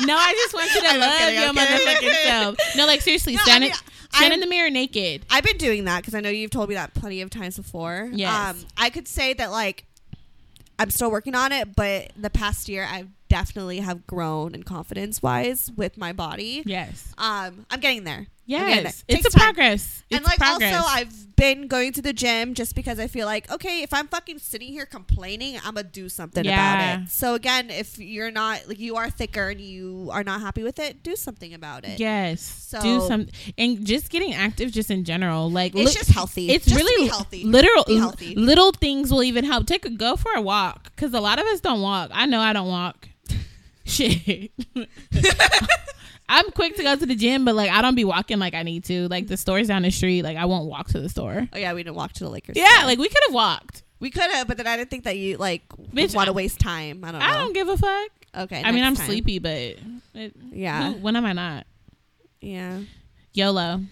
No, 0.00 0.14
I 0.16 0.32
just 0.32 0.54
want 0.54 0.72
you 0.72 0.80
to 0.82 0.86
I'm 0.90 1.00
love 1.00 1.18
kidding, 1.18 1.34
your 1.40 1.48
I'm 1.48 1.56
motherfucking 1.56 2.22
self. 2.22 2.56
No, 2.76 2.86
like 2.86 3.00
seriously, 3.00 3.34
No, 3.34 3.40
I 3.40 3.44
stand 3.44 3.62
mean, 3.62 3.72
in, 3.72 3.76
stand 4.14 4.32
in 4.32 4.38
the 4.40 4.46
mirror 4.46 4.70
naked. 4.70 5.26
I've 5.28 5.42
been 5.42 5.56
doing 5.56 5.86
that 5.86 6.02
because 6.02 6.14
I 6.14 6.20
know 6.20 6.28
you've 6.30 6.52
told 6.52 6.68
me 6.68 6.76
that 6.76 6.94
plenty 6.94 7.20
of 7.20 7.30
times 7.30 7.56
before. 7.56 8.02
Um, 8.04 8.12
Yes. 8.14 8.64
I 8.76 8.90
could 8.90 9.08
say 9.08 9.32
that 9.34 9.50
like 9.50 9.86
I'm 10.78 10.90
still 10.90 11.10
working 11.10 11.34
on 11.34 11.52
it, 11.52 11.74
but 11.74 12.12
the 12.16 12.30
past 12.30 12.68
year 12.68 12.86
I've 12.88 13.08
definitely 13.28 13.80
have 13.80 14.06
grown 14.06 14.54
in 14.54 14.62
confidence 14.62 15.22
wise 15.22 15.70
with 15.76 15.98
my 15.98 16.12
body. 16.12 16.62
Yes. 16.64 17.12
Um, 17.18 17.66
I'm 17.70 17.80
getting 17.80 18.04
there. 18.04 18.26
I'm 18.50 18.60
getting 18.60 18.74
there. 18.76 18.84
Yes. 18.84 19.04
It's 19.08 19.26
a 19.26 19.30
time. 19.30 19.44
progress. 19.44 20.02
It's 20.10 20.16
and 20.16 20.24
like 20.24 20.38
progress. 20.38 20.74
also 20.74 20.88
I've 20.88 21.36
been 21.36 21.68
going 21.68 21.92
to 21.92 22.02
the 22.02 22.12
gym 22.12 22.54
just 22.54 22.74
because 22.74 22.98
I 22.98 23.06
feel 23.06 23.24
like 23.26 23.48
okay 23.52 23.82
if 23.82 23.94
I'm 23.94 24.08
fucking 24.08 24.38
sitting 24.40 24.72
here 24.72 24.86
complaining 24.86 25.56
I'm 25.64 25.74
gonna 25.74 25.84
do 25.84 26.08
something 26.08 26.44
Yeah. 26.44 26.94
about 26.96 27.02
it. 27.04 27.10
So 27.10 27.34
again, 27.34 27.70
if 27.70 27.98
you're 27.98 28.30
not 28.32 28.66
like 28.66 28.78
you 28.80 28.96
are 28.96 29.08
thicker 29.10 29.48
and 29.50 29.60
you 29.60 30.08
are 30.12 30.24
not 30.24 30.40
happy 30.40 30.62
with 30.64 30.78
it, 30.80 31.02
do 31.04 31.14
something 31.14 31.54
about 31.54 31.84
it. 31.84 32.00
Yes. 32.00 32.40
So- 32.40 32.80
do 32.80 33.06
some 33.06 33.26
and 33.56 33.84
just 33.86 34.10
getting 34.10 34.34
active 34.34 34.72
just 34.72 34.90
in 34.90 35.04
general. 35.04 35.50
Like 35.50 35.76
It's 35.76 35.94
just 35.94 36.10
healthy. 36.10 36.50
It's 36.50 36.64
Just 36.66 36.76
really 36.76 37.06
healthy. 37.08 37.44
Literal 37.44 37.84
healthy. 37.98 38.34
little 38.34 38.72
things 38.72 39.12
will 39.12 39.22
even 39.22 39.44
help. 39.44 39.66
Take 39.66 39.84
a 39.84 39.90
go 39.90 40.16
for 40.16 40.32
a 40.34 40.40
walk 40.40 40.96
cuz 40.96 41.12
a 41.14 41.20
lot 41.20 41.38
of 41.38 41.46
us 41.46 41.60
don't 41.60 41.80
walk. 41.82 42.10
I 42.12 42.26
know 42.26 42.40
I 42.40 42.52
don't 42.52 42.68
walk. 42.68 43.08
Shit. 43.84 44.50
I'm 46.28 46.50
quick 46.50 46.76
to 46.76 46.82
go 46.82 46.94
to 46.94 47.06
the 47.06 47.14
gym, 47.14 47.44
but 47.44 47.54
like 47.54 47.70
I 47.70 47.80
don't 47.82 47.94
be 47.94 48.04
walking 48.04 48.38
like 48.38 48.54
I 48.54 48.62
need 48.62 48.84
to. 48.84 49.08
Like 49.08 49.26
the 49.28 49.36
store's 49.36 49.68
down 49.68 49.82
the 49.82 49.90
street. 49.90 50.22
Like 50.22 50.36
I 50.36 50.44
won't 50.44 50.66
walk 50.66 50.88
to 50.88 51.00
the 51.00 51.08
store. 51.08 51.48
Oh 51.52 51.58
yeah, 51.58 51.72
we 51.74 51.82
didn't 51.82 51.96
walk 51.96 52.12
to 52.14 52.24
the 52.24 52.30
Lakers. 52.30 52.56
Yeah, 52.56 52.68
store. 52.68 52.86
like 52.86 52.98
we 52.98 53.08
could 53.08 53.22
have 53.26 53.34
walked. 53.34 53.82
we 54.00 54.10
could 54.10 54.30
have, 54.30 54.46
but 54.46 54.56
then 54.58 54.66
I 54.66 54.76
didn't 54.76 54.90
think 54.90 55.04
that 55.04 55.16
you 55.16 55.36
like 55.38 55.62
want 55.78 56.26
to 56.26 56.32
waste 56.32 56.60
time. 56.60 57.02
I 57.04 57.10
don't 57.12 57.20
know. 57.20 57.26
I 57.26 57.32
don't 57.38 57.52
give 57.54 57.68
a 57.68 57.76
fuck. 57.78 58.10
okay. 58.36 58.62
I 58.64 58.72
mean, 58.72 58.84
I'm 58.84 58.94
time. 58.94 59.06
sleepy, 59.06 59.38
but 59.38 59.52
it, 60.14 60.32
Yeah. 60.52 60.92
who- 60.92 60.98
when 61.00 61.16
am 61.16 61.24
I 61.24 61.32
not? 61.32 61.66
Yeah. 62.40 62.80
YOLO. 63.32 63.82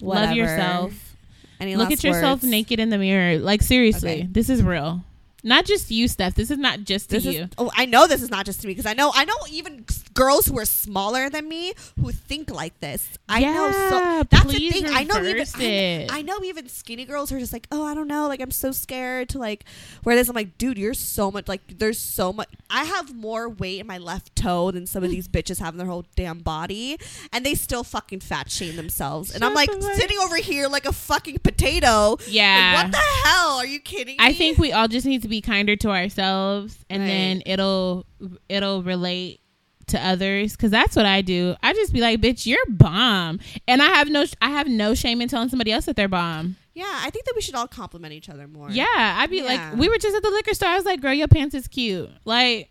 Whatever. 0.00 0.26
Love 0.26 0.36
yourself. 0.36 1.16
Any 1.60 1.76
Look 1.76 1.92
at 1.92 2.02
yourself 2.02 2.42
words? 2.42 2.50
naked 2.50 2.80
in 2.80 2.90
the 2.90 2.98
mirror. 2.98 3.38
Like 3.38 3.62
seriously, 3.62 4.10
Okay. 4.10 4.28
this 4.30 4.48
is 4.50 4.62
real. 4.62 5.04
Not 5.44 5.64
just 5.64 5.90
you, 5.90 6.06
Steph. 6.08 6.34
This 6.36 6.50
is 6.52 6.58
not 6.58 6.80
just 6.84 7.10
to 7.10 7.16
This 7.20 7.24
you. 7.34 7.42
is. 7.42 7.48
Oh, 7.58 7.70
I 7.76 7.84
know 7.86 8.06
this 8.06 8.22
is 8.22 8.30
not 8.30 8.46
just 8.46 8.60
to 8.60 8.66
me 8.68 8.72
because 8.74 8.86
I 8.86 8.94
know. 8.94 9.10
I 9.14 9.24
know 9.24 9.34
even 9.50 9.84
girls 10.14 10.46
who 10.46 10.58
are 10.58 10.64
smaller 10.64 11.28
than 11.30 11.48
me 11.48 11.72
who 12.00 12.12
think 12.12 12.50
like 12.50 12.78
this. 12.80 13.08
I 13.28 13.40
know. 13.40 13.66
Yeah, 13.68 13.88
So 13.90 14.22
that's 14.30 14.52
the 14.52 14.70
thing. 14.70 14.86
I 14.86 15.04
know 15.04 15.22
even. 15.22 15.46
I. 15.56 16.08
I 16.10 16.22
know 16.22 16.38
even 16.44 16.68
skinny 16.68 17.04
girls 17.04 17.30
who 17.30 17.36
are 17.36 17.40
just 17.40 17.52
like, 17.52 17.66
oh, 17.72 17.84
I 17.84 17.94
don't 17.94 18.08
know. 18.08 18.28
Like 18.28 18.40
I'm 18.40 18.50
so 18.50 18.72
scared 18.72 19.28
to 19.30 19.38
like 19.38 19.64
wear 20.04 20.14
this. 20.16 20.28
I'm 20.28 20.34
like, 20.34 20.58
dude, 20.58 20.78
you're 20.78 20.94
so 20.94 21.30
much. 21.30 21.48
Like 21.48 21.78
there's 21.78 21.98
so 21.98 22.32
much. 22.32 22.48
I 22.70 22.84
have 22.84 23.14
more 23.14 23.48
weight 23.48 23.80
in 23.80 23.86
my 23.86 23.98
left 23.98 24.34
toe 24.36 24.70
than 24.70 24.86
some 24.86 25.02
of 25.04 25.10
these 25.10 25.28
bitches 25.36 25.58
have 25.60 25.74
in 25.74 25.78
their 25.78 25.86
whole 25.86 26.04
damn 26.16 26.40
body, 26.40 26.98
and 27.32 27.44
they 27.44 27.54
still 27.54 27.84
fucking 27.84 28.20
fat 28.20 28.50
shame 28.50 28.76
themselves. 28.76 29.34
And 29.34 29.44
I'm 29.44 29.54
like 29.54 29.70
sitting 29.94 30.18
over 30.18 30.36
here 30.36 30.68
like 30.68 30.86
a 30.86 30.92
fucking 30.92 31.38
potato. 31.38 32.18
Yeah. 32.28 32.74
Like, 32.76 32.84
what 32.84 32.92
the 32.92 33.28
hell? 33.28 33.50
Are 33.58 33.66
you 33.66 33.80
kidding 33.80 34.16
me? 34.16 34.24
I 34.24 34.32
think 34.32 34.58
we 34.58 34.72
all 34.72 34.88
just 34.88 35.06
need 35.06 35.22
to 35.22 35.28
be 35.28 35.40
kinder 35.40 35.76
to 35.76 35.90
ourselves, 35.90 36.76
and 36.90 37.02
Right. 37.02 37.08
then 37.08 37.42
it'll 37.46 38.06
it'll 38.48 38.82
relate 38.82 39.40
to 39.88 39.98
others. 40.00 40.52
Because 40.52 40.70
that's 40.70 40.94
what 40.96 41.06
I 41.06 41.22
do. 41.22 41.54
I 41.62 41.72
just 41.72 41.92
be 41.92 42.00
like, 42.00 42.20
"Bitch, 42.20 42.46
you're 42.46 42.64
bomb," 42.68 43.40
and 43.68 43.82
I 43.82 43.86
have 43.86 44.08
no 44.08 44.24
I 44.40 44.50
have 44.50 44.68
no 44.68 44.94
shame 44.94 45.20
in 45.20 45.28
telling 45.28 45.48
somebody 45.48 45.72
else 45.72 45.84
that 45.86 45.96
they're 45.96 46.08
bomb. 46.08 46.56
Yeah, 46.74 46.84
I 46.88 47.10
think 47.10 47.26
that 47.26 47.34
we 47.36 47.42
should 47.42 47.54
all 47.54 47.68
compliment 47.68 48.14
each 48.14 48.28
other 48.30 48.48
more. 48.48 48.70
Yeah, 48.70 48.86
I'd 48.96 49.28
be 49.30 49.38
Yeah. 49.38 49.44
like, 49.44 49.76
we 49.76 49.88
were 49.90 49.98
just 49.98 50.16
at 50.16 50.22
the 50.22 50.30
liquor 50.30 50.54
store. 50.54 50.70
I 50.70 50.76
was 50.76 50.84
like, 50.86 51.00
"Girl, 51.00 51.12
your 51.12 51.28
pants 51.28 51.54
is 51.54 51.68
cute." 51.68 52.10
Like. 52.24 52.68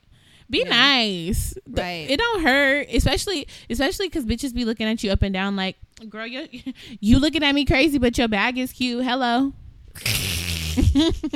Be 0.50 0.64
Yeah. 0.66 0.70
nice. 0.70 1.54
Right. 1.66 2.08
It 2.10 2.18
don't 2.18 2.42
hurt, 2.44 2.88
especially 2.92 3.48
especially 3.70 4.10
because 4.10 4.26
bitches 4.26 4.54
be 4.54 4.66
looking 4.66 4.86
at 4.86 5.02
you 5.02 5.10
up 5.10 5.22
and 5.22 5.34
down 5.34 5.56
like, 5.56 5.78
girl, 6.10 6.28
you 6.28 6.46
you 7.00 7.20
looking 7.20 7.42
at 7.42 7.56
me 7.56 7.64
crazy, 7.64 7.98
but 8.00 8.18
your 8.18 8.28
bag 8.28 8.58
is 8.58 8.74
cute. 8.74 9.02
Hello. 9.06 9.54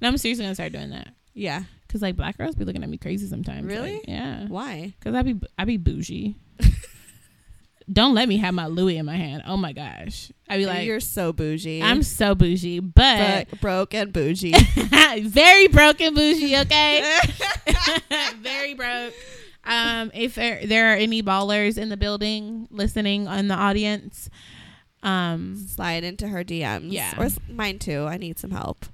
no, 0.00 0.08
I'm 0.08 0.16
seriously 0.16 0.44
gonna 0.44 0.54
start 0.54 0.72
doing 0.72 0.88
that. 0.90 1.08
Yeah. 1.34 1.64
Cause 1.92 2.00
like 2.00 2.16
black 2.16 2.38
girls 2.38 2.54
be 2.54 2.64
looking 2.64 2.82
at 2.82 2.88
me 2.88 2.96
crazy 2.96 3.26
sometimes. 3.26 3.66
Really? 3.66 3.96
Like, 3.96 4.08
yeah. 4.08 4.46
Why? 4.46 4.94
Cause 5.04 5.14
I 5.14 5.20
be 5.22 5.38
I 5.58 5.66
be 5.66 5.76
bougie. 5.76 6.36
Don't 7.92 8.14
let 8.14 8.28
me 8.28 8.38
have 8.38 8.54
my 8.54 8.66
Louis 8.66 8.96
in 8.96 9.04
my 9.04 9.16
hand. 9.16 9.42
Oh 9.46 9.58
my 9.58 9.72
gosh. 9.72 10.32
I 10.48 10.56
be 10.56 10.64
like, 10.64 10.86
You're 10.86 11.00
so 11.00 11.34
bougie. 11.34 11.82
I'm 11.82 12.02
so 12.02 12.34
bougie, 12.34 12.80
but 12.80 13.50
Bro- 13.50 13.58
broke 13.60 13.94
and 13.94 14.10
bougie. 14.12 14.54
very 15.20 15.68
broken 15.68 16.14
bougie. 16.14 16.56
Okay, 16.60 17.18
very 18.40 18.72
broke. 18.72 19.12
Um, 19.64 20.10
if 20.14 20.34
there, 20.34 20.66
there 20.66 20.92
are 20.92 20.96
any 20.96 21.22
ballers 21.22 21.76
in 21.76 21.88
the 21.88 21.96
building 21.96 22.68
listening 22.70 23.28
on 23.28 23.48
the 23.48 23.54
audience, 23.54 24.30
um, 25.02 25.56
Slide 25.56 26.04
into 26.04 26.28
her 26.28 26.44
DMs. 26.44 26.92
Yeah. 26.92 27.12
Or 27.18 27.28
mine 27.52 27.78
too. 27.78 28.04
I 28.04 28.16
need 28.16 28.38
some 28.38 28.50
help. 28.52 28.86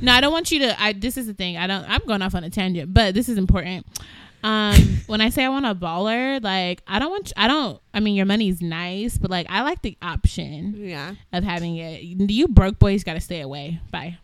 No, 0.00 0.12
I 0.12 0.20
don't 0.20 0.32
want 0.32 0.50
you 0.50 0.58
to. 0.60 0.80
I 0.82 0.92
this 0.92 1.16
is 1.16 1.26
the 1.26 1.34
thing. 1.34 1.56
I 1.56 1.66
don't. 1.66 1.84
I'm 1.88 2.02
going 2.06 2.22
off 2.22 2.34
on 2.34 2.44
a 2.44 2.50
tangent, 2.50 2.92
but 2.94 3.14
this 3.14 3.28
is 3.28 3.36
important. 3.38 3.86
Um, 4.44 4.74
when 5.06 5.20
I 5.20 5.28
say 5.30 5.44
I 5.44 5.48
want 5.48 5.66
a 5.66 5.74
baller, 5.74 6.42
like 6.42 6.82
I 6.86 6.98
don't 6.98 7.10
want. 7.10 7.32
I 7.36 7.48
don't. 7.48 7.80
I 7.94 8.00
mean, 8.00 8.14
your 8.14 8.26
money's 8.26 8.60
nice, 8.62 9.18
but 9.18 9.30
like 9.30 9.46
I 9.50 9.62
like 9.62 9.82
the 9.82 9.96
option 10.02 10.74
Yeah. 10.78 11.14
of 11.32 11.44
having 11.44 11.76
it. 11.76 12.02
You 12.02 12.48
broke 12.48 12.78
boys 12.78 13.04
got 13.04 13.14
to 13.14 13.20
stay 13.20 13.40
away. 13.40 13.80
Bye. 13.90 14.18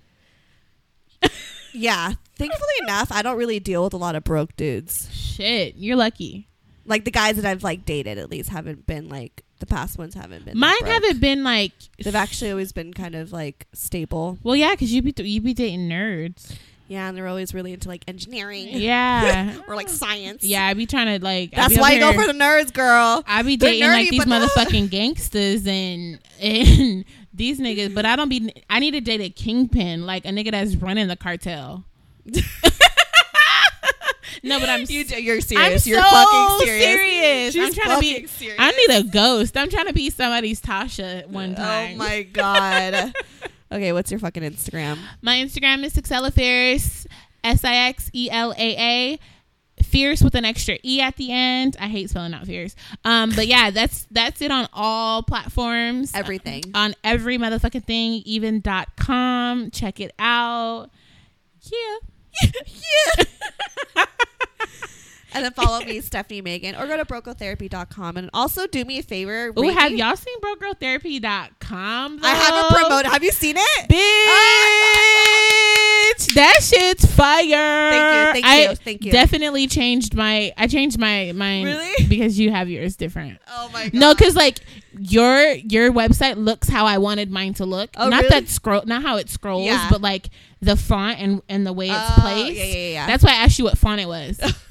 Yeah. 1.74 2.12
Thankfully 2.36 2.72
enough, 2.82 3.12
I 3.12 3.22
don't 3.22 3.36
really 3.36 3.60
deal 3.60 3.84
with 3.84 3.92
a 3.92 3.98
lot 3.98 4.16
of 4.16 4.24
broke 4.24 4.56
dudes. 4.56 5.08
Shit, 5.12 5.76
you're 5.76 5.96
lucky. 5.96 6.48
Like 6.86 7.04
the 7.04 7.10
guys 7.10 7.36
that 7.36 7.44
I've 7.44 7.62
like 7.62 7.84
dated 7.84 8.16
at 8.18 8.30
least 8.30 8.48
haven't 8.48 8.86
been 8.86 9.08
like 9.08 9.44
the 9.58 9.66
past 9.66 9.98
ones 9.98 10.14
haven't 10.14 10.44
been. 10.44 10.58
Mine 10.58 10.84
haven't 10.84 11.20
been 11.20 11.44
like. 11.44 11.72
They've 12.02 12.14
actually 12.14 12.50
always 12.50 12.72
been 12.72 12.92
kind 12.92 13.14
of 13.14 13.32
like 13.32 13.66
stable. 13.72 14.38
Well, 14.42 14.56
yeah, 14.56 14.72
because 14.72 14.92
you 14.92 15.02
be 15.02 15.14
you 15.24 15.40
be 15.40 15.54
dating 15.54 15.88
nerds. 15.88 16.56
Yeah, 16.88 17.08
and 17.08 17.16
they're 17.16 17.26
always 17.26 17.52
really 17.52 17.74
into 17.74 17.88
like 17.88 18.02
engineering. 18.08 18.68
Yeah. 18.70 19.58
or 19.68 19.76
like 19.76 19.90
science. 19.90 20.42
Yeah, 20.42 20.66
I 20.66 20.74
be 20.74 20.86
trying 20.86 21.18
to 21.18 21.24
like. 21.24 21.52
That's 21.52 21.78
why 21.78 21.92
you 21.92 22.00
go 22.00 22.12
for 22.14 22.26
the 22.26 22.32
nerds, 22.32 22.72
girl. 22.72 23.22
I 23.26 23.42
be 23.42 23.56
dating 23.56 23.88
like 23.88 24.08
these 24.08 24.24
motherfucking 24.24 24.90
gangsters 24.90 25.66
and 25.66 26.18
and 26.40 27.04
these 27.34 27.60
niggas, 27.60 27.94
but 27.94 28.06
I 28.06 28.16
don't 28.16 28.30
be. 28.30 28.52
I 28.70 28.80
need 28.80 28.92
to 28.92 29.00
date 29.00 29.20
a 29.20 29.30
kingpin, 29.30 30.06
like 30.06 30.24
a 30.24 30.30
nigga 30.30 30.50
that's 30.50 30.76
running 30.76 31.08
the 31.08 31.16
cartel. 31.16 31.84
No, 34.42 34.60
but 34.60 34.68
I'm. 34.68 34.78
You, 34.88 35.04
you're 35.04 35.36
I'm 35.36 35.40
serious. 35.42 35.84
so 35.84 35.90
you're 35.90 36.02
fucking 36.02 36.66
serious. 36.66 37.52
serious. 37.54 37.56
I'm 37.56 37.74
trying 37.74 37.94
to 37.96 38.00
be. 38.00 38.26
serious. 38.26 38.56
I 38.58 38.70
need 38.70 38.90
a 39.00 39.02
ghost. 39.04 39.56
I'm 39.56 39.68
trying 39.68 39.86
to 39.86 39.92
be 39.92 40.08
somebody's 40.10 40.60
Tasha 40.62 41.26
one 41.26 41.54
time. 41.54 41.94
Oh 41.94 41.96
my 41.96 42.22
god. 42.22 43.12
okay, 43.72 43.92
what's 43.92 44.10
your 44.10 44.20
fucking 44.20 44.42
Instagram? 44.42 44.98
My 45.20 45.36
Instagram 45.36 45.84
is 45.84 45.94
Sixelaafiercee, 45.94 47.06
S 47.44 47.64
I 47.64 47.74
X 47.88 48.10
E 48.14 48.28
L 48.30 48.52
A 48.56 48.76
A. 49.14 49.18
Fierce 49.82 50.22
with 50.22 50.34
an 50.34 50.44
extra 50.44 50.76
E 50.82 51.00
at 51.00 51.14
the 51.16 51.30
end. 51.30 51.76
I 51.78 51.86
hate 51.86 52.10
spelling 52.10 52.34
out 52.34 52.46
fierce. 52.46 52.74
Um, 53.04 53.30
but 53.36 53.46
yeah, 53.46 53.70
that's 53.70 54.06
that's 54.10 54.42
it 54.42 54.50
on 54.50 54.68
all 54.72 55.22
platforms. 55.22 56.12
Everything. 56.14 56.64
On 56.74 56.94
every 57.04 57.38
motherfucking 57.38 57.84
thing, 57.84 58.22
even 58.24 58.60
dot 58.60 58.88
com. 58.96 59.70
Check 59.70 60.00
it 60.00 60.12
out. 60.18 60.90
Yeah. 61.62 61.96
Yeah. 62.42 63.24
and 65.34 65.44
then 65.44 65.52
follow 65.52 65.80
me, 65.80 66.00
Stephanie 66.00 66.40
Megan, 66.40 66.74
or 66.74 66.86
go 66.86 66.96
to 66.96 67.04
brokegirltherapy.com. 67.04 68.16
And 68.16 68.30
also 68.32 68.66
do 68.66 68.84
me 68.84 68.98
a 68.98 69.02
favor. 69.02 69.52
Rate 69.56 69.74
have 69.74 69.92
y'all 69.92 70.16
seen 70.16 70.38
brokegirltherapy.com? 70.40 72.20
I 72.22 72.28
haven't 72.28 72.62
though? 72.62 72.80
promoted. 72.80 73.12
Have 73.12 73.22
you 73.22 73.32
seen 73.32 73.56
it? 73.58 73.88
Bitch, 73.88 73.96
oh 73.96 75.14
that 76.34 76.58
shit's 76.62 77.04
fire. 77.06 77.42
Thank 77.90 78.36
you, 78.36 78.42
thank 78.42 78.44
I 78.46 78.62
you, 78.70 78.74
thank 78.76 79.04
you. 79.04 79.12
Definitely 79.12 79.66
changed 79.66 80.14
my. 80.14 80.52
I 80.56 80.66
changed 80.66 80.98
my 80.98 81.32
mind. 81.32 81.66
Really? 81.66 82.06
Because 82.08 82.38
you 82.38 82.50
have 82.50 82.68
yours 82.68 82.96
different. 82.96 83.38
Oh 83.48 83.70
my 83.72 83.84
god. 83.84 83.94
No, 83.94 84.14
because 84.14 84.36
like 84.36 84.60
your 84.98 85.52
your 85.52 85.92
website 85.92 86.36
looks 86.36 86.68
how 86.68 86.86
I 86.86 86.98
wanted 86.98 87.30
mine 87.30 87.54
to 87.54 87.64
look. 87.66 87.90
Oh, 87.96 88.08
not 88.08 88.22
really? 88.24 88.28
that 88.40 88.48
scroll, 88.48 88.82
not 88.86 89.02
how 89.02 89.16
it 89.16 89.28
scrolls, 89.30 89.66
Yeah. 89.66 89.88
but 89.90 90.00
like 90.00 90.30
the 90.60 90.76
font 90.76 91.18
and 91.18 91.42
and 91.48 91.66
the 91.66 91.72
way 91.72 91.88
it's 91.88 91.96
Oh, 91.96 92.20
placed. 92.20 92.56
yeah, 92.58 92.64
yeah, 92.64 92.88
yeah. 92.92 93.06
That's 93.06 93.22
why 93.24 93.30
I 93.30 93.36
asked 93.44 93.58
you 93.58 93.64
what 93.64 93.78
font 93.78 94.00
it 94.00 94.08
was. 94.08 94.38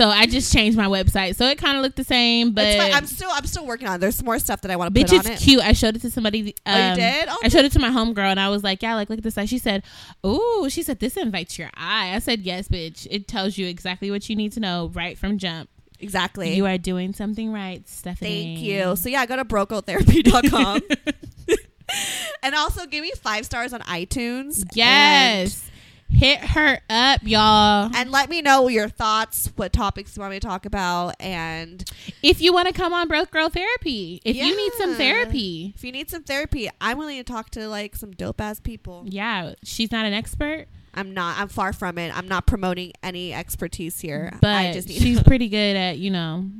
so 0.00 0.08
I 0.08 0.24
just 0.24 0.50
changed 0.50 0.78
my 0.78 0.86
website, 0.86 1.36
so 1.36 1.46
it 1.46 1.58
kind 1.58 1.76
of 1.76 1.82
looked 1.82 1.96
the 1.96 2.04
same, 2.04 2.52
but. 2.52 2.80
I'm 2.80 3.04
still 3.04 3.28
I'm 3.30 3.44
still 3.44 3.66
working 3.66 3.86
on. 3.86 3.96
it. 3.96 3.98
There's 3.98 4.22
more 4.22 4.38
stuff 4.38 4.62
that 4.62 4.70
I 4.70 4.76
want 4.76 4.94
to 4.94 4.98
Bitch, 4.98 5.10
put 5.10 5.26
on 5.26 5.32
it's 5.32 5.42
it. 5.42 5.44
cute. 5.44 5.62
I 5.62 5.72
showed 5.72 5.94
it 5.94 6.00
to 6.00 6.10
somebody. 6.10 6.54
Oh, 6.64 6.74
you 6.74 6.82
um, 6.82 6.96
did? 6.96 7.28
Oh, 7.28 7.38
I 7.42 7.48
showed 7.48 7.66
it 7.66 7.72
to 7.72 7.78
my 7.78 7.90
homegirl, 7.90 8.30
and 8.30 8.40
I 8.40 8.48
was 8.48 8.64
like, 8.64 8.82
"Yeah, 8.82 8.94
like 8.94 9.10
look 9.10 9.18
at 9.18 9.24
this." 9.24 9.34
site." 9.34 9.50
She 9.50 9.58
said, 9.58 9.82
"Ooh," 10.26 10.68
she 10.70 10.82
said, 10.82 11.00
"This 11.00 11.18
invites 11.18 11.58
your 11.58 11.68
eye." 11.74 12.14
I 12.14 12.18
said, 12.18 12.40
"Yes, 12.40 12.68
bitch. 12.68 13.06
It 13.10 13.28
tells 13.28 13.58
you 13.58 13.66
exactly 13.66 14.10
what 14.10 14.26
you 14.30 14.36
need 14.36 14.52
to 14.52 14.60
know 14.60 14.90
right 14.94 15.18
from 15.18 15.36
jump. 15.36 15.68
Exactly. 15.98 16.54
You 16.54 16.64
are 16.64 16.78
doing 16.78 17.12
something 17.12 17.52
right, 17.52 17.86
Stephanie." 17.86 18.56
Thank 18.56 18.60
you. 18.60 18.96
So 18.96 19.10
yeah, 19.10 19.26
go 19.26 19.36
to 19.36 19.44
brokegirltherapy.com. 19.44 20.80
and 22.42 22.54
also 22.54 22.86
give 22.86 23.02
me 23.02 23.12
five 23.16 23.44
stars 23.44 23.72
on 23.72 23.80
iTunes. 23.80 24.64
Yes, 24.72 25.69
hit 26.10 26.40
her 26.40 26.80
up, 26.90 27.20
y'all. 27.22 27.90
And, 27.94 28.10
let 28.10 28.28
me 28.28 28.42
know 28.42 28.68
your 28.68 28.88
thoughts, 28.88 29.50
what 29.56 29.72
topics 29.72 30.16
you 30.16 30.20
want 30.20 30.32
me 30.32 30.40
to 30.40 30.46
talk 30.46 30.66
about, 30.66 31.14
and 31.20 31.88
If 32.22 32.40
you 32.40 32.52
want 32.52 32.68
to 32.68 32.74
come 32.74 32.92
on 32.92 33.08
Broke 33.08 33.30
Girl 33.30 33.48
Therapy, 33.48 34.20
if 34.24 34.36
you 34.36 34.56
need 34.56 34.72
some 34.74 34.94
therapy, 34.94 35.72
if 35.76 35.84
you 35.84 35.92
need 35.92 36.10
some 36.10 36.22
therapy, 36.22 36.68
I'm 36.80 36.98
willing 36.98 37.18
to 37.18 37.24
talk 37.24 37.50
to 37.50 37.68
like 37.68 37.96
some 37.96 38.10
dope 38.10 38.40
ass 38.40 38.60
people. 38.60 39.04
yeah, 39.06 39.54
she's 39.64 39.92
not 39.92 40.04
an 40.06 40.12
expert, 40.12 40.66
I'm 40.92 41.14
not. 41.14 41.38
I'm 41.38 41.48
far 41.48 41.72
from 41.72 41.98
it. 41.98 42.16
I'm 42.16 42.26
not 42.26 42.46
promoting 42.46 42.92
any 43.02 43.32
expertise 43.32 44.00
here. 44.00 44.36
but 44.40 44.50
I 44.50 44.72
just 44.72 44.88
need 44.88 45.00
she's 45.00 45.22
pretty 45.24 45.48
good 45.48 45.76
at 45.76 45.98
you 45.98 46.10
know 46.10 46.50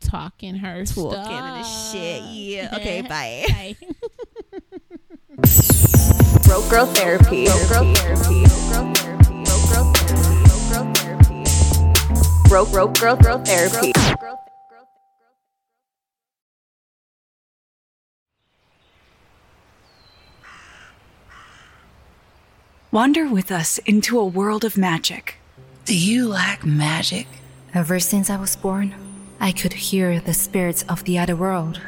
talking 0.00 0.56
her 0.56 0.84
talking 0.84 1.10
stuff. 1.12 1.28
and 1.28 1.66
shit. 1.92 2.22
Yeah. 2.32 2.76
Okay. 2.76 3.02
Bye. 3.08 3.76
Bye. 5.38 6.24
Broke 6.54 6.70
Girl 6.70 6.86
Therapy. 6.86 7.46
Broke 7.46 7.68
Girl 7.68 7.94
Therapy. 7.94 8.44
Broke 8.70 8.94
Girl 9.72 9.92
Therapy. 10.94 11.44
Broke 12.48 12.70
Broke 12.70 12.94
Girl 12.94 13.16
Girl 13.16 13.38
Therapy. 13.38 13.92
Wander 22.92 23.28
with 23.28 23.50
us 23.50 23.78
into 23.78 24.20
a 24.20 24.24
world 24.24 24.64
of 24.64 24.78
magic. 24.78 25.38
Do 25.86 25.98
you 25.98 26.28
lack 26.28 26.64
magic? 26.64 27.26
Ever 27.74 27.98
since 27.98 28.30
I 28.30 28.36
was 28.36 28.54
born, 28.54 28.94
I 29.40 29.50
could 29.50 29.72
hear 29.72 30.20
the 30.20 30.32
spirits 30.32 30.84
of 30.84 31.02
the 31.02 31.18
other 31.18 31.34
world. 31.34 31.80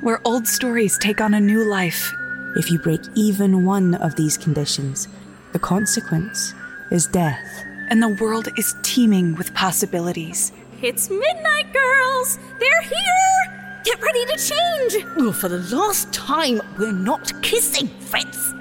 Where 0.00 0.22
old 0.24 0.46
stories 0.46 0.96
take 0.96 1.20
on 1.20 1.34
a 1.34 1.40
new 1.40 1.70
life. 1.70 2.10
If 2.56 2.70
you 2.70 2.78
break 2.78 3.02
even 3.14 3.66
one 3.66 3.96
of 3.96 4.16
these 4.16 4.38
conditions, 4.38 5.08
the 5.52 5.58
consequence 5.58 6.54
is 6.90 7.06
death. 7.06 7.64
And 7.90 8.02
the 8.02 8.16
world 8.18 8.48
is 8.56 8.74
teeming 8.82 9.34
with 9.36 9.52
possibilities. 9.52 10.52
It's 10.80 11.10
midnight, 11.10 11.70
girls! 11.74 12.38
They're 12.58 12.82
here! 12.82 13.82
Get 13.84 14.00
ready 14.00 14.24
to 14.24 14.36
change! 14.38 15.06
Well, 15.18 15.34
for 15.34 15.50
the 15.50 15.58
last 15.76 16.10
time, 16.14 16.62
we're 16.78 16.92
not 16.92 17.30
kissing, 17.42 17.88
Fritz. 18.00 18.54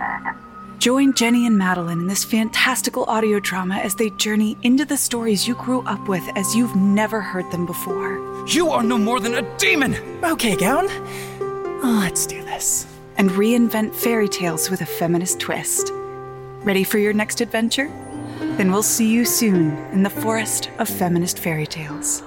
Join 0.80 1.14
Jenny 1.14 1.48
and 1.48 1.58
Madeline 1.58 2.02
in 2.02 2.08
this 2.08 2.26
fantastical 2.26 3.06
audio 3.06 3.40
drama 3.40 3.76
as 3.76 3.96
they 3.96 4.10
journey 4.12 4.58
into 4.62 4.84
the 4.84 4.98
stories 4.98 5.48
you 5.48 5.56
grew 5.56 5.82
up 5.88 6.10
with 6.10 6.24
as 6.36 6.54
you've 6.54 6.76
never 6.76 7.22
heard 7.22 7.50
them 7.50 7.66
before. 7.66 8.18
You 8.46 8.72
are 8.72 8.84
no 8.84 8.98
more 8.98 9.22
than 9.22 9.36
a 9.36 9.58
demon! 9.58 9.96
Okay, 10.22 10.58
Gown. 10.58 10.88
Oh, 11.40 12.00
let's 12.02 12.26
do 12.26 12.44
this. 12.44 12.88
And 13.18 13.30
reinvent 13.32 13.96
fairy 13.96 14.28
tales 14.28 14.70
with 14.70 14.82
a 14.82 14.86
feminist 14.86 15.40
twist. 15.40 15.92
Ready 16.64 16.84
for 16.84 16.98
your 16.98 17.14
next 17.14 17.42
adventure? 17.42 17.88
Then 18.58 18.72
we'll 18.72 18.84
see 18.84 19.10
you 19.10 19.26
soon 19.26 19.78
in 19.94 20.04
the 20.04 20.10
forest 20.10 20.70
of 20.80 20.90
feminist 20.90 21.40
fairy 21.40 21.68
tales. 21.68 22.24